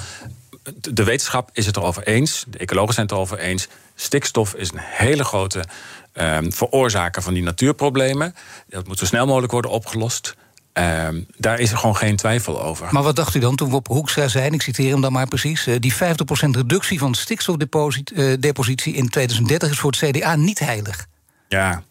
De 0.81 1.05
wetenschap 1.05 1.51
is 1.53 1.67
het 1.67 1.77
erover 1.77 2.03
eens, 2.03 2.45
de 2.49 2.59
ecologen 2.59 2.95
zijn 2.95 3.07
het 3.07 3.15
erover 3.15 3.39
eens... 3.39 3.69
stikstof 3.95 4.55
is 4.55 4.73
een 4.73 4.81
hele 4.81 5.25
grote 5.25 5.65
um, 6.15 6.53
veroorzaker 6.53 7.23
van 7.23 7.35
die 7.35 7.43
natuurproblemen. 7.43 8.35
Dat 8.69 8.87
moet 8.87 8.99
zo 8.99 9.05
snel 9.05 9.27
mogelijk 9.27 9.53
worden 9.53 9.71
opgelost... 9.71 10.35
Uh, 10.79 11.09
daar 11.37 11.59
is 11.59 11.71
er 11.71 11.79
gewoon 11.79 11.97
geen 11.97 12.17
twijfel 12.17 12.63
over. 12.63 12.89
Maar 12.91 13.03
wat 13.03 13.17
dacht 13.17 13.35
u 13.35 13.39
dan 13.39 13.57
toen 13.57 13.71
Wop 13.71 13.87
Hoekstra 13.87 14.29
zei, 14.29 14.47
en 14.47 14.53
ik 14.53 14.63
citeer 14.63 14.91
hem 14.91 15.01
dan 15.01 15.13
maar 15.13 15.29
precies... 15.29 15.67
Uh, 15.67 15.75
die 15.79 15.95
50% 15.95 15.97
reductie 16.51 16.99
van 16.99 17.15
stikstofdepositie 17.15 18.93
uh, 18.93 18.99
in 18.99 19.09
2030 19.09 19.71
is 19.71 19.79
voor 19.79 19.91
het 19.91 20.11
CDA 20.11 20.37
niet 20.37 20.59
heilig? 20.59 21.07
Ja, 21.49 21.83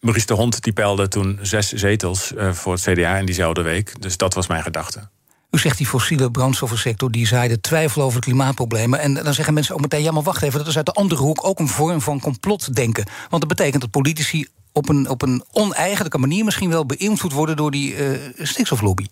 Maurice 0.00 0.26
de 0.26 0.34
Hond 0.34 0.62
die 0.62 0.72
peilde 0.72 1.08
toen 1.08 1.38
zes 1.42 1.72
zetels 1.72 2.32
uh, 2.32 2.52
voor 2.52 2.72
het 2.72 2.82
CDA 2.82 3.16
in 3.16 3.26
diezelfde 3.26 3.62
week. 3.62 4.02
Dus 4.02 4.16
dat 4.16 4.34
was 4.34 4.46
mijn 4.46 4.62
gedachte. 4.62 5.08
U 5.50 5.58
zegt 5.58 5.78
die 5.78 5.86
fossiele 5.86 6.30
brandstoffensector 6.30 7.10
die 7.10 7.26
zaaide 7.26 7.60
twijfel 7.60 8.02
over 8.02 8.20
klimaatproblemen. 8.20 8.98
En 8.98 9.14
dan 9.14 9.34
zeggen 9.34 9.54
mensen 9.54 9.74
ook 9.74 9.80
meteen: 9.80 10.02
ja, 10.02 10.12
maar 10.12 10.22
wacht 10.22 10.42
even, 10.42 10.58
dat 10.58 10.68
is 10.68 10.76
uit 10.76 10.86
de 10.86 10.92
andere 10.92 11.20
hoek 11.22 11.46
ook 11.46 11.58
een 11.58 11.68
vorm 11.68 12.00
van 12.00 12.20
complotdenken. 12.20 13.04
Want 13.30 13.42
dat 13.42 13.56
betekent 13.56 13.80
dat 13.80 13.90
politici 13.90 14.46
op 14.74 14.88
een, 14.88 15.08
op 15.08 15.22
een 15.22 15.44
oneigenlijke 15.52 16.18
manier 16.18 16.44
misschien 16.44 16.70
wel 16.70 16.86
beïnvloed 16.86 17.32
worden 17.32 17.56
door 17.56 17.70
die 17.70 17.96
uh, 17.96 18.18
stikstoflobby. 18.38 19.06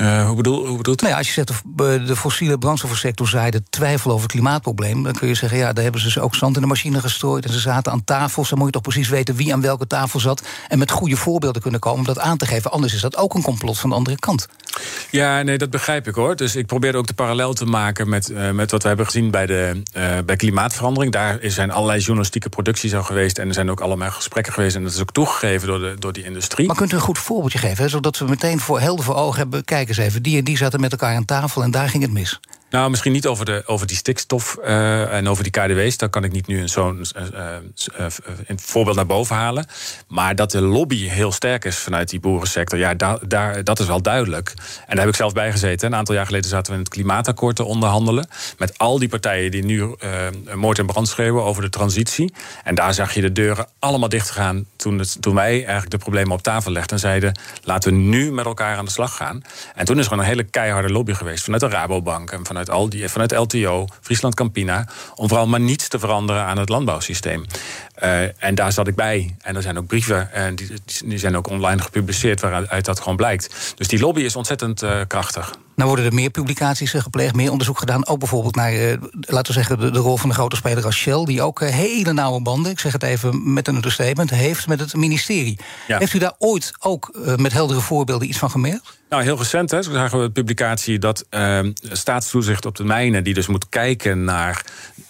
Uh, 0.00 0.26
hoe, 0.26 0.36
bedoel, 0.36 0.66
hoe 0.66 0.76
bedoelt 0.76 1.00
nou 1.00 1.12
ja, 1.12 1.18
Als 1.18 1.26
je 1.26 1.32
zegt 1.32 1.62
de, 1.76 2.02
de 2.06 2.16
fossiele 2.16 2.58
brandstoffensector 2.58 3.28
zaaide 3.28 3.62
twijfel 3.70 4.10
over 4.10 4.22
het 4.22 4.32
klimaatprobleem, 4.32 5.02
dan 5.02 5.12
kun 5.12 5.28
je 5.28 5.34
zeggen: 5.34 5.58
ja, 5.58 5.72
daar 5.72 5.82
hebben 5.82 6.10
ze 6.10 6.20
ook 6.20 6.34
zand 6.34 6.54
in 6.54 6.62
de 6.62 6.68
machine 6.68 7.00
gestrooid 7.00 7.44
en 7.44 7.52
ze 7.52 7.58
zaten 7.58 7.92
aan 7.92 8.04
tafels. 8.04 8.48
Dan 8.48 8.58
moet 8.58 8.66
je 8.66 8.72
toch 8.72 8.82
precies 8.82 9.08
weten 9.08 9.34
wie 9.34 9.52
aan 9.52 9.60
welke 9.60 9.86
tafel 9.86 10.20
zat 10.20 10.42
en 10.68 10.78
met 10.78 10.90
goede 10.90 11.16
voorbeelden 11.16 11.62
kunnen 11.62 11.80
komen 11.80 11.98
om 11.98 12.04
dat 12.04 12.18
aan 12.18 12.36
te 12.36 12.46
geven. 12.46 12.70
Anders 12.70 12.94
is 12.94 13.00
dat 13.00 13.16
ook 13.16 13.34
een 13.34 13.42
complot 13.42 13.78
van 13.78 13.90
de 13.90 13.96
andere 13.96 14.18
kant. 14.18 14.48
Ja, 15.10 15.42
nee, 15.42 15.58
dat 15.58 15.70
begrijp 15.70 16.08
ik 16.08 16.14
hoor. 16.14 16.36
Dus 16.36 16.56
ik 16.56 16.66
probeer 16.66 16.94
ook 16.94 17.06
de 17.06 17.14
parallel 17.14 17.52
te 17.52 17.64
maken 17.64 18.08
met, 18.08 18.30
uh, 18.30 18.50
met 18.50 18.70
wat 18.70 18.82
we 18.82 18.88
hebben 18.88 19.06
gezien 19.06 19.30
bij, 19.30 19.46
de, 19.46 19.82
uh, 19.96 20.18
bij 20.26 20.36
klimaatverandering. 20.36 21.12
Daar 21.12 21.38
zijn 21.42 21.70
allerlei 21.70 22.00
journalistieke 22.00 22.48
producties 22.48 22.94
al 22.94 23.02
geweest 23.02 23.38
en 23.38 23.48
er 23.48 23.54
zijn 23.54 23.70
ook 23.70 23.80
allemaal 23.80 24.10
gesprekken 24.10 24.52
geweest 24.52 24.76
en 24.76 24.82
dat 24.82 24.92
is 24.92 25.00
ook 25.00 25.12
toegegeven 25.12 25.68
door, 25.68 25.78
de, 25.78 25.96
door 25.98 26.12
die 26.12 26.24
industrie. 26.24 26.66
Maar 26.66 26.76
kunt 26.76 26.92
u 26.92 26.94
een 26.94 27.00
goed 27.00 27.18
voorbeeldje 27.18 27.58
geven, 27.58 27.82
hè, 27.82 27.88
zodat 27.88 28.18
we 28.18 28.24
meteen 28.24 28.60
voor 28.60 28.80
helder 28.80 29.04
voor 29.04 29.14
ogen 29.14 29.38
hebben: 29.38 29.64
kijk 29.84 29.96
eens 29.98 30.06
even, 30.06 30.22
die 30.22 30.38
en 30.38 30.44
die 30.44 30.56
zaten 30.56 30.80
met 30.80 30.92
elkaar 30.92 31.16
aan 31.16 31.24
tafel 31.24 31.62
en 31.62 31.70
daar 31.70 31.88
ging 31.88 32.02
het 32.02 32.12
mis. 32.12 32.40
Nou, 32.72 32.90
misschien 32.90 33.12
niet 33.12 33.26
over, 33.26 33.44
de, 33.44 33.62
over 33.66 33.86
die 33.86 33.96
stikstof 33.96 34.58
uh, 34.64 35.12
en 35.12 35.28
over 35.28 35.42
die 35.42 35.52
KDW's. 35.52 35.96
Daar 35.96 36.08
kan 36.08 36.24
ik 36.24 36.32
niet 36.32 36.46
nu 36.46 36.68
zo'n 36.68 37.04
uh, 37.16 37.56
uh, 38.00 38.06
voorbeeld 38.56 38.96
naar 38.96 39.06
boven 39.06 39.36
halen. 39.36 39.66
Maar 40.08 40.34
dat 40.34 40.50
de 40.50 40.60
lobby 40.60 41.08
heel 41.08 41.32
sterk 41.32 41.64
is 41.64 41.78
vanuit 41.78 42.08
die 42.08 42.20
boerensector, 42.20 42.78
ja, 42.78 42.94
daar, 42.94 43.18
daar, 43.28 43.64
dat 43.64 43.80
is 43.80 43.86
wel 43.86 44.02
duidelijk. 44.02 44.52
En 44.56 44.88
daar 44.88 44.98
heb 44.98 45.08
ik 45.08 45.14
zelf 45.14 45.32
bij 45.32 45.50
gezeten. 45.50 45.88
Een 45.88 45.98
aantal 45.98 46.14
jaar 46.14 46.26
geleden 46.26 46.50
zaten 46.50 46.72
we 46.72 46.78
in 46.78 46.84
het 46.84 46.92
klimaatakkoord 46.92 47.56
te 47.56 47.64
onderhandelen. 47.64 48.28
Met 48.58 48.78
al 48.78 48.98
die 48.98 49.08
partijen 49.08 49.50
die 49.50 49.64
nu 49.64 49.94
moord 50.54 50.78
en 50.78 50.86
brand 50.86 51.08
schreeuwen 51.08 51.44
over 51.44 51.62
de 51.62 51.68
transitie. 51.68 52.32
En 52.64 52.74
daar 52.74 52.94
zag 52.94 53.14
je 53.14 53.20
de 53.20 53.32
deuren 53.32 53.66
allemaal 53.78 54.08
dichtgaan 54.08 54.66
toen, 54.76 54.98
het, 54.98 55.22
toen 55.22 55.34
wij 55.34 55.52
eigenlijk 55.52 55.90
de 55.90 55.98
problemen 55.98 56.32
op 56.32 56.42
tafel 56.42 56.72
legden. 56.72 56.92
En 56.92 56.98
zeiden: 56.98 57.38
laten 57.62 57.92
we 57.92 57.98
nu 57.98 58.32
met 58.32 58.44
elkaar 58.44 58.76
aan 58.76 58.84
de 58.84 58.90
slag 58.90 59.16
gaan. 59.16 59.42
En 59.74 59.84
toen 59.84 59.96
is 59.96 60.02
er 60.02 60.08
gewoon 60.08 60.24
een 60.24 60.30
hele 60.30 60.44
keiharde 60.44 60.92
lobby 60.92 61.12
geweest 61.12 61.44
vanuit 61.44 61.62
de 61.62 61.68
Rabobank 61.68 62.30
en 62.30 62.46
vanuit 62.46 62.61
vanuit, 62.64 62.80
al 62.80 62.88
die, 62.88 63.08
vanuit 63.08 63.32
LTO, 63.32 63.86
Friesland 64.00 64.34
Campina, 64.34 64.86
om 65.14 65.28
vooral 65.28 65.46
maar 65.46 65.60
niets 65.60 65.88
te 65.88 65.98
veranderen 65.98 66.44
aan 66.44 66.58
het 66.58 66.68
landbouwsysteem. 66.68 67.44
Uh, 68.02 68.44
en 68.44 68.54
daar 68.54 68.72
zat 68.72 68.88
ik 68.88 68.94
bij. 68.94 69.36
En 69.42 69.56
er 69.56 69.62
zijn 69.62 69.78
ook 69.78 69.86
brieven, 69.86 70.32
en 70.32 70.54
die, 70.54 70.68
die 71.04 71.18
zijn 71.18 71.36
ook 71.36 71.48
online 71.48 71.82
gepubliceerd, 71.82 72.40
waaruit 72.40 72.84
dat 72.84 73.00
gewoon 73.00 73.16
blijkt. 73.16 73.74
Dus 73.76 73.88
die 73.88 74.00
lobby 74.00 74.20
is 74.20 74.36
ontzettend 74.36 74.82
uh, 74.82 75.00
krachtig. 75.06 75.54
Nou 75.82 75.94
worden 75.94 76.12
er 76.12 76.18
meer 76.18 76.30
publicaties 76.30 76.90
gepleegd, 76.90 77.34
meer 77.34 77.50
onderzoek 77.50 77.78
gedaan. 77.78 78.06
Ook 78.06 78.18
bijvoorbeeld 78.18 78.54
naar, 78.54 78.72
uh, 78.72 78.92
laten 79.20 79.46
we 79.46 79.52
zeggen, 79.52 79.78
de, 79.78 79.90
de, 79.90 79.98
rol 79.98 80.16
van 80.16 80.28
de 80.28 80.34
grote 80.34 80.56
speler 80.56 80.84
als 80.84 80.96
Shell... 80.96 81.24
die 81.24 81.42
ook 81.42 81.60
hele 81.60 82.12
nauwe 82.12 82.42
banden, 82.42 82.72
ik 82.72 82.80
zeg 82.80 82.92
het 82.92 83.02
even 83.02 83.52
met 83.52 83.68
een 83.68 83.74
understatement... 83.74 84.30
heeft 84.30 84.66
met 84.66 84.80
het 84.80 84.94
ministerie. 84.94 85.58
Ja. 85.86 85.98
Heeft 85.98 86.12
u 86.12 86.18
daar 86.18 86.34
ooit 86.38 86.72
ook 86.78 87.10
met 87.36 87.52
heldere 87.52 87.80
voorbeelden 87.80 88.28
iets 88.28 88.38
van 88.38 88.50
gemerkt? 88.50 89.00
Nou, 89.12 89.24
heel 89.24 89.38
recent 89.38 89.70
hè, 89.70 89.82
zagen 89.82 90.18
we 90.18 90.24
de 90.24 90.32
publicatie 90.32 90.98
dat 90.98 91.24
uh, 91.30 91.60
staatstoezicht 91.82 92.66
op 92.66 92.76
de 92.76 92.84
mijnen... 92.84 93.24
die 93.24 93.34
dus 93.34 93.46
moet 93.46 93.68
kijken 93.68 94.24
naar 94.24 94.64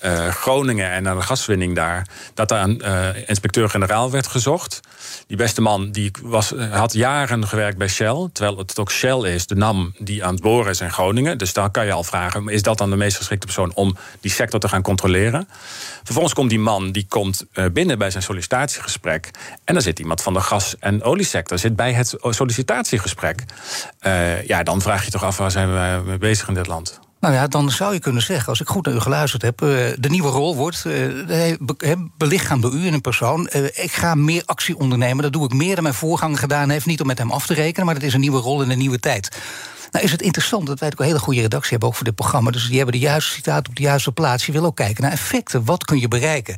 uh, 0.05 0.29
Groningen 0.29 0.91
en 0.91 1.03
naar 1.03 1.15
de 1.15 1.21
gaswinning 1.21 1.75
daar... 1.75 2.07
dat 2.35 2.49
daar 2.49 2.63
een 2.63 2.83
uh, 2.85 3.09
inspecteur-generaal 3.27 4.11
werd 4.11 4.27
gezocht. 4.27 4.81
Die 5.27 5.37
beste 5.37 5.61
man 5.61 5.91
die 5.91 6.11
was, 6.23 6.55
had 6.71 6.93
jaren 6.93 7.47
gewerkt 7.47 7.79
bij 7.79 7.89
Shell... 7.89 8.29
terwijl 8.33 8.59
het 8.59 8.79
ook 8.79 8.91
Shell 8.91 9.35
is, 9.35 9.47
de 9.47 9.55
NAM, 9.55 9.95
die 9.99 10.25
aan 10.25 10.33
het 10.33 10.43
boren 10.43 10.62
in 10.67 10.93
Groningen. 10.93 11.39
Dus 11.39 11.53
dan 11.53 11.71
kan 11.71 11.87
je 11.87 11.93
al 11.93 12.05
vragen, 12.05 12.49
is 12.49 12.63
dat 12.63 12.79
dan 12.79 12.91
de 12.91 12.97
meest 12.97 13.17
geschikte 13.17 13.47
persoon... 13.47 13.75
om 13.75 13.97
die 14.21 14.31
sector 14.31 14.61
te 14.61 14.69
gaan 14.69 14.83
controleren? 14.83 15.49
Vervolgens 16.03 16.35
komt 16.35 16.51
die 16.51 16.59
man 16.59 16.93
die 16.93 17.07
komt 17.09 17.45
uh, 17.55 17.65
binnen 17.73 17.99
bij 17.99 18.11
zijn 18.11 18.23
sollicitatiegesprek... 18.23 19.31
en 19.65 19.75
dan 19.75 19.83
zit 19.83 19.99
iemand 19.99 20.23
van 20.23 20.33
de 20.33 20.41
gas- 20.41 20.77
en 20.79 21.03
oliesector 21.03 21.59
zit 21.59 21.77
bij 21.77 21.93
het 21.93 22.17
sollicitatiegesprek. 22.21 23.45
Uh, 24.07 24.47
ja, 24.47 24.63
dan 24.63 24.81
vraag 24.81 25.05
je 25.05 25.11
toch 25.11 25.25
af, 25.25 25.37
waar 25.37 25.51
zijn 25.51 25.73
we 25.73 26.03
mee 26.07 26.19
bezig 26.19 26.49
in 26.49 26.55
dit 26.55 26.67
land? 26.67 27.01
Nou 27.21 27.35
ja, 27.35 27.47
dan 27.47 27.71
zou 27.71 27.93
je 27.93 27.99
kunnen 27.99 28.23
zeggen, 28.23 28.49
als 28.49 28.61
ik 28.61 28.69
goed 28.69 28.87
naar 28.87 28.95
u 28.95 29.01
geluisterd 29.01 29.43
heb... 29.43 29.59
De 29.59 30.09
nieuwe 30.09 30.29
rol 30.29 30.57
wordt 30.57 30.87
belichaamd 32.17 32.63
door 32.63 32.73
u 32.73 32.87
in 32.87 32.93
een 32.93 33.01
persoon. 33.01 33.49
Ik 33.73 33.93
ga 33.93 34.15
meer 34.15 34.43
actie 34.45 34.77
ondernemen. 34.77 35.23
Dat 35.23 35.33
doe 35.33 35.45
ik 35.45 35.53
meer 35.53 35.75
dan 35.75 35.83
mijn 35.83 35.95
voorganger 35.95 36.39
gedaan 36.39 36.71
heeft. 36.71 36.87
Niet 36.87 37.01
om 37.01 37.07
met 37.07 37.19
hem 37.19 37.31
af 37.31 37.47
te 37.47 37.55
rekenen, 37.55 37.87
maar 37.87 37.95
dat 37.95 38.03
is 38.03 38.15
een 38.15 38.21
nieuwe 38.21 38.41
rol 38.41 38.63
in 38.63 38.71
een 38.71 38.79
nieuwe 38.79 39.01
tijd. 39.01 39.37
Nou 39.93 40.05
is 40.05 40.13
het 40.13 40.23
interessant 40.23 40.67
dat 40.67 40.79
wij 40.79 40.89
ook 40.93 40.99
een 40.99 41.07
hele 41.07 41.19
goede 41.19 41.41
redactie 41.41 41.71
hebben... 41.71 41.89
ook 41.89 41.95
voor 41.95 42.05
dit 42.05 42.15
programma. 42.15 42.51
Dus 42.51 42.67
die 42.67 42.77
hebben 42.77 42.95
de 42.95 43.01
juiste 43.01 43.33
citaat 43.33 43.69
op 43.69 43.77
de 43.77 43.83
juiste 43.83 44.13
plaats. 44.13 44.47
Je 44.47 44.53
wil 44.53 44.65
ook 44.65 44.77
kijken 44.77 45.03
naar 45.03 45.13
effecten. 45.13 45.65
Wat 45.65 45.85
kun 45.85 46.01
je 46.01 46.09
bereiken? 46.09 46.57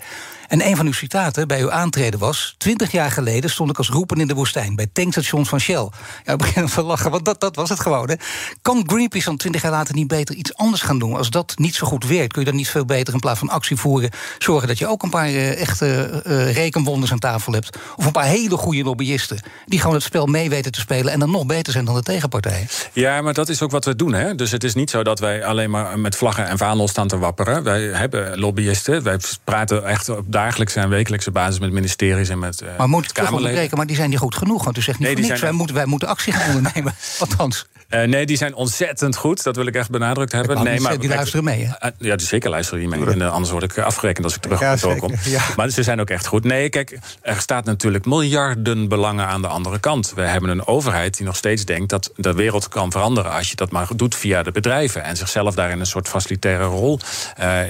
En 0.54 0.66
een 0.66 0.76
van 0.76 0.86
uw 0.86 0.92
citaten 0.92 1.48
bij 1.48 1.60
uw 1.60 1.70
aantreden 1.70 2.20
was... 2.20 2.54
twintig 2.58 2.92
jaar 2.92 3.10
geleden 3.10 3.50
stond 3.50 3.70
ik 3.70 3.78
als 3.78 3.88
roepen 3.88 4.20
in 4.20 4.26
de 4.26 4.34
woestijn... 4.34 4.76
bij 4.76 4.86
tankstations 4.92 5.48
van 5.48 5.60
Shell. 5.60 5.88
Ja, 6.24 6.32
ik 6.32 6.38
begin 6.38 6.66
te 6.66 6.82
lachen, 6.82 7.10
want 7.10 7.24
dat, 7.24 7.40
dat 7.40 7.56
was 7.56 7.68
het 7.68 7.80
gewoon. 7.80 8.08
Hè. 8.08 8.14
Kan 8.62 8.84
Greenpeace 8.86 9.24
dan 9.24 9.36
twintig 9.36 9.62
jaar 9.62 9.70
later 9.70 9.94
niet 9.94 10.08
beter 10.08 10.34
iets 10.34 10.54
anders 10.54 10.82
gaan 10.82 10.98
doen? 10.98 11.16
Als 11.16 11.30
dat 11.30 11.54
niet 11.56 11.74
zo 11.74 11.86
goed 11.86 12.06
werkt, 12.06 12.32
kun 12.32 12.40
je 12.42 12.48
dan 12.48 12.56
niet 12.56 12.68
veel 12.68 12.84
beter... 12.84 13.14
in 13.14 13.20
plaats 13.20 13.38
van 13.38 13.48
actie 13.48 13.76
voeren, 13.76 14.10
zorgen 14.38 14.68
dat 14.68 14.78
je 14.78 14.86
ook 14.86 15.02
een 15.02 15.10
paar 15.10 15.28
uh, 15.28 15.60
echte 15.60 16.22
uh, 16.26 16.52
rekenwonders 16.52 17.12
aan 17.12 17.18
tafel 17.18 17.52
hebt? 17.52 17.78
Of 17.96 18.06
een 18.06 18.12
paar 18.12 18.24
hele 18.24 18.56
goede 18.56 18.82
lobbyisten... 18.82 19.42
die 19.66 19.80
gewoon 19.80 19.94
het 19.94 20.04
spel 20.04 20.26
mee 20.26 20.50
weten 20.50 20.72
te 20.72 20.80
spelen... 20.80 21.12
en 21.12 21.18
dan 21.18 21.30
nog 21.30 21.46
beter 21.46 21.72
zijn 21.72 21.84
dan 21.84 21.94
de 21.94 22.02
tegenpartij? 22.02 22.66
Ja, 22.92 23.20
maar 23.20 23.34
dat 23.34 23.48
is 23.48 23.62
ook 23.62 23.70
wat 23.70 23.84
we 23.84 23.96
doen. 23.96 24.12
Hè? 24.12 24.34
Dus 24.34 24.50
het 24.50 24.64
is 24.64 24.74
niet 24.74 24.90
zo 24.90 25.02
dat 25.02 25.18
wij 25.18 25.44
alleen 25.44 25.70
maar 25.70 25.98
met 25.98 26.16
vlaggen 26.16 26.46
en 26.46 26.58
vaandels 26.58 26.90
staan 26.90 27.08
te 27.08 27.18
wapperen. 27.18 27.62
Wij 27.62 27.82
hebben 27.82 28.38
lobbyisten, 28.38 29.02
wij 29.02 29.18
praten 29.44 29.86
echt 29.86 30.08
op 30.08 30.32
dagelijkse 30.44 30.80
en 30.80 30.88
wekelijkse 30.88 31.30
basis 31.30 31.58
met 31.58 31.72
ministeries 31.72 32.28
en 32.28 32.38
met. 32.38 32.62
Uh, 32.62 32.68
maar 32.78 32.88
moet 32.88 33.10
ik 33.10 33.30
onderbreken, 33.30 33.76
maar 33.76 33.86
die 33.86 33.96
zijn 33.96 34.10
niet 34.10 34.18
goed 34.18 34.34
genoeg. 34.34 34.64
Want 34.64 34.76
u 34.76 34.82
zegt 34.82 34.98
niet 34.98 35.08
nee, 35.14 35.26
niks. 35.26 35.40
Wij, 35.40 35.52
moeten, 35.52 35.76
wij 35.76 35.86
moeten 35.86 36.08
actie 36.08 36.32
gaan 36.32 36.56
ondernemen. 36.56 36.94
Althans. 37.18 37.66
Uh, 37.90 38.02
nee, 38.02 38.26
die 38.26 38.36
zijn 38.36 38.54
ontzettend 38.54 39.16
goed. 39.16 39.42
Dat 39.42 39.56
wil 39.56 39.66
ik 39.66 39.74
echt 39.74 39.90
benadrukt 39.90 40.32
hebben. 40.32 40.64
Nee, 40.64 40.80
maar, 40.80 40.98
die 40.98 41.08
luisteren 41.08 41.44
mee, 41.44 41.64
hè? 41.64 41.88
Uh, 41.88 41.92
ja, 41.98 42.16
die 42.16 42.26
zeker 42.26 42.50
luisteren 42.50 42.80
die 42.80 42.88
mee. 42.88 43.10
En, 43.10 43.18
uh, 43.18 43.32
anders 43.32 43.50
word 43.50 43.62
ik 43.62 43.78
afgerekend 43.78 44.24
als 44.24 44.34
ik 44.34 44.40
terug 44.40 44.60
ja, 44.60 44.76
kom. 44.98 45.12
Ja. 45.24 45.42
Maar 45.56 45.70
ze 45.70 45.82
zijn 45.82 46.00
ook 46.00 46.10
echt 46.10 46.26
goed. 46.26 46.44
Nee, 46.44 46.68
kijk, 46.68 46.98
er 47.22 47.40
staat 47.40 47.64
natuurlijk 47.64 48.04
miljarden 48.04 48.88
belangen 48.88 49.26
aan 49.26 49.42
de 49.42 49.48
andere 49.48 49.78
kant. 49.78 50.12
We 50.14 50.22
hebben 50.22 50.50
een 50.50 50.66
overheid 50.66 51.16
die 51.16 51.26
nog 51.26 51.36
steeds 51.36 51.64
denkt 51.64 51.90
dat 51.90 52.10
de 52.16 52.32
wereld 52.32 52.68
kan 52.68 52.92
veranderen... 52.92 53.32
als 53.32 53.50
je 53.50 53.56
dat 53.56 53.70
maar 53.70 53.88
doet 53.96 54.14
via 54.14 54.42
de 54.42 54.52
bedrijven. 54.52 55.04
En 55.04 55.16
zichzelf 55.16 55.54
daarin 55.54 55.80
een 55.80 55.86
soort 55.86 56.08
facilitaire 56.08 56.64
rol 56.64 57.00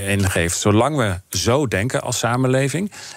ingeeft. 0.07 0.59
Zolang 0.59 0.97
we 0.97 1.39
zo 1.39 1.67
denken 1.69 2.03
als 2.03 2.19
samenleving... 2.19 2.54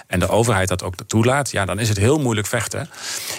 en 0.07 0.19
de 0.19 0.29
overheid 0.29 0.67
dat 0.67 0.83
ook 0.83 0.93
toelaat, 1.07 1.51
ja, 1.51 1.65
dan 1.65 1.79
is 1.79 1.89
het 1.89 1.97
heel 1.97 2.19
moeilijk 2.19 2.47
vechten. 2.47 2.89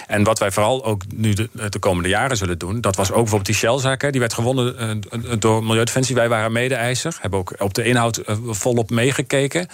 En 0.07 0.23
wat 0.23 0.39
wij 0.39 0.51
vooral 0.51 0.85
ook 0.85 1.01
nu 1.15 1.33
de, 1.33 1.49
de 1.69 1.79
komende 1.79 2.09
jaren 2.09 2.37
zullen 2.37 2.57
doen... 2.57 2.81
dat 2.81 2.95
was 2.95 3.09
ook 3.09 3.15
bijvoorbeeld 3.15 3.45
die 3.45 3.55
Shell-zaak. 3.55 4.11
Die 4.11 4.19
werd 4.19 4.33
gewonnen 4.33 5.01
uh, 5.11 5.31
door 5.39 5.63
Milieudefensie. 5.63 6.15
Wij 6.15 6.29
waren 6.29 6.51
mede-eiser. 6.51 7.17
Hebben 7.21 7.39
ook 7.39 7.53
op 7.57 7.73
de 7.73 7.83
inhoud 7.83 8.17
uh, 8.17 8.35
volop 8.45 8.89
meegekeken. 8.89 9.67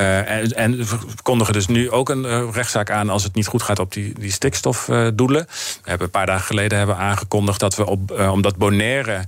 Uh, 0.00 0.58
en, 0.58 0.76
we 0.76 0.98
kondigen 1.22 1.52
dus 1.52 1.66
nu 1.66 1.90
ook 1.90 2.08
een 2.08 2.24
uh, 2.24 2.48
rechtszaak 2.52 2.90
aan 2.90 3.10
als 3.10 3.22
het 3.22 3.34
niet 3.34 3.46
goed 3.46 3.62
gaat 3.62 3.78
op 3.78 3.92
die, 3.92 4.14
die 4.18 4.32
stikstofdoelen. 4.32 5.46
We 5.46 5.88
hebben 5.88 6.06
een 6.06 6.12
paar 6.12 6.26
dagen 6.26 6.44
geleden 6.44 6.78
hebben 6.78 6.96
aangekondigd 6.96 7.60
dat 7.60 7.76
we 7.76 7.86
op, 7.86 8.10
omdat 8.30 8.56
Bonaire 8.56 9.24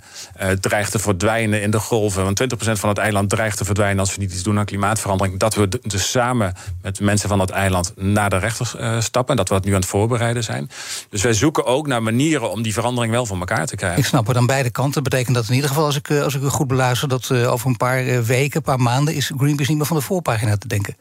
dreigt 0.60 0.90
te 0.90 0.98
verdwijnen 0.98 1.62
in 1.62 1.70
de 1.70 1.80
golven, 1.80 2.24
want 2.24 2.42
20% 2.42 2.46
van 2.56 2.88
het 2.88 2.98
eiland 2.98 3.30
dreigt 3.30 3.56
te 3.56 3.64
verdwijnen 3.64 3.98
als 3.98 4.14
we 4.14 4.20
niet 4.20 4.32
iets 4.32 4.42
doen 4.42 4.58
aan 4.58 4.64
klimaatverandering, 4.64 5.38
dat 5.38 5.54
we 5.54 5.68
dus 5.82 6.10
samen 6.10 6.54
met 6.82 7.00
mensen 7.00 7.28
van 7.28 7.38
dat 7.38 7.50
eiland 7.50 7.92
naar 7.96 8.30
de 8.30 8.38
rechter 8.38 8.66
stappen. 9.02 9.30
En 9.30 9.36
dat 9.36 9.48
we 9.48 9.54
dat 9.54 9.64
nu 9.64 9.70
aan 9.70 9.80
het 9.80 9.88
voorbereiden 9.88 10.44
zijn. 10.44 10.70
Dus 11.10 11.22
wij 11.22 11.32
zoeken 11.32 11.64
ook 11.64 11.86
naar 11.86 12.02
manieren 12.02 12.50
om 12.50 12.62
die 12.62 12.72
verandering 12.72 13.12
wel 13.12 13.26
voor 13.26 13.38
elkaar 13.38 13.66
te 13.66 13.76
krijgen. 13.76 13.98
Ik 13.98 14.06
snap 14.06 14.26
het 14.26 14.36
aan 14.36 14.46
beide 14.46 14.70
kanten. 14.70 15.02
Betekent 15.02 15.34
dat 15.34 15.48
in 15.48 15.54
ieder 15.54 15.68
geval, 15.68 15.84
als 15.84 15.96
ik, 15.96 16.10
als 16.10 16.34
ik 16.34 16.42
u 16.42 16.48
goed 16.48 16.66
beluister, 16.66 17.08
dat 17.08 17.32
over 17.32 17.66
een 17.66 17.76
paar 17.76 18.24
weken, 18.24 18.56
een 18.56 18.62
paar 18.62 18.80
maanden 18.80 19.14
is 19.14 19.32
Greenpeace 19.36 19.68
niet 19.68 19.78
meer 19.78 19.86
van 19.86 19.96
de 19.96 20.02
voorpagina 20.02 20.56
te 20.58 20.68
denken. 20.68 20.96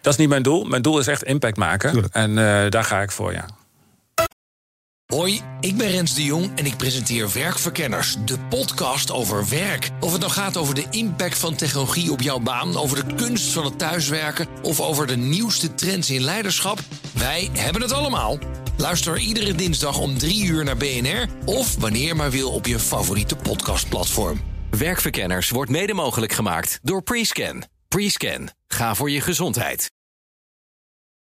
Dat 0.00 0.12
is 0.12 0.18
niet 0.18 0.28
mijn 0.28 0.42
doel. 0.42 0.64
Mijn 0.64 0.82
doel 0.82 0.98
is 0.98 1.06
echt 1.06 1.22
impact 1.22 1.56
maken. 1.56 1.90
Tuurlijk. 1.92 2.14
En 2.14 2.30
uh, 2.30 2.36
daar 2.68 2.84
ga 2.84 3.00
ik 3.00 3.10
voor, 3.10 3.32
ja. 3.32 3.46
Hoi, 5.12 5.40
ik 5.60 5.76
ben 5.76 5.90
Rens 5.90 6.14
de 6.14 6.24
Jong 6.24 6.50
en 6.54 6.66
ik 6.66 6.76
presenteer 6.76 7.32
Werkverkenners, 7.32 8.16
de 8.24 8.38
podcast 8.38 9.10
over 9.10 9.48
werk. 9.48 9.90
Of 10.00 10.12
het 10.12 10.20
nou 10.20 10.32
gaat 10.32 10.56
over 10.56 10.74
de 10.74 10.84
impact 10.90 11.38
van 11.38 11.54
technologie 11.54 12.12
op 12.12 12.20
jouw 12.20 12.38
baan, 12.38 12.76
over 12.76 13.06
de 13.06 13.14
kunst 13.14 13.52
van 13.52 13.64
het 13.64 13.78
thuiswerken 13.78 14.46
of 14.62 14.80
over 14.80 15.06
de 15.06 15.16
nieuwste 15.16 15.74
trends 15.74 16.10
in 16.10 16.20
leiderschap, 16.20 16.78
wij 17.14 17.50
hebben 17.52 17.82
het 17.82 17.92
allemaal. 17.92 18.38
Luister 18.76 19.18
iedere 19.18 19.54
dinsdag 19.54 19.98
om 19.98 20.18
3 20.18 20.44
uur 20.44 20.64
naar 20.64 20.76
BNR 20.76 21.26
of 21.44 21.76
wanneer 21.76 22.16
maar 22.16 22.30
wil 22.30 22.50
op 22.50 22.66
je 22.66 22.78
favoriete 22.78 23.36
podcastplatform. 23.36 24.40
Werkverkenners 24.70 25.50
wordt 25.50 25.70
mede 25.70 25.94
mogelijk 25.94 26.32
gemaakt 26.32 26.78
door 26.82 27.02
Prescan. 27.02 27.64
Prescan. 27.88 28.50
Ga 28.72 28.94
voor 28.94 29.10
je 29.10 29.20
gezondheid. 29.20 29.90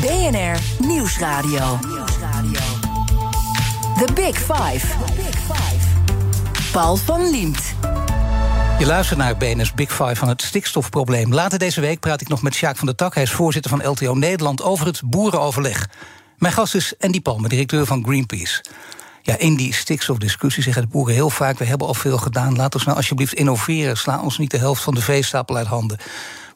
BNR 0.00 0.86
Nieuwsradio. 0.86 1.78
The 3.96 4.12
Big 4.14 4.36
Five. 4.38 4.86
Paul 6.72 6.96
van 6.96 7.30
Liemt. 7.30 7.74
Je 8.78 8.86
luistert 8.86 9.18
naar 9.18 9.36
BNS 9.36 9.74
Big 9.74 9.90
Five 9.90 10.16
van 10.16 10.28
het 10.28 10.42
stikstofprobleem. 10.42 11.34
Later 11.34 11.58
deze 11.58 11.80
week 11.80 12.00
praat 12.00 12.20
ik 12.20 12.28
nog 12.28 12.42
met 12.42 12.54
Sjaak 12.54 12.76
van 12.76 12.86
der 12.86 12.96
Tak. 12.96 13.14
Hij 13.14 13.22
is 13.22 13.30
voorzitter 13.30 13.70
van 13.70 13.88
LTO 13.88 14.14
Nederland 14.14 14.62
over 14.62 14.86
het 14.86 15.00
boerenoverleg. 15.04 15.88
Mijn 16.36 16.52
gast 16.52 16.74
is 16.74 16.94
Andy 17.00 17.20
Palme, 17.20 17.48
directeur 17.48 17.86
van 17.86 18.04
Greenpeace. 18.04 18.64
Ja, 19.22 19.38
in 19.38 19.56
die 19.56 19.74
stikstofdiscussie 19.74 20.62
zeggen 20.62 20.82
de 20.82 20.88
boeren 20.88 21.14
heel 21.14 21.30
vaak: 21.30 21.58
we 21.58 21.64
hebben 21.64 21.86
al 21.86 21.94
veel 21.94 22.18
gedaan, 22.18 22.56
laten 22.56 22.78
we 22.78 22.84
nou 22.84 22.96
alsjeblieft 22.96 23.34
innoveren. 23.34 23.96
Sla 23.96 24.20
ons 24.20 24.38
niet 24.38 24.50
de 24.50 24.58
helft 24.58 24.82
van 24.82 24.94
de 24.94 25.02
veestapel 25.02 25.56
uit 25.56 25.66
handen. 25.66 25.96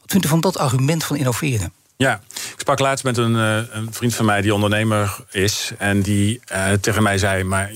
Wat 0.01 0.11
vindt 0.11 0.25
u 0.25 0.29
van 0.29 0.41
dat 0.41 0.57
argument 0.57 1.03
van 1.03 1.15
innoveren? 1.15 1.73
Ja, 1.95 2.21
ik 2.29 2.59
sprak 2.59 2.79
laatst 2.79 3.03
met 3.03 3.17
een, 3.17 3.35
eh, 3.35 3.57
een, 3.71 3.93
vriend 3.93 4.15
van 4.15 4.25
mij 4.25 4.41
die 4.41 4.53
ondernemer 4.53 5.15
is. 5.31 5.71
En 5.77 6.01
die 6.01 6.41
uh, 6.51 6.71
tegen 6.71 7.03
mij 7.03 7.17
zei: 7.17 7.43
Maar 7.43 7.71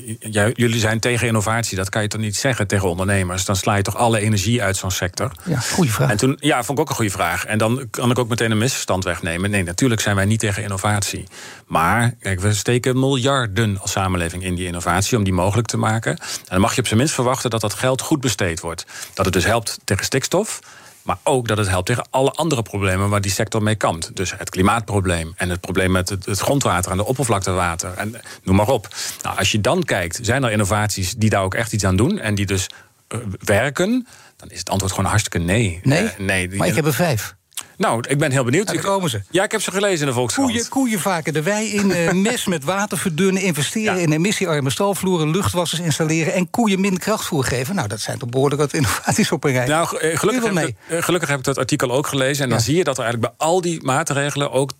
jullie 0.53 0.79
zijn 0.79 0.99
tegen 0.99 1.27
innovatie. 1.27 1.77
Dat 1.77 1.89
kan 1.89 2.01
je 2.01 2.07
toch 2.07 2.21
niet 2.21 2.35
zeggen 2.35 2.67
tegen 2.67 2.89
ondernemers? 2.89 3.45
Dan 3.45 3.55
sla 3.55 3.75
je 3.75 3.81
toch 3.81 3.95
alle 3.95 4.19
energie 4.19 4.63
uit 4.63 4.77
zo'n 4.77 4.91
sector? 4.91 5.31
Ja, 5.43 5.59
goede 5.59 5.91
vraag. 5.91 6.09
En 6.09 6.17
toen, 6.17 6.37
ja, 6.39 6.63
vond 6.63 6.77
ik 6.77 6.83
ook 6.83 6.89
een 6.89 6.95
goede 6.95 7.11
vraag. 7.11 7.45
En 7.45 7.57
dan 7.57 7.87
kan 7.89 8.11
ik 8.11 8.19
ook 8.19 8.27
meteen 8.27 8.51
een 8.51 8.57
misverstand 8.57 9.03
wegnemen. 9.03 9.49
Nee, 9.49 9.63
natuurlijk 9.63 10.01
zijn 10.01 10.15
wij 10.15 10.25
niet 10.25 10.39
tegen 10.39 10.63
innovatie. 10.63 11.23
Maar 11.65 12.13
kijk, 12.19 12.39
we 12.39 12.53
steken 12.53 12.99
miljarden 12.99 13.79
als 13.79 13.91
samenleving 13.91 14.43
in 14.43 14.55
die 14.55 14.65
innovatie 14.65 15.17
om 15.17 15.23
die 15.23 15.33
mogelijk 15.33 15.67
te 15.67 15.77
maken. 15.77 16.17
En 16.17 16.45
dan 16.47 16.61
mag 16.61 16.73
je 16.73 16.79
op 16.79 16.87
zijn 16.87 16.99
minst 16.99 17.13
verwachten 17.13 17.49
dat 17.49 17.61
dat 17.61 17.73
geld 17.73 18.01
goed 18.01 18.21
besteed 18.21 18.59
wordt. 18.59 18.85
Dat 19.13 19.25
het 19.25 19.33
dus 19.33 19.45
helpt 19.45 19.79
tegen 19.83 20.05
stikstof. 20.05 20.59
Maar 21.07 21.17
ook 21.23 21.47
dat 21.47 21.57
het 21.57 21.67
helpt 21.67 21.85
tegen 21.85 22.07
alle 22.09 22.31
andere 22.31 22.61
problemen 22.61 23.09
waar 23.09 23.21
die 23.21 23.31
sector 23.31 23.63
mee 23.63 23.75
kampt. 23.75 24.15
Dus 24.15 24.37
het 24.37 24.49
klimaatprobleem 24.49 25.33
en 25.35 25.49
het 25.49 25.59
probleem 25.59 25.91
met 25.91 26.09
het, 26.09 26.39
grondwater 26.39 26.91
en 26.91 26.97
de 26.97 27.05
oppervlaktewater. 27.05 27.93
En 27.93 28.15
noem 28.43 28.55
maar 28.55 28.67
op. 28.67 28.87
Nou, 29.21 29.37
als 29.37 29.51
je 29.51 29.61
dan 29.61 29.83
kijkt, 29.83 30.19
zijn 30.21 30.43
er 30.43 30.51
innovaties 30.51 31.13
die 31.13 31.29
daar 31.29 31.43
ook 31.43 31.53
echt 31.53 31.73
iets 31.73 31.83
aan 31.85 31.95
doen 31.95 32.19
en 32.19 32.35
die 32.35 32.45
dus 32.45 32.69
uh, 33.09 33.19
werken? 33.39 34.07
Dan 34.35 34.49
is 34.49 34.59
het 34.59 34.69
antwoord 34.69 34.93
gewoon 34.93 35.09
hartstikke 35.09 35.39
nee. 35.39 35.79
Nee? 35.83 36.03
Uh, 36.03 36.09
nee 36.17 36.55
maar 36.55 36.67
ik 36.67 36.75
heb 36.75 36.85
er 36.85 36.93
vijf. 36.93 37.35
Nou, 37.77 38.03
ik 38.07 38.17
ben 38.17 38.31
heel 38.31 38.43
benieuwd. 38.43 38.67
Daar 38.67 38.79
komen 38.79 39.09
ze. 39.09 39.21
Ja, 39.29 39.43
ik 39.43 39.51
heb 39.51 39.61
ze 39.61 39.71
gelezen 39.71 39.99
in 39.99 40.05
de 40.05 40.13
Volkskrant. 40.13 40.49
Koeien, 40.49 40.69
koeien 40.69 40.99
vaker 40.99 41.33
de 41.33 41.41
wei 41.41 41.73
in, 41.73 41.89
uh, 41.89 42.11
mes 42.31 42.45
met 42.45 42.63
water 42.63 42.97
verdunnen... 42.97 43.41
investeren 43.41 44.01
in 44.01 44.11
emissiearme 44.11 44.69
stalvloeren, 44.69 45.31
luchtwassers 45.31 45.81
installeren... 45.81 46.33
en 46.33 46.49
koeien 46.49 46.79
minder 46.81 46.99
krachtvoer 46.99 47.43
geven. 47.43 47.75
Nou, 47.75 47.87
dat 47.87 47.99
zijn 47.99 48.17
toch 48.17 48.29
behoorlijk 48.29 48.61
wat 48.61 48.73
innovaties 48.73 49.31
op 49.31 49.43
een 49.43 49.51
rij. 49.51 49.67
Nou, 49.67 49.97
eh, 49.97 50.17
gelukkig, 50.17 50.53
heb 50.53 50.67
ik, 50.67 50.75
uh, 50.89 51.03
gelukkig 51.03 51.29
heb 51.29 51.39
ik 51.39 51.45
dat 51.45 51.57
artikel 51.57 51.91
ook 51.91 52.07
gelezen... 52.07 52.43
en 52.43 52.49
dan 52.49 52.61
zie 52.61 52.75
je 52.75 52.83
dat 52.83 52.97
er 52.97 53.03
eigenlijk 53.03 53.33
bij 53.37 53.47
al 53.47 53.61
die 53.61 53.83
maatregelen... 53.83 54.51
ook 54.51 54.71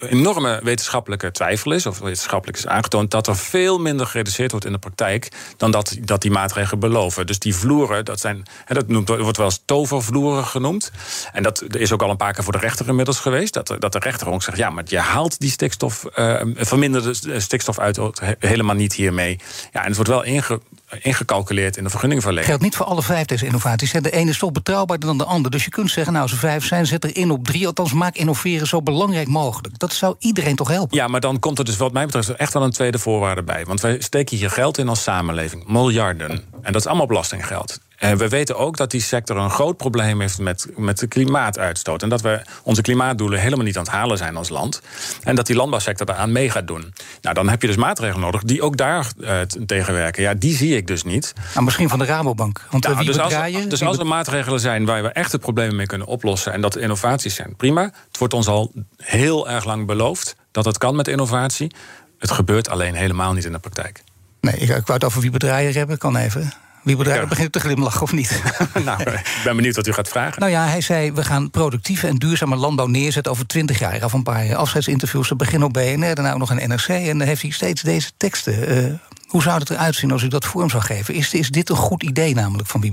enorme 0.00 0.60
wetenschappelijke 0.62 1.30
twijfel 1.30 1.72
is... 1.72 1.86
of 1.86 1.98
wetenschappelijk 1.98 2.58
is 2.58 2.66
aangetoond... 2.66 3.10
dat 3.10 3.26
er 3.26 3.36
veel 3.36 3.78
minder 3.78 4.06
gereduceerd 4.06 4.50
wordt 4.50 4.66
in 4.66 4.72
de 4.72 4.78
praktijk... 4.78 5.28
dan 5.56 5.70
dat, 5.70 5.96
dat 6.00 6.22
die 6.22 6.30
maatregelen 6.30 6.80
beloven. 6.80 7.26
Dus 7.26 7.38
die 7.38 7.54
vloeren, 7.54 8.04
dat, 8.04 8.20
zijn, 8.20 8.42
hè, 8.64 8.74
dat 8.74 8.88
noemt, 8.88 9.08
wordt 9.08 9.36
wel 9.36 9.46
eens 9.46 9.62
tovervloeren 9.64 10.44
genoemd. 10.44 10.90
En 11.32 11.42
dat 11.42 11.64
is 11.76 11.92
ook 11.92 12.02
al 12.02 12.10
een 12.10 12.16
paar 12.16 12.34
keer 12.38 12.52
voor 12.52 12.60
de 12.60 12.66
rechter 12.66 12.88
inmiddels 12.88 13.18
geweest. 13.18 13.54
Dat, 13.54 13.76
dat 13.78 13.92
de 13.92 13.98
rechter 13.98 14.28
ook 14.28 14.42
zegt: 14.42 14.58
ja, 14.58 14.70
maar 14.70 14.84
je 14.86 14.98
haalt 14.98 15.38
die 15.38 15.50
stikstof, 15.50 16.04
uh, 16.16 16.40
verminderde 16.54 17.40
stikstof 17.40 17.78
uit 17.78 18.00
helemaal 18.38 18.74
niet 18.74 18.92
hiermee. 18.92 19.40
Ja, 19.72 19.80
en 19.80 19.86
het 19.86 19.94
wordt 19.94 20.10
wel 20.10 20.22
inge, 20.22 20.60
ingecalculeerd 21.02 21.76
in 21.76 21.84
de 21.84 21.90
vergunningverlening. 21.90 22.46
Geldt 22.48 22.62
niet 22.62 22.76
voor 22.76 22.86
alle 22.86 23.02
vijf 23.02 23.26
deze 23.26 23.46
innovaties. 23.46 23.92
De 23.92 24.10
ene 24.10 24.30
is 24.30 24.38
toch 24.38 24.52
betrouwbaarder 24.52 25.08
dan 25.08 25.18
de 25.18 25.24
ander. 25.24 25.50
Dus 25.50 25.64
je 25.64 25.70
kunt 25.70 25.90
zeggen, 25.90 26.12
nou, 26.12 26.28
ze 26.28 26.36
vijf 26.36 26.64
zijn, 26.64 26.86
zet 26.86 27.04
er 27.04 27.16
in 27.16 27.30
op 27.30 27.44
drie. 27.44 27.66
Althans, 27.66 27.92
maak 27.92 28.16
innoveren 28.16 28.66
zo 28.66 28.82
belangrijk 28.82 29.28
mogelijk. 29.28 29.78
Dat 29.78 29.92
zou 29.92 30.14
iedereen 30.18 30.56
toch 30.56 30.68
helpen? 30.68 30.96
Ja, 30.96 31.08
maar 31.08 31.20
dan 31.20 31.38
komt 31.38 31.58
er 31.58 31.64
dus 31.64 31.76
wat 31.76 31.92
mij 31.92 32.04
betreft 32.04 32.30
echt 32.30 32.52
wel 32.52 32.62
een 32.62 32.70
tweede 32.70 32.98
voorwaarde 32.98 33.42
bij. 33.42 33.64
Want 33.64 33.80
wij 33.80 34.00
steken 34.00 34.36
hier 34.36 34.50
geld 34.50 34.78
in 34.78 34.88
als 34.88 35.02
samenleving. 35.02 35.66
Miljarden. 35.66 36.30
En 36.62 36.72
dat 36.72 36.80
is 36.80 36.86
allemaal 36.86 37.06
belastinggeld. 37.06 37.78
En 37.98 38.18
we 38.18 38.28
weten 38.28 38.56
ook 38.56 38.76
dat 38.76 38.90
die 38.90 39.00
sector 39.00 39.36
een 39.36 39.50
groot 39.50 39.76
probleem 39.76 40.20
heeft 40.20 40.38
met, 40.38 40.66
met 40.76 40.98
de 40.98 41.06
klimaatuitstoot. 41.06 42.02
En 42.02 42.08
dat 42.08 42.20
we 42.20 42.42
onze 42.62 42.82
klimaatdoelen 42.82 43.40
helemaal 43.40 43.64
niet 43.64 43.76
aan 43.76 43.82
het 43.82 43.92
halen 43.92 44.18
zijn 44.18 44.36
als 44.36 44.48
land. 44.48 44.82
En 45.22 45.34
dat 45.34 45.46
die 45.46 45.56
landbouwsector 45.56 46.06
daaraan 46.06 46.32
mee 46.32 46.50
gaat 46.50 46.66
doen. 46.66 46.94
Nou, 47.22 47.34
dan 47.34 47.48
heb 47.48 47.60
je 47.60 47.66
dus 47.66 47.76
maatregelen 47.76 48.20
nodig 48.20 48.42
die 48.42 48.62
ook 48.62 48.76
daar 48.76 49.06
uh, 49.18 49.40
tegenwerken. 49.40 50.22
Ja, 50.22 50.34
die 50.34 50.56
zie 50.56 50.76
ik 50.76 50.86
dus 50.86 51.04
niet. 51.04 51.32
Nou, 51.52 51.64
misschien 51.64 51.88
van 51.88 51.98
de 51.98 52.04
Rabobank. 52.04 52.66
Want 52.70 52.84
nou, 52.84 53.04
dus, 53.04 53.18
als, 53.18 53.34
dus 53.68 53.82
als 53.82 53.98
er 53.98 54.06
maatregelen 54.06 54.60
zijn 54.60 54.84
waar 54.84 55.02
we 55.02 55.08
echt 55.08 55.30
de 55.30 55.38
problemen 55.38 55.76
mee 55.76 55.86
kunnen 55.86 56.06
oplossen... 56.06 56.52
en 56.52 56.60
dat 56.60 56.76
innovaties 56.76 57.34
zijn, 57.34 57.56
prima. 57.56 57.82
Het 57.82 58.18
wordt 58.18 58.34
ons 58.34 58.48
al 58.48 58.72
heel 58.96 59.48
erg 59.48 59.64
lang 59.64 59.86
beloofd 59.86 60.36
dat 60.50 60.64
het 60.64 60.78
kan 60.78 60.96
met 60.96 61.08
innovatie. 61.08 61.74
Het 62.18 62.30
gebeurt 62.30 62.68
alleen 62.68 62.94
helemaal 62.94 63.32
niet 63.32 63.44
in 63.44 63.52
de 63.52 63.58
praktijk. 63.58 64.02
Nee, 64.40 64.54
ik, 64.54 64.68
ik 64.68 64.68
wou 64.68 64.92
het 64.92 65.04
over 65.04 65.20
wie 65.20 65.30
bedrijven 65.30 65.78
hebben. 65.78 65.98
Kan 65.98 66.16
even. 66.16 66.52
Wie 66.88 66.96
bedrijven 66.96 67.22
ja. 67.22 67.28
begint 67.28 67.52
te 67.52 67.60
glimlachen 67.60 68.02
of 68.02 68.12
niet? 68.12 68.42
nou, 68.84 69.02
ik 69.02 69.40
ben 69.44 69.56
benieuwd 69.56 69.76
wat 69.76 69.86
u 69.86 69.92
gaat 69.92 70.08
vragen. 70.08 70.40
Nou 70.40 70.52
ja, 70.52 70.66
hij 70.66 70.80
zei: 70.80 71.12
we 71.12 71.24
gaan 71.24 71.50
productieve 71.50 72.06
en 72.06 72.16
duurzame 72.16 72.56
landbouw 72.56 72.86
neerzetten 72.86 73.32
over 73.32 73.46
twintig 73.46 73.78
jaar. 73.78 74.02
Af 74.02 74.12
een 74.12 74.22
paar 74.22 74.54
afscheidsinterviews. 74.54 75.28
Ze 75.28 75.36
beginnen 75.36 75.68
op 75.68 75.72
BNR, 75.72 76.14
daarna 76.14 76.32
ook 76.32 76.38
nog 76.38 76.50
een 76.50 76.68
NRC. 76.68 76.88
En 76.88 77.18
dan 77.18 77.26
heeft 77.26 77.42
hij 77.42 77.50
steeds 77.50 77.82
deze 77.82 78.10
teksten. 78.16 78.84
Uh, 78.84 78.92
hoe 79.26 79.42
zou 79.42 79.58
het 79.58 79.70
eruit 79.70 79.94
zien 79.94 80.12
als 80.12 80.22
u 80.22 80.28
dat 80.28 80.44
vorm 80.44 80.70
zou 80.70 80.82
geven? 80.82 81.14
Is, 81.14 81.34
is 81.34 81.50
dit 81.50 81.68
een 81.68 81.76
goed 81.76 82.02
idee, 82.02 82.34
namelijk 82.34 82.68
van 82.68 82.80
wie? 82.80 82.92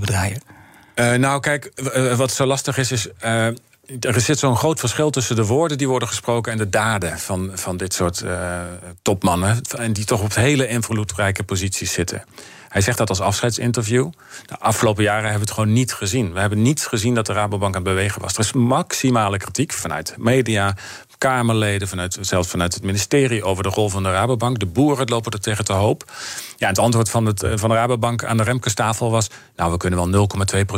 Uh, 0.94 1.12
nou, 1.12 1.40
kijk, 1.40 1.72
wat 2.16 2.32
zo 2.32 2.46
lastig 2.46 2.78
is, 2.78 2.92
is. 2.92 3.08
Er 4.00 4.20
zit 4.20 4.38
zo'n 4.38 4.56
groot 4.56 4.80
verschil 4.80 5.10
tussen 5.10 5.36
de 5.36 5.44
woorden 5.44 5.78
die 5.78 5.88
worden 5.88 6.08
gesproken 6.08 6.52
en 6.52 6.58
de 6.58 6.68
daden 6.68 7.18
van, 7.18 7.50
van 7.54 7.76
dit 7.76 7.94
soort 7.94 8.20
uh, 8.24 8.60
topmannen. 9.02 9.60
En 9.78 9.92
die 9.92 10.04
toch 10.04 10.22
op 10.22 10.34
hele 10.34 10.68
invloedrijke 10.68 11.42
posities 11.42 11.92
zitten. 11.92 12.24
Hij 12.76 12.84
zegt 12.84 12.98
dat 12.98 13.08
als 13.08 13.20
afscheidsinterview. 13.20 14.10
De 14.46 14.58
afgelopen 14.58 15.02
jaren 15.02 15.22
hebben 15.22 15.40
we 15.40 15.46
het 15.46 15.54
gewoon 15.54 15.72
niet 15.72 15.92
gezien. 15.92 16.32
We 16.32 16.40
hebben 16.40 16.62
niet 16.62 16.86
gezien 16.86 17.14
dat 17.14 17.26
de 17.26 17.32
Rabobank 17.32 17.76
aan 17.76 17.82
het 17.82 17.94
bewegen 17.94 18.22
was. 18.22 18.32
Er 18.32 18.40
is 18.40 18.52
maximale 18.52 19.38
kritiek 19.38 19.72
vanuit 19.72 20.14
media, 20.18 20.74
Kamerleden, 21.18 21.88
vanuit, 21.88 22.18
zelfs 22.20 22.48
vanuit 22.48 22.74
het 22.74 22.82
ministerie 22.82 23.44
over 23.44 23.62
de 23.62 23.68
rol 23.68 23.88
van 23.88 24.02
de 24.02 24.10
Rabobank. 24.10 24.58
De 24.58 24.66
boeren 24.66 25.08
lopen 25.08 25.32
er 25.32 25.40
tegen 25.40 25.64
te 25.64 25.72
hoop. 25.72 26.12
Ja, 26.56 26.68
het 26.68 26.78
antwoord 26.78 27.10
van, 27.10 27.26
het, 27.26 27.46
van 27.54 27.68
de 27.68 27.74
Rabobank 27.74 28.24
aan 28.24 28.36
de 28.36 28.42
Remkestafel 28.42 29.10
was: 29.10 29.30
Nou, 29.56 29.70
we 29.70 29.76
kunnen 29.76 30.10
wel 30.10 30.28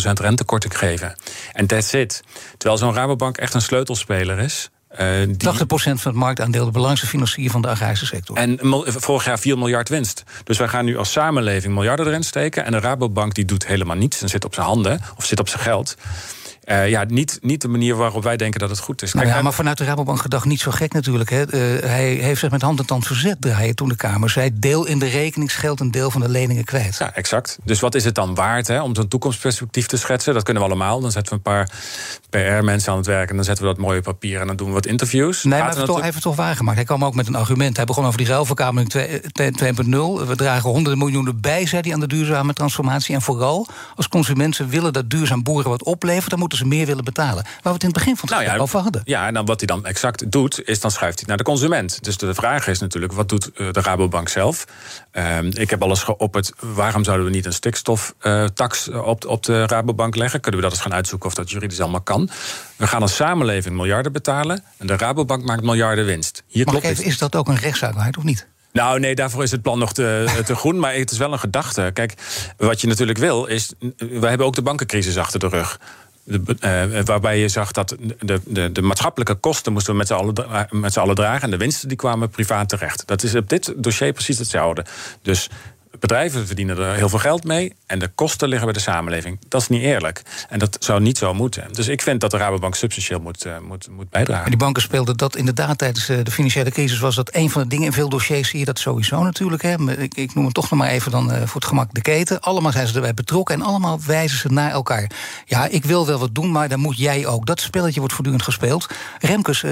0,2% 0.06 0.12
rentekorting 0.12 0.78
geven. 0.78 1.16
En 1.52 1.66
that's 1.66 1.92
it. 1.92 2.22
Terwijl 2.56 2.80
zo'n 2.80 2.94
Rabobank 2.94 3.36
echt 3.36 3.54
een 3.54 3.62
sleutelspeler 3.62 4.38
is. 4.38 4.70
Uh, 4.92 5.26
die... 5.28 5.48
80% 5.52 5.56
van 5.68 5.96
het 6.02 6.14
marktaandeel 6.14 6.64
de 6.64 6.70
belangrijkste 6.70 7.08
financier 7.08 7.50
van 7.50 7.62
de 7.62 7.68
agrarische 7.68 8.06
sector. 8.06 8.36
En 8.36 8.58
vorig 8.84 9.24
jaar 9.24 9.38
4 9.38 9.58
miljard 9.58 9.88
winst. 9.88 10.22
Dus 10.44 10.58
wij 10.58 10.68
gaan 10.68 10.84
nu 10.84 10.96
als 10.96 11.12
samenleving 11.12 11.74
miljarden 11.74 12.06
erin 12.06 12.22
steken. 12.22 12.64
En 12.64 12.72
de 12.72 12.80
Rabobank 12.80 13.34
die 13.34 13.44
doet 13.44 13.66
helemaal 13.66 13.96
niets 13.96 14.22
en 14.22 14.28
zit 14.28 14.44
op 14.44 14.54
zijn 14.54 14.66
handen 14.66 15.00
of 15.16 15.24
zit 15.24 15.40
op 15.40 15.48
zijn 15.48 15.62
geld. 15.62 15.96
Uh, 16.70 16.88
ja, 16.88 17.04
niet, 17.08 17.38
niet 17.42 17.60
de 17.60 17.68
manier 17.68 17.96
waarop 17.96 18.22
wij 18.22 18.36
denken 18.36 18.60
dat 18.60 18.70
het 18.70 18.78
goed 18.78 19.02
is. 19.02 19.12
Nou 19.12 19.26
ja, 19.26 19.42
maar 19.42 19.52
vanuit 19.52 19.78
de 19.78 19.84
Rabobank 19.84 20.20
gedacht 20.20 20.44
niet 20.44 20.60
zo 20.60 20.70
gek 20.70 20.92
natuurlijk. 20.92 21.30
Hè. 21.30 21.54
Uh, 21.54 21.88
hij 21.88 22.08
heeft 22.08 22.40
zich 22.40 22.50
met 22.50 22.62
hand 22.62 22.78
en 22.78 22.86
tand 22.86 23.06
verzet 23.06 23.36
draaien 23.40 23.74
toen 23.74 23.88
de 23.88 23.96
Kamer 23.96 24.30
zei... 24.30 24.50
deel 24.54 24.86
in 24.86 24.98
de 24.98 25.06
rekeningsgeld 25.06 25.80
een 25.80 25.90
deel 25.90 26.10
van 26.10 26.20
de 26.20 26.28
leningen 26.28 26.64
kwijt. 26.64 26.96
Ja, 26.98 27.14
exact. 27.14 27.58
Dus 27.64 27.80
wat 27.80 27.94
is 27.94 28.04
het 28.04 28.14
dan 28.14 28.34
waard 28.34 28.66
hè, 28.66 28.82
om 28.82 28.94
zo'n 28.94 29.08
toekomstperspectief 29.08 29.86
te 29.86 29.96
schetsen? 29.96 30.34
Dat 30.34 30.42
kunnen 30.42 30.62
we 30.62 30.68
allemaal. 30.68 31.00
Dan 31.00 31.10
zetten 31.10 31.32
we 31.32 31.38
een 31.38 31.52
paar 31.52 31.70
PR-mensen 32.30 32.92
aan 32.92 32.98
het 32.98 33.06
werk... 33.06 33.30
en 33.30 33.36
dan 33.36 33.44
zetten 33.44 33.64
we 33.64 33.70
dat 33.70 33.80
mooie 33.80 34.00
papier 34.00 34.40
en 34.40 34.46
dan 34.46 34.56
doen 34.56 34.66
we 34.66 34.72
wat 34.72 34.86
interviews. 34.86 35.44
Nee, 35.44 35.52
maar 35.52 35.68
hij 35.68 35.74
heeft, 35.74 35.86
toch, 35.86 35.94
hij 35.94 36.04
heeft 36.04 36.14
het 36.14 36.24
toch 36.24 36.36
waargemaakt. 36.36 36.76
Hij 36.76 36.86
kwam 36.86 37.04
ook 37.04 37.14
met 37.14 37.26
een 37.26 37.34
argument. 37.34 37.76
Hij 37.76 37.86
begon 37.86 38.06
over 38.06 38.18
die 38.18 38.26
ruilverkameling 38.26 38.92
2.0. 38.92 40.26
We 40.26 40.36
dragen 40.36 40.70
honderden 40.70 40.98
miljoenen 40.98 41.40
bij, 41.40 41.66
zei 41.66 41.82
hij, 41.82 41.92
aan 41.92 42.00
de 42.00 42.06
duurzame 42.06 42.52
transformatie. 42.52 43.14
En 43.14 43.22
vooral, 43.22 43.66
als 43.96 44.08
consumenten 44.08 44.68
willen 44.68 44.92
dat 44.92 45.10
duurzaam 45.10 45.42
boeren 45.42 45.70
wat 45.70 45.84
oplevert... 45.84 46.30
dan 46.30 46.38
moeten 46.38 46.57
ze 46.58 46.66
meer 46.66 46.86
willen 46.86 47.04
betalen. 47.04 47.44
Waar 47.44 47.62
we 47.62 47.70
het 47.70 47.82
in 47.82 47.88
het 47.88 47.98
begin 47.98 48.16
van 48.16 48.28
het 48.28 48.38
nou 48.38 48.56
ja, 48.56 48.62
over 48.62 48.80
hadden. 48.80 49.02
Ja, 49.04 49.26
en 49.26 49.34
dan 49.34 49.46
wat 49.46 49.58
hij 49.58 49.66
dan 49.66 49.86
exact 49.86 50.30
doet, 50.30 50.68
is 50.68 50.80
dan 50.80 50.90
schuift 50.90 51.18
hij 51.18 51.28
naar 51.28 51.36
de 51.36 51.42
consument. 51.42 52.04
Dus 52.04 52.16
de 52.16 52.34
vraag 52.34 52.66
is 52.66 52.78
natuurlijk, 52.78 53.12
wat 53.12 53.28
doet 53.28 53.52
eh, 53.52 53.72
de 53.72 53.80
Rabobank 53.80 54.28
zelf? 54.28 54.64
Uh, 55.12 55.38
ik 55.42 55.70
heb 55.70 55.82
alles 55.82 56.02
geopperd, 56.02 56.52
waarom 56.58 57.04
zouden 57.04 57.26
we 57.26 57.32
niet 57.32 57.46
een 57.46 57.52
stikstoftax 57.52 58.88
uh, 58.88 59.06
op, 59.06 59.26
op 59.26 59.42
de 59.42 59.66
Rabobank 59.66 60.16
leggen? 60.16 60.40
Kunnen 60.40 60.60
we 60.60 60.66
dat 60.66 60.76
eens 60.76 60.86
gaan 60.86 60.94
uitzoeken 60.94 61.28
of 61.28 61.34
dat 61.34 61.50
juridisch 61.50 61.80
allemaal 61.80 62.00
kan? 62.00 62.30
We 62.76 62.86
gaan 62.86 63.02
als 63.02 63.16
samenleving 63.16 63.76
miljarden 63.76 64.12
betalen 64.12 64.64
en 64.76 64.86
de 64.86 64.96
Rabobank 64.96 65.44
maakt 65.44 65.62
miljarden 65.62 66.04
winst. 66.04 66.42
Hier 66.46 66.64
klopt 66.64 66.84
even, 66.84 67.04
is 67.04 67.18
dat 67.18 67.36
ook 67.36 67.48
een 67.48 67.56
rechtszaak 67.56 67.94
waard 67.94 68.16
of 68.16 68.22
niet? 68.22 68.46
Nou, 68.72 69.00
nee, 69.00 69.14
daarvoor 69.14 69.42
is 69.42 69.50
het 69.50 69.62
plan 69.62 69.78
nog 69.78 69.92
te, 69.92 70.42
te 70.44 70.54
groen. 70.54 70.78
Maar 70.78 70.94
het 70.94 71.10
is 71.10 71.18
wel 71.18 71.32
een 71.32 71.38
gedachte. 71.38 71.90
Kijk, 71.92 72.14
wat 72.56 72.80
je 72.80 72.86
natuurlijk 72.86 73.18
wil, 73.18 73.46
is. 73.46 73.72
We 73.96 74.26
hebben 74.26 74.46
ook 74.46 74.54
de 74.54 74.62
bankencrisis 74.62 75.16
achter 75.16 75.40
de 75.40 75.48
rug. 75.48 75.80
De, 76.28 76.56
uh, 76.94 77.04
waarbij 77.04 77.38
je 77.38 77.48
zag 77.48 77.72
dat 77.72 77.96
de, 78.20 78.40
de, 78.44 78.72
de 78.72 78.82
maatschappelijke 78.82 79.34
kosten 79.34 79.72
moesten 79.72 79.92
we 79.92 79.98
met 80.70 80.92
z'n 80.92 81.00
allen 81.00 81.14
dragen. 81.14 81.42
En 81.42 81.50
de 81.50 81.56
winsten 81.56 81.88
die 81.88 81.96
kwamen 81.96 82.28
privaat 82.28 82.68
terecht. 82.68 83.02
Dat 83.06 83.22
is 83.22 83.34
op 83.34 83.48
dit 83.48 83.72
dossier 83.76 84.12
precies 84.12 84.38
hetzelfde. 84.38 84.84
Dus 85.22 85.48
bedrijven 86.00 86.46
verdienen 86.46 86.78
er 86.78 86.94
heel 86.94 87.08
veel 87.08 87.18
geld 87.18 87.44
mee 87.44 87.72
en 87.86 87.98
de 87.98 88.08
kosten 88.14 88.48
liggen 88.48 88.66
bij 88.66 88.76
de 88.76 88.82
samenleving. 88.82 89.38
Dat 89.48 89.60
is 89.60 89.68
niet 89.68 89.82
eerlijk. 89.82 90.22
En 90.48 90.58
dat 90.58 90.76
zou 90.80 91.00
niet 91.00 91.18
zo 91.18 91.34
moeten. 91.34 91.72
Dus 91.72 91.88
ik 91.88 92.02
vind 92.02 92.20
dat 92.20 92.30
de 92.30 92.36
Rabobank 92.36 92.74
substantieel 92.74 93.20
moet, 93.20 93.44
uh, 93.46 93.58
moet, 93.58 93.88
moet 93.90 94.10
bijdragen. 94.10 94.44
En 94.44 94.50
die 94.50 94.58
banken 94.58 94.82
speelden 94.82 95.16
dat 95.16 95.36
inderdaad 95.36 95.78
tijdens 95.78 96.08
eh, 96.08 96.18
de 96.22 96.30
financiële 96.30 96.70
crisis. 96.70 96.98
Was 96.98 97.14
dat 97.14 97.34
een 97.34 97.50
van 97.50 97.62
de 97.62 97.68
dingen. 97.68 97.86
In 97.86 97.92
veel 97.92 98.08
dossiers 98.08 98.48
zie 98.48 98.58
je 98.58 98.64
dat 98.64 98.78
sowieso 98.78 99.22
natuurlijk. 99.22 99.62
Hè. 99.62 100.00
Ik, 100.00 100.14
ik 100.14 100.34
noem 100.34 100.44
het 100.44 100.54
toch 100.54 100.70
nog 100.70 100.78
maar 100.78 100.88
even 100.88 101.10
dan, 101.10 101.32
uh, 101.32 101.36
voor 101.36 101.60
het 101.60 101.64
gemak 101.64 101.94
de 101.94 102.00
keten. 102.00 102.40
Allemaal 102.40 102.72
zijn 102.72 102.86
ze 102.86 102.94
erbij 102.94 103.14
betrokken 103.14 103.54
en 103.54 103.62
allemaal 103.62 104.00
wijzen 104.06 104.38
ze 104.38 104.48
naar 104.48 104.70
elkaar. 104.70 105.10
Ja, 105.44 105.66
ik 105.66 105.84
wil 105.84 106.06
wel 106.06 106.18
wat 106.18 106.34
doen, 106.34 106.52
maar 106.52 106.68
dan 106.68 106.80
moet 106.80 106.98
jij 106.98 107.26
ook. 107.26 107.46
Dat 107.46 107.60
spelletje 107.60 107.98
wordt 107.98 108.14
voortdurend 108.14 108.44
gespeeld. 108.44 108.86
Remkes 109.18 109.64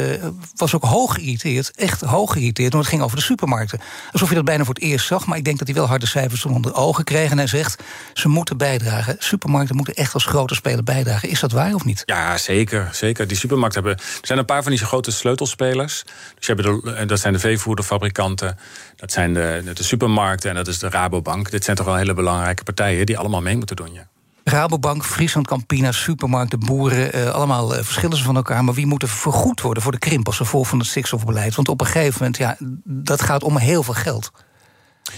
was 0.55 0.75
ook 0.75 0.85
hoog 0.85 1.15
geïrriteerd. 1.15 1.71
Echt 1.71 2.01
hoog 2.01 2.33
geïrriteerd. 2.33 2.73
Want 2.73 2.85
het 2.85 2.93
ging 2.93 3.05
over 3.05 3.17
de 3.17 3.23
supermarkten. 3.23 3.81
Alsof 4.13 4.29
je 4.29 4.35
dat 4.35 4.45
bijna 4.45 4.65
voor 4.65 4.75
het 4.75 4.83
eerst 4.83 5.07
zag. 5.07 5.27
Maar 5.27 5.39
ik 5.39 5.45
denk 5.45 5.59
dat 5.59 5.67
hij 5.67 5.77
wel 5.77 5.87
harde 5.87 6.07
cijfers 6.19 6.41
toen 6.41 6.55
onder 6.55 6.75
ogen 6.75 7.05
kregen. 7.05 7.31
En 7.31 7.39
hij 7.39 7.47
zegt, 7.47 7.83
ze 8.13 8.29
moeten 8.29 8.57
bijdragen. 8.57 9.17
Supermarkten 9.19 9.77
moeten 9.77 9.95
echt 9.95 10.15
als 10.15 10.25
grote 10.25 10.55
speler 10.55 10.85
bijdragen. 10.85 11.29
Is 11.29 11.41
dat 11.41 11.53
waar 11.53 11.75
of 11.75 11.85
niet? 11.85 12.03
Ja, 12.05 12.39
zeker. 12.39 12.89
zeker. 12.93 13.27
Die 13.27 13.37
supermarkten 13.37 13.83
hebben... 13.83 14.05
Er 14.05 14.27
zijn 14.27 14.39
een 14.39 14.45
paar 14.45 14.63
van 14.63 14.73
die 14.73 14.81
grote 14.81 15.11
sleutelspelers. 15.11 16.05
Dus 16.39 16.47
je 16.47 16.55
hebt 16.55 16.63
de, 16.63 17.07
dat 17.07 17.21
zijn 17.21 17.33
de 17.33 17.39
veevoederfabrikanten... 17.39 18.59
dat 18.97 19.13
zijn 19.13 19.35
de, 19.35 19.71
de 19.75 19.83
supermarkten 19.83 20.51
en 20.51 20.57
dat 20.57 20.69
is 20.69 20.79
de 20.79 20.89
Rabobank. 20.89 21.51
Dit 21.51 21.65
zijn 21.65 21.77
toch 21.77 21.87
wel 21.87 21.97
hele 21.97 22.15
belangrijke 22.15 22.63
partijen... 22.63 23.07
die 23.07 23.19
allemaal 23.19 23.43
mee 23.43 23.57
moeten 23.57 23.77
doen, 23.77 23.93
ja. 23.93 24.07
Rabobank, 24.45 25.05
Friesland 25.05 25.47
Campina, 25.47 25.93
supermarkten, 25.93 26.59
boeren, 26.59 27.13
eh, 27.13 27.29
allemaal 27.29 27.75
eh, 27.75 27.85
verschillen 27.85 28.17
ze 28.17 28.25
van 28.25 28.37
elkaar. 28.37 28.65
Maar 28.65 28.75
wie 28.75 28.87
moet 28.87 29.03
er 29.03 29.09
vergoed 29.09 29.61
worden 29.61 29.83
voor 29.83 29.93
de 29.93 29.99
krimp 29.99 30.27
als 30.27 30.37
gevolg 30.37 30.69
van 30.69 30.79
het 30.79 30.89
stikstofbeleid? 30.89 31.55
Want 31.55 31.69
op 31.69 31.81
een 31.81 31.87
gegeven 31.87 32.17
moment, 32.19 32.37
ja, 32.37 32.57
dat 32.85 33.23
gaat 33.23 33.43
om 33.43 33.57
heel 33.57 33.83
veel 33.83 33.95
geld. 33.95 34.31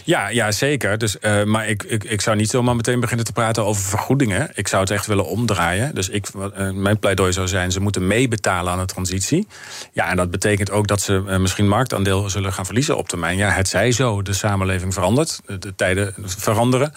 Ja, 0.05 0.29
ja 0.29 0.53
zeker. 0.53 0.99
Dus, 0.99 1.17
uh, 1.21 1.45
maar 1.45 1.69
ik, 1.69 1.83
ik, 1.83 2.05
ik 2.05 2.21
zou 2.21 2.37
niet 2.37 2.51
zomaar 2.51 2.77
meteen 2.77 3.01
beginnen 3.01 3.27
te 3.27 3.33
praten 3.33 3.65
over 3.65 3.83
vergoedingen. 3.83 4.51
Ik 4.55 4.69
zou 4.69 4.83
het 4.83 4.91
echt 4.91 5.07
willen 5.07 5.27
omdraaien. 5.27 5.95
Dus 5.95 6.09
ik, 6.09 6.27
uh, 6.35 6.71
mijn 6.71 6.99
pleidooi 6.99 7.33
zou 7.33 7.49
zijn: 7.49 7.73
ze 7.73 7.81
moeten 7.81 8.07
meebetalen 8.07 8.73
aan 8.73 8.79
de 8.79 8.85
transitie. 8.85 9.47
Ja, 9.93 10.11
en 10.11 10.17
dat 10.17 10.31
betekent 10.31 10.71
ook 10.71 10.87
dat 10.87 11.01
ze 11.01 11.23
uh, 11.27 11.37
misschien 11.37 11.69
marktaandeel 11.69 12.31
zullen 12.31 12.53
gaan 12.53 12.65
verliezen 12.65 12.97
op 12.97 13.09
termijn. 13.09 13.37
Ja, 13.37 13.51
het 13.51 13.69
zij 13.69 13.93
zo. 13.93 14.23
De 14.23 14.33
samenleving 14.33 14.95
verandert. 14.95 15.41
De 15.59 15.75
tijden 15.75 16.15
veranderen. 16.25 16.93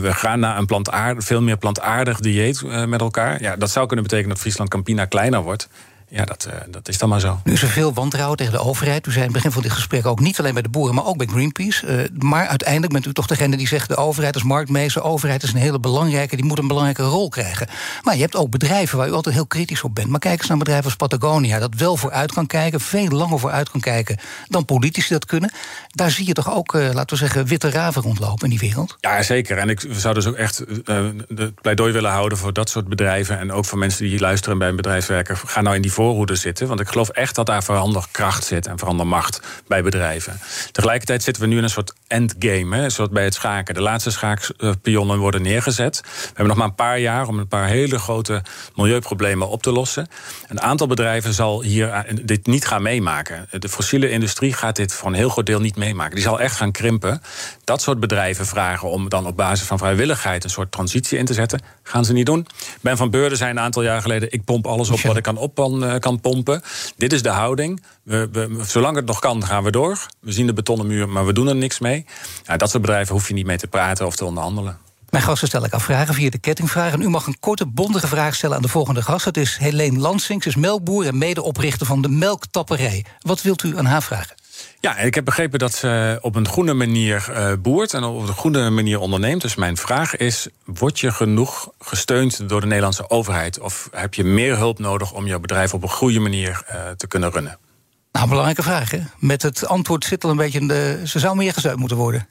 we 0.00 0.10
gaan 0.12 0.40
naar 0.40 0.58
een 0.58 0.66
plantaardig, 0.66 1.24
veel 1.24 1.42
meer 1.42 1.56
plantaardig 1.56 2.20
dieet 2.20 2.62
met 2.86 3.00
elkaar. 3.00 3.42
Ja, 3.42 3.56
dat 3.56 3.70
zou 3.70 3.86
kunnen 3.86 4.04
betekenen 4.04 4.30
dat 4.32 4.40
Friesland 4.40 4.70
Campina 4.70 5.04
kleiner 5.04 5.42
wordt. 5.42 5.68
Ja, 6.08 6.24
dat, 6.24 6.46
uh, 6.48 6.54
dat 6.68 6.88
is 6.88 6.98
dan 6.98 7.08
maar 7.08 7.20
zo. 7.20 7.40
Nu 7.44 7.52
is 7.52 7.62
er 7.62 7.68
veel 7.68 7.92
wantrouwen 7.92 8.36
tegen 8.36 8.52
de 8.52 8.58
overheid. 8.58 9.06
U 9.06 9.10
zei 9.10 9.24
in 9.24 9.30
het 9.30 9.36
begin 9.36 9.52
van 9.52 9.62
dit 9.62 9.72
gesprek 9.72 10.06
ook 10.06 10.20
niet 10.20 10.38
alleen 10.38 10.52
bij 10.52 10.62
de 10.62 10.68
boeren, 10.68 10.94
maar 10.94 11.04
ook 11.04 11.16
bij 11.16 11.26
Greenpeace. 11.26 11.86
Uh, 11.86 12.22
maar 12.22 12.46
uiteindelijk 12.46 12.92
bent 12.92 13.06
u 13.06 13.12
toch 13.12 13.26
degene 13.26 13.56
die 13.56 13.66
zegt: 13.66 13.88
de 13.88 13.96
overheid 13.96 14.36
is 14.36 14.42
marktmeester, 14.42 15.02
de 15.02 15.08
overheid 15.08 15.42
is 15.42 15.52
een 15.52 15.58
hele 15.58 15.80
belangrijke, 15.80 16.36
die 16.36 16.44
moet 16.44 16.58
een 16.58 16.66
belangrijke 16.66 17.02
rol 17.02 17.28
krijgen. 17.28 17.66
Maar 18.02 18.14
je 18.14 18.20
hebt 18.20 18.36
ook 18.36 18.50
bedrijven 18.50 18.98
waar 18.98 19.08
u 19.08 19.12
altijd 19.12 19.34
heel 19.34 19.46
kritisch 19.46 19.82
op 19.82 19.94
bent. 19.94 20.08
Maar 20.08 20.20
kijk 20.20 20.38
eens 20.38 20.48
naar 20.48 20.58
bedrijf 20.58 20.84
als 20.84 20.96
Patagonia, 20.96 21.58
dat 21.58 21.74
wel 21.74 21.96
vooruit 21.96 22.32
kan 22.32 22.46
kijken, 22.46 22.80
veel 22.80 23.08
langer 23.08 23.38
vooruit 23.38 23.70
kan 23.70 23.80
kijken 23.80 24.18
dan 24.48 24.64
politici 24.64 25.12
dat 25.12 25.24
kunnen. 25.24 25.52
Daar 25.88 26.10
zie 26.10 26.26
je 26.26 26.32
toch 26.32 26.54
ook, 26.54 26.74
uh, 26.74 26.82
laten 26.92 27.16
we 27.18 27.24
zeggen, 27.24 27.46
witte 27.46 27.70
raven 27.70 28.02
rondlopen 28.02 28.44
in 28.44 28.50
die 28.50 28.68
wereld? 28.68 28.96
Ja, 29.00 29.22
zeker. 29.22 29.58
En 29.58 29.68
ik 29.68 29.84
zou 29.90 30.14
dus 30.14 30.26
ook 30.26 30.34
echt 30.34 30.64
de 31.28 31.52
pleidooi 31.62 31.92
willen 31.92 32.10
houden 32.10 32.38
voor 32.38 32.52
dat 32.52 32.70
soort 32.70 32.88
bedrijven. 32.88 33.38
En 33.38 33.52
ook 33.52 33.64
voor 33.64 33.78
mensen 33.78 34.04
die 34.04 34.20
luisteren 34.20 34.58
bij 34.58 34.68
een 34.68 34.76
bedrijf 34.76 35.06
werken. 35.06 35.36
Ga 35.36 35.60
nou 35.60 35.76
in 35.76 35.82
die 35.82 35.92
voorhoede 35.96 36.34
zitten. 36.34 36.68
Want 36.68 36.80
ik 36.80 36.88
geloof 36.88 37.08
echt 37.08 37.34
dat 37.34 37.46
daar 37.46 37.62
veranderkracht 37.64 38.44
zit 38.44 38.66
en 38.66 38.78
verandermacht 38.78 39.40
bij 39.66 39.82
bedrijven. 39.82 40.40
Tegelijkertijd 40.72 41.22
zitten 41.22 41.42
we 41.42 41.48
nu 41.48 41.56
in 41.56 41.62
een 41.62 41.70
soort 41.70 41.92
endgame, 42.06 42.76
hè, 42.76 42.90
soort 42.90 43.10
bij 43.10 43.24
het 43.24 43.34
schaken. 43.34 43.74
De 43.74 43.80
laatste 43.80 44.10
schaakpionnen 44.10 45.18
worden 45.18 45.42
neergezet. 45.42 46.00
We 46.02 46.26
hebben 46.26 46.46
nog 46.46 46.56
maar 46.56 46.66
een 46.66 46.74
paar 46.74 46.98
jaar 46.98 47.28
om 47.28 47.38
een 47.38 47.48
paar 47.48 47.68
hele 47.68 47.98
grote 47.98 48.42
milieuproblemen 48.74 49.48
op 49.48 49.62
te 49.62 49.72
lossen. 49.72 50.08
Een 50.48 50.60
aantal 50.60 50.86
bedrijven 50.86 51.32
zal 51.32 51.62
hier 51.62 52.06
dit 52.22 52.46
niet 52.46 52.66
gaan 52.66 52.82
meemaken. 52.82 53.48
De 53.58 53.68
fossiele 53.68 54.10
industrie 54.10 54.52
gaat 54.52 54.76
dit 54.76 54.92
voor 54.92 55.08
een 55.08 55.14
heel 55.14 55.28
groot 55.28 55.46
deel 55.46 55.60
niet 55.60 55.76
meemaken. 55.76 56.14
Die 56.14 56.24
zal 56.24 56.40
echt 56.40 56.56
gaan 56.56 56.72
krimpen. 56.72 57.22
Dat 57.64 57.82
soort 57.82 58.00
bedrijven 58.00 58.46
vragen 58.46 58.90
om 58.90 59.08
dan 59.08 59.26
op 59.26 59.36
basis 59.36 59.66
van 59.66 59.78
vrijwilligheid 59.78 60.44
een 60.44 60.50
soort 60.50 60.72
transitie 60.72 61.18
in 61.18 61.24
te 61.24 61.34
zetten, 61.34 61.60
gaan 61.82 62.04
ze 62.04 62.12
niet 62.12 62.26
doen. 62.26 62.46
Ben 62.80 62.96
van 62.96 63.10
Beurden 63.10 63.38
zei 63.38 63.50
een 63.50 63.60
aantal 63.60 63.82
jaar 63.82 64.02
geleden: 64.02 64.32
ik 64.32 64.44
pomp 64.44 64.66
alles 64.66 64.90
op 64.90 65.00
wat 65.00 65.16
ik 65.16 65.22
kan 65.22 65.36
op 65.36 65.58
kan, 65.88 66.00
kan 66.00 66.20
pompen. 66.20 66.62
Dit 66.96 67.12
is 67.12 67.22
de 67.22 67.28
houding. 67.28 67.82
We, 68.02 68.28
we, 68.32 68.58
zolang 68.66 68.96
het 68.96 69.06
nog 69.06 69.18
kan, 69.18 69.44
gaan 69.44 69.64
we 69.64 69.70
door. 69.70 70.06
We 70.20 70.32
zien 70.32 70.46
de 70.46 70.52
betonnen 70.52 70.86
muur, 70.86 71.08
maar 71.08 71.26
we 71.26 71.32
doen 71.32 71.48
er 71.48 71.56
niks 71.56 71.78
mee. 71.78 72.06
Dat 72.56 72.70
soort 72.70 72.82
bedrijven 72.82 73.14
hoef 73.14 73.28
je 73.28 73.34
niet 73.34 73.46
mee 73.46 73.58
te 73.58 73.66
praten 73.66 74.06
of 74.06 74.16
te 74.16 74.24
onderhandelen. 74.24 74.78
Mijn 75.10 75.24
gasten 75.24 75.48
stel 75.48 75.64
ik 75.64 75.72
af 75.72 75.82
vragen 75.82 76.14
via 76.14 76.30
de 76.30 76.38
kettingvraag. 76.38 76.92
En 76.92 77.00
u 77.00 77.08
mag 77.08 77.26
een 77.26 77.38
korte, 77.40 77.66
bondige 77.66 78.06
vraag 78.06 78.34
stellen 78.34 78.56
aan 78.56 78.62
de 78.62 78.68
volgende 78.68 79.02
gast. 79.02 79.24
Dat 79.24 79.36
is 79.36 79.56
Helene 79.56 79.98
Lansings, 79.98 80.46
is 80.46 80.56
melkboer 80.56 81.06
en 81.06 81.18
medeoprichter 81.18 81.86
van 81.86 82.02
de 82.02 82.08
Melktapperij. 82.08 83.04
Wat 83.20 83.42
wilt 83.42 83.62
u 83.62 83.78
aan 83.78 83.84
haar 83.84 84.02
vragen? 84.02 84.36
Ja, 84.86 84.96
ik 84.96 85.14
heb 85.14 85.24
begrepen 85.24 85.58
dat 85.58 85.74
ze 85.74 86.18
op 86.20 86.34
een 86.34 86.48
goede 86.48 86.74
manier 86.74 87.28
uh, 87.30 87.52
boert 87.58 87.94
en 87.94 88.04
op 88.04 88.28
een 88.28 88.34
goede 88.34 88.70
manier 88.70 88.98
onderneemt. 88.98 89.42
Dus 89.42 89.54
mijn 89.54 89.76
vraag 89.76 90.16
is: 90.16 90.48
word 90.64 91.00
je 91.00 91.12
genoeg 91.12 91.70
gesteund 91.78 92.48
door 92.48 92.60
de 92.60 92.66
Nederlandse 92.66 93.10
overheid? 93.10 93.60
Of 93.60 93.88
heb 93.92 94.14
je 94.14 94.24
meer 94.24 94.56
hulp 94.56 94.78
nodig 94.78 95.12
om 95.12 95.26
jouw 95.26 95.40
bedrijf 95.40 95.74
op 95.74 95.82
een 95.82 95.88
goede 95.88 96.20
manier 96.20 96.64
uh, 96.70 96.90
te 96.90 97.06
kunnen 97.06 97.30
runnen? 97.30 97.58
Nou, 98.12 98.28
belangrijke 98.28 98.62
vraag. 98.62 98.90
Hè? 98.90 98.98
Met 99.18 99.42
het 99.42 99.66
antwoord 99.66 100.04
zit 100.04 100.24
al 100.24 100.30
een 100.30 100.36
beetje 100.36 100.58
in 100.58 100.68
de. 100.68 101.00
Ze 101.04 101.18
zou 101.18 101.36
meer 101.36 101.52
gesteund 101.52 101.78
moeten 101.78 101.96
worden. 101.96 102.28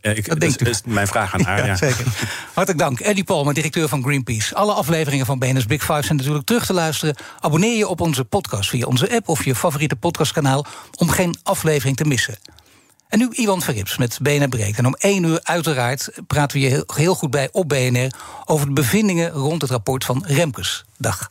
Ik, 0.00 0.28
dat 0.28 0.40
denk 0.40 0.60
is, 0.60 0.80
mijn 0.84 1.06
vraag 1.06 1.34
aan 1.34 1.42
haar. 1.46 1.58
ja, 1.58 1.66
ja. 1.66 1.76
Zeker. 1.76 2.06
Hartelijk 2.52 2.78
dank. 2.82 3.00
Eddie 3.00 3.24
Palmer, 3.24 3.54
directeur 3.54 3.88
van 3.88 4.02
Greenpeace. 4.02 4.54
Alle 4.54 4.72
afleveringen 4.72 5.26
van 5.26 5.38
BNS 5.38 5.66
Big 5.66 5.80
Five 5.80 6.02
zijn 6.02 6.16
natuurlijk 6.16 6.46
terug 6.46 6.66
te 6.66 6.72
luisteren. 6.72 7.16
Abonneer 7.40 7.76
je 7.76 7.88
op 7.88 8.00
onze 8.00 8.24
podcast 8.24 8.68
via 8.70 8.86
onze 8.86 9.14
app 9.14 9.28
of 9.28 9.44
je 9.44 9.54
favoriete 9.54 9.96
podcastkanaal 9.96 10.66
om 10.96 11.10
geen 11.10 11.36
aflevering 11.42 11.96
te 11.96 12.04
missen. 12.04 12.38
En 13.08 13.18
nu 13.18 13.28
Iwan 13.30 13.62
Verrips 13.62 13.96
met 13.96 14.18
BNR 14.22 14.48
Breekt. 14.48 14.78
En 14.78 14.86
om 14.86 14.94
één 14.98 15.24
uur 15.24 15.40
uiteraard 15.42 16.08
praten 16.26 16.60
we 16.60 16.68
je 16.68 16.84
heel 16.94 17.14
goed 17.14 17.30
bij 17.30 17.48
op 17.52 17.68
BNR 17.68 18.10
over 18.44 18.66
de 18.66 18.72
bevindingen 18.72 19.30
rond 19.30 19.62
het 19.62 19.70
rapport 19.70 20.04
van 20.04 20.24
Remkes. 20.26 20.84
Dag. 20.98 21.30